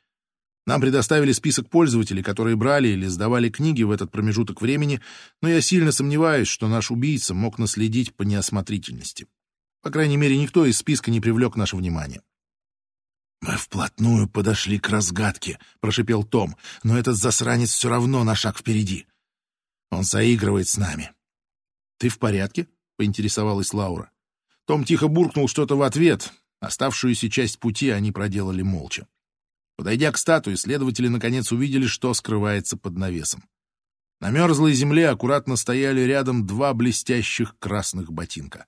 Нам 0.66 0.82
предоставили 0.82 1.32
список 1.32 1.70
пользователей, 1.70 2.24
которые 2.24 2.56
брали 2.56 2.90
или 2.90 3.06
сдавали 3.08 3.50
книги 3.50 3.84
в 3.84 3.92
этот 3.92 4.12
промежуток 4.12 4.62
времени, 4.62 5.02
но 5.42 5.50
я 5.50 5.62
сильно 5.62 5.92
сомневаюсь, 5.92 6.48
что 6.48 6.68
наш 6.68 6.92
убийца 6.92 7.34
мог 7.34 7.58
наследить 7.58 8.14
по 8.14 8.24
неосмотрительности. 8.24 9.28
По 9.82 9.92
крайней 9.92 10.18
мере, 10.18 10.38
никто 10.38 10.66
из 10.66 10.78
списка 10.78 11.12
не 11.12 11.22
привлек 11.22 11.56
наше 11.56 11.78
внимание. 11.78 12.22
«Мы 13.42 13.56
вплотную 13.56 14.28
подошли 14.28 14.80
к 14.80 14.90
разгадке»,— 14.90 15.60
прошипел 15.80 16.24
Том, 16.24 16.58
«но 16.84 16.98
этот 16.98 17.16
засранец 17.16 17.72
все 17.72 17.88
равно 17.88 18.24
на 18.24 18.36
шаг 18.36 18.58
впереди. 18.58 19.06
Он 19.92 20.04
заигрывает 20.04 20.68
с 20.68 20.78
нами». 20.78 21.14
«Ты 21.98 22.10
в 22.10 22.20
порядке?»— 22.20 22.68
поинтересовалась 22.98 23.74
Лаура. 23.74 24.12
Том 24.66 24.84
тихо 24.84 25.08
буркнул 25.08 25.48
что-то 25.48 25.78
в 25.78 25.84
ответ. 25.84 26.34
Оставшуюся 26.60 27.30
часть 27.30 27.60
пути 27.60 27.90
они 27.90 28.12
проделали 28.12 28.62
молча. 28.62 29.08
Подойдя 29.76 30.12
к 30.12 30.18
статуе, 30.18 30.58
следователи 30.58 31.08
наконец 31.08 31.52
увидели, 31.52 31.86
что 31.86 32.14
скрывается 32.14 32.78
под 32.78 32.98
навесом. 32.98 33.48
На 34.20 34.32
мерзлой 34.32 34.74
земле 34.74 35.10
аккуратно 35.10 35.56
стояли 35.56 36.02
рядом 36.02 36.48
два 36.48 36.74
блестящих 36.74 37.58
красных 37.60 38.12
ботинка. 38.12 38.66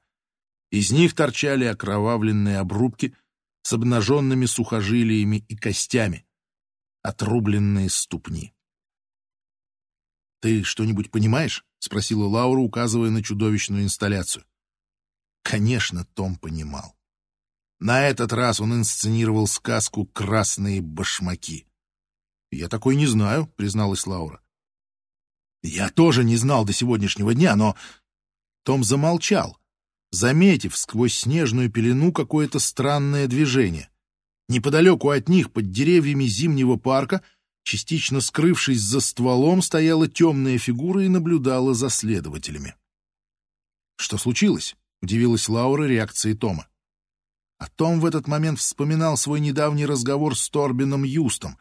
Из 0.72 0.92
них 0.92 1.16
торчали 1.16 1.66
окровавленные 1.66 2.60
обрубки 2.60 3.16
с 3.64 3.74
обнаженными 3.74 4.46
сухожилиями 4.46 5.44
и 5.48 5.56
костями, 5.56 6.28
отрубленные 7.02 7.90
ступни. 7.90 8.54
«Ты 10.42 10.64
что-нибудь 10.64 11.10
понимаешь?»— 11.10 11.66
спросила 11.80 12.26
Лаура, 12.26 12.60
указывая 12.60 13.10
на 13.10 13.24
чудовищную 13.24 13.84
инсталляцию. 13.84 14.46
Конечно, 15.42 16.06
Том 16.06 16.36
понимал. 16.36 16.99
На 17.80 18.08
этот 18.08 18.34
раз 18.34 18.60
он 18.60 18.74
инсценировал 18.74 19.48
сказку 19.48 20.06
«Красные 20.06 20.82
башмаки». 20.82 21.66
«Я 22.52 22.68
такой 22.68 22.96
не 22.96 23.08
знаю»,— 23.08 23.48
призналась 23.56 24.06
Лаура. 24.06 24.42
«Я 25.64 25.90
тоже 25.90 26.24
не 26.24 26.36
знал 26.36 26.66
до 26.66 26.74
сегодняшнего 26.74 27.34
дня, 27.34 27.56
но...» 27.56 27.76
Том 28.64 28.84
замолчал, 28.84 29.58
заметив 30.12 30.78
сквозь 30.78 31.16
снежную 31.16 31.72
пелену 31.72 32.12
какое-то 32.12 32.60
странное 32.60 33.28
движение. 33.28 33.90
Неподалеку 34.50 35.10
от 35.10 35.30
них, 35.30 35.54
под 35.54 35.72
деревьями 35.72 36.26
зимнего 36.26 36.76
парка, 36.76 37.22
частично 37.64 38.20
скрывшись 38.20 38.82
за 38.82 39.00
стволом, 39.00 39.62
стояла 39.62 40.08
темная 40.08 40.58
фигура 40.58 41.04
и 41.04 41.08
наблюдала 41.08 41.74
за 41.74 41.90
следователями. 41.90 42.76
«Что 43.96 44.18
случилось?»— 44.18 44.76
удивилась 45.02 45.48
Лаура 45.48 45.86
реакцией 45.86 46.36
Тома. 46.36 46.68
А 47.60 47.68
Том 47.68 48.00
в 48.00 48.06
этот 48.06 48.28
момент 48.28 48.58
вспоминал 48.60 49.18
свой 49.18 49.42
недавний 49.42 49.86
разговор 49.86 50.36
с 50.38 50.50
Торбином 50.50 51.04
Юстом. 51.04 51.58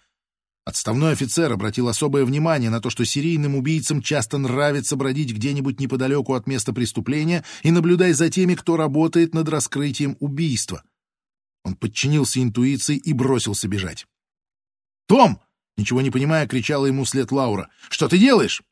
Отставной 0.65 1.13
офицер 1.13 1.51
обратил 1.51 1.89
особое 1.89 2.25
внимание 2.25 2.71
на 2.71 2.81
то, 2.81 2.89
что 2.89 3.05
серийным 3.05 3.57
убийцам 3.57 4.01
часто 4.01 4.39
нравится 4.39 4.97
бродить 4.97 5.33
где-нибудь 5.33 5.81
неподалеку 5.81 6.35
от 6.35 6.47
места 6.47 6.73
преступления 6.73 7.45
и 7.63 7.71
наблюдать 7.71 8.17
за 8.17 8.31
теми, 8.31 8.55
кто 8.55 8.77
работает 8.77 9.35
над 9.35 9.49
раскрытием 9.49 10.17
убийства. 10.21 10.85
Он 11.65 11.75
подчинился 11.75 12.41
интуиции 12.43 12.97
и 12.97 13.13
бросился 13.13 13.67
бежать. 13.67 14.07
«Том!»— 15.07 15.41
ничего 15.77 16.01
не 16.01 16.11
понимая, 16.11 16.47
кричала 16.47 16.87
ему 16.87 17.05
вслед 17.05 17.33
Лаура. 17.33 17.71
«Что 17.89 18.07
ты 18.07 18.19
делаешь?» 18.19 18.63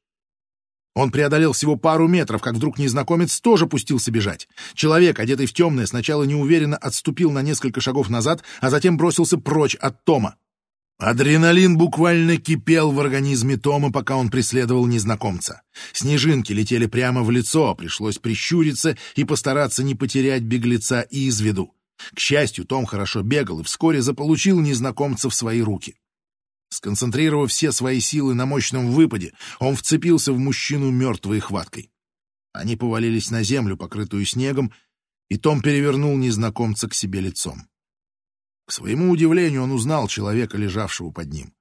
Он 0.97 1.11
преодолел 1.11 1.53
всего 1.53 1.77
пару 1.77 2.09
метров, 2.09 2.41
как 2.41 2.55
вдруг 2.55 2.79
незнакомец 2.79 3.39
тоже 3.39 3.67
пустился 3.67 4.11
бежать. 4.11 4.49
Человек, 4.73 5.21
одетый 5.21 5.45
в 5.45 5.53
темное, 5.53 5.85
сначала 5.85 6.23
неуверенно 6.23 6.79
отступил 6.79 7.31
на 7.31 7.43
несколько 7.43 7.83
шагов 7.83 8.09
назад, 8.09 8.43
а 8.63 8.71
затем 8.71 8.97
бросился 8.97 9.37
прочь 9.37 9.75
от 9.75 10.07
Тома. 10.07 10.37
Адреналин 10.99 11.77
буквально 11.77 12.39
кипел 12.39 12.93
в 12.93 12.99
организме 12.99 13.59
Тома, 13.59 13.93
пока 13.93 14.17
он 14.17 14.31
преследовал 14.31 14.87
незнакомца. 14.87 15.61
Снежинки 15.93 16.55
летели 16.55 16.87
прямо 16.87 17.23
в 17.23 17.31
лицо, 17.31 17.75
пришлось 17.75 18.17
прищуриться 18.17 18.97
и 19.17 19.25
постараться 19.25 19.85
не 19.85 19.95
потерять 19.95 20.45
беглеца 20.45 21.03
из 21.03 21.39
виду. 21.43 21.75
К 22.15 22.19
счастью, 22.19 22.65
Том 22.65 22.87
хорошо 22.87 23.21
бегал 23.21 23.61
и 23.61 23.65
вскоре 23.65 24.01
заполучил 24.01 24.61
незнакомца 24.61 25.29
в 25.29 25.35
свои 25.35 25.61
руки. 25.61 25.97
Сконцентрировав 26.69 27.51
все 27.51 27.73
свои 27.73 28.01
силы 28.01 28.35
на 28.35 28.47
мощном 28.47 28.91
выпаде, 28.91 29.33
он 29.59 29.77
вцепился 29.77 30.33
в 30.33 30.39
мужчину 30.39 30.91
мертвой 30.91 31.41
хваткой. 31.41 31.91
Они 32.53 32.77
повалились 32.77 33.31
на 33.31 33.43
землю, 33.43 33.77
покрытую 33.77 34.25
снегом, 34.25 34.73
и 35.29 35.37
Том 35.37 35.61
перевернул 35.61 36.17
незнакомца 36.17 36.89
к 36.89 36.95
себе 36.95 37.21
лицом. 37.21 37.69
К 38.67 38.73
своему 38.73 39.11
удивлению, 39.11 39.63
он 39.63 39.73
узнал 39.73 40.09
человека, 40.09 40.57
лежавшего 40.57 41.11
под 41.11 41.33
ним. 41.33 41.55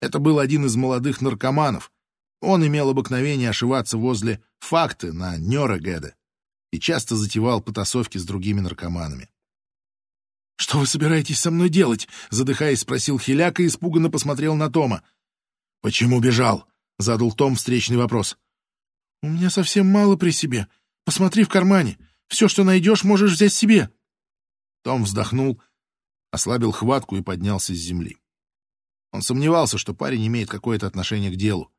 Это 0.00 0.18
был 0.18 0.38
один 0.38 0.64
из 0.64 0.76
молодых 0.76 1.20
наркоманов. 1.20 1.92
Он 2.40 2.66
имел 2.66 2.88
обыкновение 2.88 3.50
ошиваться 3.50 3.98
возле 3.98 4.42
факты 4.58 5.12
на 5.12 5.36
Нёрегеде 5.36 6.14
и 6.70 6.80
часто 6.80 7.16
затевал 7.16 7.60
потасовки 7.60 8.16
с 8.16 8.24
другими 8.24 8.60
наркоманами. 8.60 9.28
«Что 10.60 10.78
вы 10.78 10.86
собираетесь 10.86 11.40
со 11.40 11.50
мной 11.50 11.70
делать?»— 11.70 12.06
задыхаясь, 12.30 12.80
спросил 12.80 13.18
Хиляк 13.18 13.60
и 13.60 13.66
испуганно 13.66 14.10
посмотрел 14.10 14.54
на 14.54 14.70
Тома. 14.70 15.02
«Почему 15.80 16.20
бежал?»— 16.20 16.68
задал 16.98 17.32
Том 17.32 17.54
встречный 17.54 17.96
вопрос. 17.96 18.36
«У 19.22 19.28
меня 19.30 19.48
совсем 19.48 19.86
мало 19.86 20.16
при 20.16 20.32
себе. 20.32 20.68
Посмотри 21.06 21.44
в 21.44 21.48
кармане. 21.48 21.96
Все, 22.28 22.46
что 22.46 22.62
найдешь, 22.62 23.04
можешь 23.04 23.32
взять 23.32 23.54
себе». 23.54 23.88
Том 24.82 25.04
вздохнул, 25.04 25.62
ослабил 26.30 26.72
хватку 26.72 27.16
и 27.16 27.22
поднялся 27.22 27.74
с 27.74 27.78
земли. 27.78 28.18
Он 29.12 29.22
сомневался, 29.22 29.78
что 29.78 29.94
парень 29.94 30.26
имеет 30.26 30.50
какое-то 30.50 30.86
отношение 30.86 31.30
к 31.30 31.36
делу. 31.36 31.72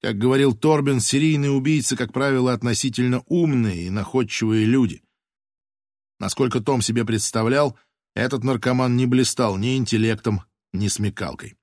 Как 0.00 0.16
говорил 0.16 0.54
Торбин, 0.54 1.00
серийные 1.00 1.50
убийцы, 1.50 1.96
как 1.96 2.12
правило, 2.12 2.52
относительно 2.52 3.24
умные 3.26 3.86
и 3.86 3.90
находчивые 3.90 4.64
люди. 4.64 5.02
Насколько 6.18 6.60
Том 6.60 6.80
себе 6.80 7.04
представлял, 7.04 7.76
этот 8.16 8.44
наркоман 8.44 8.96
не 8.96 9.04
блистал 9.04 9.58
ни 9.58 9.76
интеллектом, 9.76 10.42
ни 10.72 10.88
смекалкой. 10.88 11.56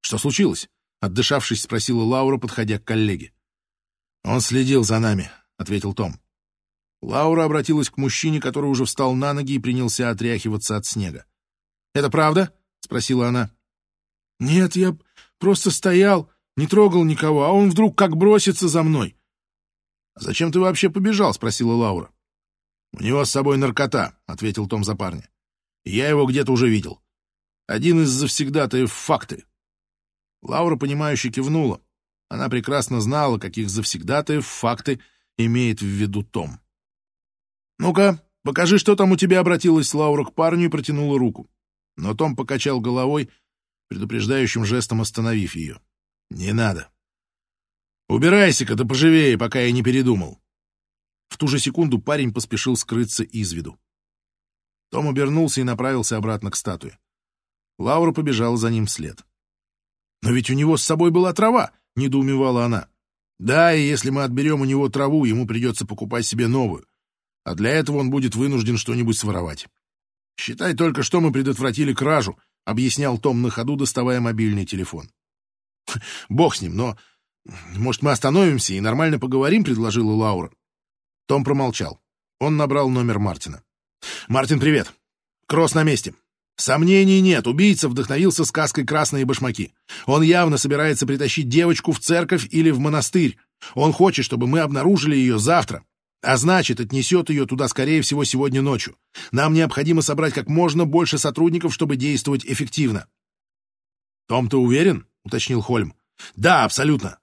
«Что 0.00 0.18
случилось?»— 0.18 0.68
отдышавшись, 1.00 1.62
спросила 1.62 2.02
Лаура, 2.02 2.36
подходя 2.36 2.78
к 2.78 2.84
коллеге. 2.84 3.32
«Он 4.24 4.40
следил 4.40 4.82
за 4.82 4.98
нами»,— 4.98 5.30
ответил 5.56 5.94
Том. 5.94 6.20
Лаура 7.00 7.44
обратилась 7.44 7.90
к 7.90 7.96
мужчине, 7.96 8.40
который 8.40 8.66
уже 8.66 8.84
встал 8.84 9.14
на 9.14 9.32
ноги 9.32 9.54
и 9.54 9.58
принялся 9.60 10.10
отряхиваться 10.10 10.76
от 10.76 10.84
снега. 10.84 11.24
«Это 11.94 12.10
правда?»— 12.10 12.52
спросила 12.80 13.28
она. 13.28 13.52
«Нет, 14.40 14.74
я 14.74 14.98
просто 15.38 15.70
стоял, 15.70 16.28
не 16.56 16.66
трогал 16.66 17.04
никого, 17.04 17.44
а 17.44 17.52
он 17.52 17.70
вдруг 17.70 17.96
как 17.96 18.16
бросится 18.16 18.68
за 18.68 18.82
мной». 18.82 19.16
«А 20.14 20.20
зачем 20.22 20.50
ты 20.50 20.58
вообще 20.58 20.90
побежал?»— 20.90 21.32
спросила 21.34 21.72
Лаура. 21.72 22.10
«У 22.92 23.02
него 23.02 23.24
с 23.24 23.30
собой 23.30 23.56
наркота»,— 23.56 24.18
ответил 24.26 24.66
Том 24.66 24.84
за 24.84 24.96
парня. 24.96 25.28
«Я 25.84 26.08
его 26.08 26.26
где-то 26.26 26.52
уже 26.52 26.68
видел. 26.68 27.00
Один 27.66 28.02
из 28.02 28.08
завсегдатаев 28.08 28.92
факты». 28.92 29.44
Лаура, 30.42 30.76
понимающе 30.76 31.30
кивнула. 31.30 31.80
Она 32.28 32.48
прекрасно 32.48 33.00
знала, 33.00 33.38
каких 33.38 33.68
завсегдатаев 33.68 34.46
факты 34.46 35.00
имеет 35.36 35.80
в 35.80 35.86
виду 35.86 36.22
Том. 36.22 36.60
«Ну-ка, 37.78 38.22
покажи, 38.42 38.78
что 38.78 38.96
там 38.96 39.12
у 39.12 39.16
тебя»,— 39.16 39.38
обратилась 39.40 39.94
Лаура 39.94 40.24
к 40.24 40.34
парню 40.34 40.66
и 40.66 40.70
протянула 40.70 41.18
руку. 41.18 41.48
Но 41.96 42.14
Том 42.14 42.36
покачал 42.36 42.80
головой, 42.80 43.30
предупреждающим 43.88 44.64
жестом 44.64 45.00
остановив 45.00 45.54
ее. 45.54 45.80
«Не 46.30 46.52
надо. 46.52 46.90
Убирайся-ка 48.08 48.74
да 48.74 48.84
поживее, 48.84 49.38
пока 49.38 49.60
я 49.60 49.72
не 49.72 49.82
передумал». 49.82 50.40
В 51.30 51.38
ту 51.38 51.48
же 51.48 51.58
секунду 51.58 51.98
парень 51.98 52.34
поспешил 52.34 52.76
скрыться 52.76 53.22
из 53.22 53.52
виду. 53.52 53.78
Том 54.90 55.08
обернулся 55.08 55.60
и 55.60 55.64
направился 55.64 56.16
обратно 56.16 56.50
к 56.50 56.56
статуе. 56.56 56.98
Лаура 57.78 58.12
побежала 58.12 58.56
за 58.56 58.68
ним 58.70 58.86
вслед. 58.86 59.24
«Но 60.22 60.32
ведь 60.32 60.50
у 60.50 60.54
него 60.54 60.76
с 60.76 60.82
собой 60.82 61.10
была 61.10 61.32
трава!»— 61.32 61.70
недоумевала 61.96 62.64
она. 62.64 62.88
«Да, 63.38 63.72
и 63.72 63.80
если 63.86 64.10
мы 64.10 64.24
отберем 64.24 64.60
у 64.60 64.64
него 64.66 64.88
траву, 64.90 65.24
ему 65.24 65.46
придется 65.46 65.86
покупать 65.86 66.26
себе 66.26 66.46
новую. 66.46 66.84
А 67.44 67.54
для 67.54 67.70
этого 67.70 67.98
он 67.98 68.10
будет 68.10 68.34
вынужден 68.34 68.76
что-нибудь 68.76 69.16
своровать. 69.16 69.66
Считай 70.36 70.74
только, 70.74 71.02
что 71.02 71.20
мы 71.20 71.32
предотвратили 71.32 71.94
кражу»,— 71.94 72.38
объяснял 72.66 73.16
Том 73.18 73.40
на 73.40 73.50
ходу, 73.50 73.76
доставая 73.76 74.20
мобильный 74.20 74.66
телефон. 74.66 75.10
«Бог 76.28 76.56
с 76.56 76.60
ним, 76.60 76.76
но... 76.76 76.98
Может, 77.76 78.02
мы 78.02 78.10
остановимся 78.10 78.74
и 78.74 78.80
нормально 78.80 79.18
поговорим?»— 79.18 79.64
предложила 79.64 80.12
Лаура. 80.12 80.50
Том 81.30 81.44
промолчал. 81.44 82.00
Он 82.40 82.56
набрал 82.56 82.88
номер 82.90 83.20
Мартина. 83.20 83.62
«Мартин, 84.26 84.58
привет. 84.58 84.92
Кросс 85.46 85.76
на 85.76 85.84
месте. 85.84 86.12
Сомнений 86.56 87.20
нет, 87.20 87.46
убийца 87.46 87.88
вдохновился 87.88 88.44
сказкой 88.44 88.84
«Красные 88.84 89.24
башмаки». 89.24 89.72
Он 90.06 90.22
явно 90.22 90.56
собирается 90.56 91.06
притащить 91.06 91.48
девочку 91.48 91.92
в 91.92 92.00
церковь 92.00 92.48
или 92.50 92.72
в 92.72 92.80
монастырь. 92.80 93.38
Он 93.74 93.92
хочет, 93.92 94.24
чтобы 94.24 94.48
мы 94.48 94.58
обнаружили 94.58 95.14
ее 95.14 95.38
завтра. 95.38 95.84
А 96.20 96.36
значит, 96.36 96.80
отнесет 96.80 97.30
ее 97.30 97.46
туда, 97.46 97.68
скорее 97.68 98.02
всего, 98.02 98.24
сегодня 98.24 98.60
ночью. 98.60 98.96
Нам 99.30 99.54
необходимо 99.54 100.02
собрать 100.02 100.34
как 100.34 100.48
можно 100.48 100.84
больше 100.84 101.16
сотрудников, 101.16 101.72
чтобы 101.72 101.94
действовать 101.94 102.44
эффективно. 102.44 103.06
«Том, 104.26 104.48
ты 104.48 104.56
уверен?»— 104.56 105.06
уточнил 105.24 105.60
Хольм. 105.60 105.94
«Да, 106.34 106.64
абсолютно». 106.64 107.20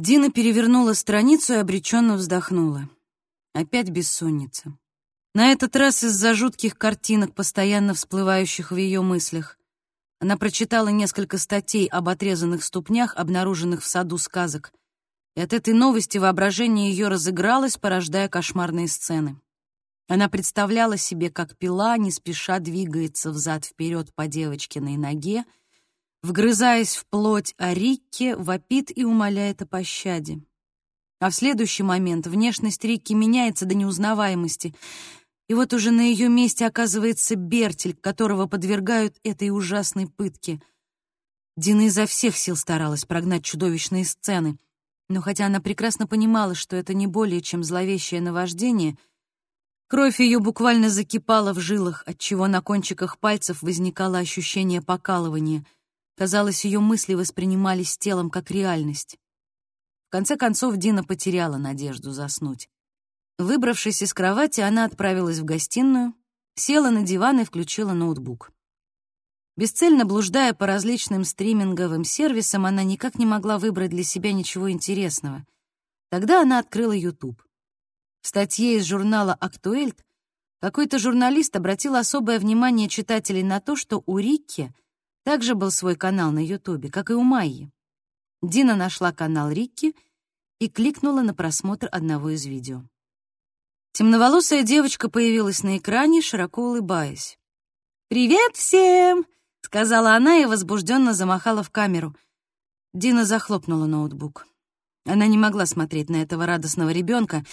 Дина 0.00 0.30
перевернула 0.30 0.92
страницу 0.92 1.54
и 1.54 1.56
обреченно 1.56 2.14
вздохнула. 2.14 2.88
Опять 3.52 3.88
бессонница. 3.90 4.78
На 5.34 5.50
этот 5.50 5.74
раз 5.74 6.04
из-за 6.04 6.34
жутких 6.34 6.78
картинок, 6.78 7.34
постоянно 7.34 7.94
всплывающих 7.94 8.70
в 8.70 8.76
ее 8.76 9.02
мыслях. 9.02 9.58
Она 10.20 10.36
прочитала 10.36 10.86
несколько 10.86 11.36
статей 11.36 11.88
об 11.88 12.08
отрезанных 12.08 12.62
ступнях, 12.62 13.16
обнаруженных 13.16 13.82
в 13.82 13.86
саду 13.86 14.18
сказок, 14.18 14.72
и 15.34 15.40
от 15.40 15.52
этой 15.52 15.74
новости 15.74 16.16
воображение 16.16 16.92
ее 16.92 17.08
разыгралось, 17.08 17.76
порождая 17.76 18.28
кошмарные 18.28 18.86
сцены. 18.86 19.40
Она 20.06 20.28
представляла 20.28 20.96
себе, 20.96 21.28
как 21.28 21.56
пила 21.56 21.96
не 21.96 22.12
спеша 22.12 22.60
двигается 22.60 23.32
взад-вперед 23.32 24.14
по 24.14 24.28
девочкиной 24.28 24.96
ноге, 24.96 25.44
вгрызаясь 26.22 26.96
в 26.96 27.06
плоть 27.06 27.54
о 27.58 27.74
вопит 28.36 28.96
и 28.96 29.04
умоляет 29.04 29.62
о 29.62 29.66
пощаде. 29.66 30.40
А 31.20 31.30
в 31.30 31.34
следующий 31.34 31.82
момент 31.82 32.26
внешность 32.26 32.84
Рикки 32.84 33.12
меняется 33.12 33.66
до 33.66 33.74
неузнаваемости, 33.74 34.74
и 35.48 35.54
вот 35.54 35.72
уже 35.72 35.90
на 35.90 36.02
ее 36.02 36.28
месте 36.28 36.66
оказывается 36.66 37.34
Бертель, 37.34 37.94
которого 37.94 38.46
подвергают 38.46 39.16
этой 39.24 39.50
ужасной 39.50 40.06
пытке. 40.06 40.60
Дина 41.56 41.86
изо 41.86 42.06
всех 42.06 42.36
сил 42.36 42.54
старалась 42.54 43.04
прогнать 43.04 43.44
чудовищные 43.44 44.04
сцены, 44.04 44.58
но 45.08 45.20
хотя 45.22 45.46
она 45.46 45.60
прекрасно 45.60 46.06
понимала, 46.06 46.54
что 46.54 46.76
это 46.76 46.94
не 46.94 47.06
более 47.06 47.40
чем 47.40 47.64
зловещее 47.64 48.20
наваждение— 48.20 48.96
Кровь 49.88 50.20
ее 50.20 50.38
буквально 50.38 50.90
закипала 50.90 51.54
в 51.54 51.60
жилах, 51.60 52.02
отчего 52.04 52.46
на 52.46 52.60
кончиках 52.60 53.18
пальцев 53.18 53.62
возникало 53.62 54.18
ощущение 54.18 54.82
покалывания. 54.82 55.64
Казалось, 56.18 56.64
ее 56.64 56.80
мысли 56.80 57.14
воспринимались 57.14 57.96
телом 57.96 58.28
как 58.28 58.50
реальность. 58.50 59.16
В 60.08 60.10
конце 60.10 60.36
концов, 60.36 60.76
Дина 60.76 61.04
потеряла 61.04 61.58
надежду 61.58 62.10
заснуть. 62.10 62.68
Выбравшись 63.38 64.02
из 64.02 64.12
кровати, 64.12 64.60
она 64.60 64.84
отправилась 64.84 65.38
в 65.38 65.44
гостиную, 65.44 66.14
села 66.56 66.90
на 66.90 67.02
диван 67.02 67.38
и 67.38 67.44
включила 67.44 67.92
ноутбук. 67.92 68.50
Бесцельно 69.56 70.04
блуждая 70.04 70.54
по 70.54 70.66
различным 70.66 71.22
стриминговым 71.22 72.02
сервисам, 72.02 72.66
она 72.66 72.82
никак 72.82 73.16
не 73.16 73.26
могла 73.26 73.58
выбрать 73.58 73.90
для 73.90 74.02
себя 74.02 74.32
ничего 74.32 74.72
интересного. 74.72 75.46
Тогда 76.10 76.42
она 76.42 76.58
открыла 76.58 76.92
YouTube. 76.92 77.40
В 78.22 78.26
статье 78.26 78.78
из 78.78 78.84
журнала 78.86 79.34
«Актуэльт» 79.34 80.04
какой-то 80.60 80.98
журналист 80.98 81.54
обратил 81.54 81.94
особое 81.94 82.40
внимание 82.40 82.88
читателей 82.88 83.44
на 83.44 83.60
то, 83.60 83.76
что 83.76 84.02
у 84.04 84.18
Рикки 84.18 84.74
также 85.28 85.54
был 85.54 85.70
свой 85.70 85.94
канал 85.94 86.32
на 86.32 86.42
Ютубе, 86.42 86.90
как 86.90 87.10
и 87.10 87.12
у 87.12 87.22
Майи. 87.22 87.70
Дина 88.40 88.74
нашла 88.74 89.12
канал 89.12 89.50
Рикки 89.50 89.94
и 90.58 90.70
кликнула 90.70 91.20
на 91.20 91.34
просмотр 91.34 91.86
одного 91.92 92.30
из 92.30 92.46
видео. 92.46 92.82
Темноволосая 93.92 94.62
девочка 94.62 95.10
появилась 95.10 95.62
на 95.62 95.76
экране, 95.76 96.22
широко 96.22 96.70
улыбаясь. 96.70 97.38
«Привет 98.08 98.56
всем!»— 98.56 99.26
сказала 99.60 100.14
она 100.14 100.38
и 100.38 100.46
возбужденно 100.46 101.12
замахала 101.12 101.62
в 101.62 101.68
камеру. 101.68 102.16
Дина 102.94 103.26
захлопнула 103.26 103.84
ноутбук. 103.84 104.46
Она 105.04 105.26
не 105.26 105.36
могла 105.36 105.66
смотреть 105.66 106.08
на 106.08 106.22
этого 106.22 106.46
радостного 106.46 106.88
ребенка, 106.88 107.44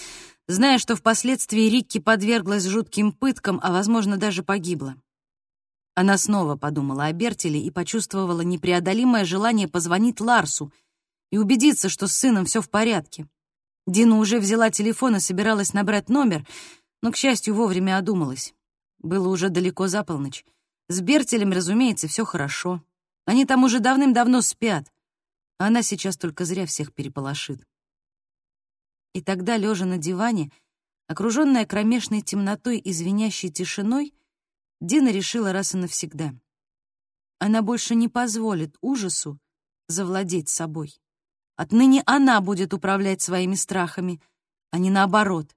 зная, 0.48 0.78
что 0.78 0.96
впоследствии 0.96 1.64
Рикки 1.70 2.00
подверглась 2.00 2.64
жутким 2.64 3.12
пыткам, 3.12 3.60
а, 3.62 3.74
возможно, 3.74 4.16
даже 4.16 4.44
погибла. 4.44 4.96
Она 5.96 6.18
снова 6.18 6.58
подумала 6.58 7.06
о 7.06 7.14
Бертеле 7.14 7.60
и 7.62 7.72
почувствовала 7.72 8.42
непреодолимое 8.42 9.24
желание 9.24 9.70
позвонить 9.70 10.20
Ларсу 10.20 10.74
и 11.32 11.38
убедиться, 11.38 11.88
что 11.88 12.08
с 12.08 12.16
сыном 12.16 12.46
все 12.46 12.62
в 12.62 12.70
порядке. 12.70 13.28
Дина 13.88 14.18
уже 14.18 14.40
взяла 14.40 14.70
телефон 14.70 15.16
и 15.16 15.20
собиралась 15.20 15.74
набрать 15.74 16.10
номер, 16.10 16.46
но, 17.02 17.12
к 17.12 17.16
счастью, 17.16 17.56
вовремя 17.56 17.98
одумалась. 17.98 18.54
Было 19.00 19.30
уже 19.30 19.50
далеко 19.50 19.88
за 19.88 20.04
полночь. 20.04 20.44
С 20.90 21.00
Бертелем, 21.00 21.52
разумеется, 21.52 22.10
все 22.10 22.26
хорошо. 22.26 22.84
Они 23.26 23.46
там 23.46 23.64
уже 23.64 23.80
давным-давно 23.80 24.42
спят. 24.42 24.92
Она 25.58 25.82
сейчас 25.82 26.18
только 26.18 26.44
зря 26.44 26.66
всех 26.66 26.94
переполошит. 26.94 27.66
И 29.14 29.22
тогда, 29.22 29.56
лежа 29.56 29.86
на 29.86 29.98
диване, 29.98 30.52
окруженная 31.08 31.66
кромешной 31.66 32.22
темнотой 32.22 32.80
и 32.80 32.92
звенящей 32.92 33.50
тишиной, 33.50 34.14
Дина 34.86 35.10
решила 35.10 35.52
раз 35.52 35.74
и 35.74 35.78
навсегда. 35.78 36.36
Она 37.40 37.64
больше 37.64 37.96
не 37.96 38.08
позволит 38.08 38.78
ужасу 38.82 39.40
завладеть 39.88 40.48
собой. 40.48 41.02
Отныне 41.56 42.04
она 42.06 42.40
будет 42.40 42.72
управлять 42.72 43.20
своими 43.20 43.56
страхами, 43.56 44.22
а 44.70 44.78
не 44.78 44.92
наоборот. 44.92 45.56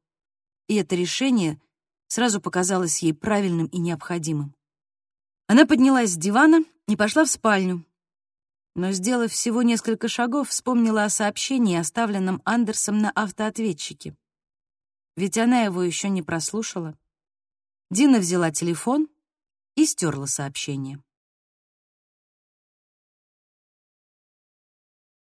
И 0.67 0.77
это 0.77 0.97
решение 0.97 1.61
сразу 2.07 2.41
показалось 2.41 3.03
ей 3.03 3.13
правильным 3.13 3.67
и 3.67 3.77
необходимым. 3.77 4.55
Она 5.47 5.67
поднялась 5.67 6.13
с 6.13 6.17
дивана 6.17 6.65
и 6.87 6.97
пошла 6.97 7.27
в 7.27 7.31
спальню, 7.31 7.85
но, 8.75 8.93
сделав 8.93 9.31
всего 9.31 9.61
несколько 9.61 10.09
шагов, 10.09 10.49
вспомнила 10.49 11.05
о 11.05 11.11
сообщении, 11.11 11.77
оставленном 11.77 12.41
Андерсом 12.47 12.99
на 13.01 13.11
автоответчике. 13.11 14.17
Ведь 15.17 15.37
она 15.37 15.65
его 15.65 15.83
еще 15.83 16.09
не 16.09 16.23
прослушала. 16.23 16.97
Дина 17.91 18.21
взяла 18.21 18.51
телефон 18.51 19.09
и 19.79 19.87
стерла 19.87 20.27
сообщение. 20.27 21.01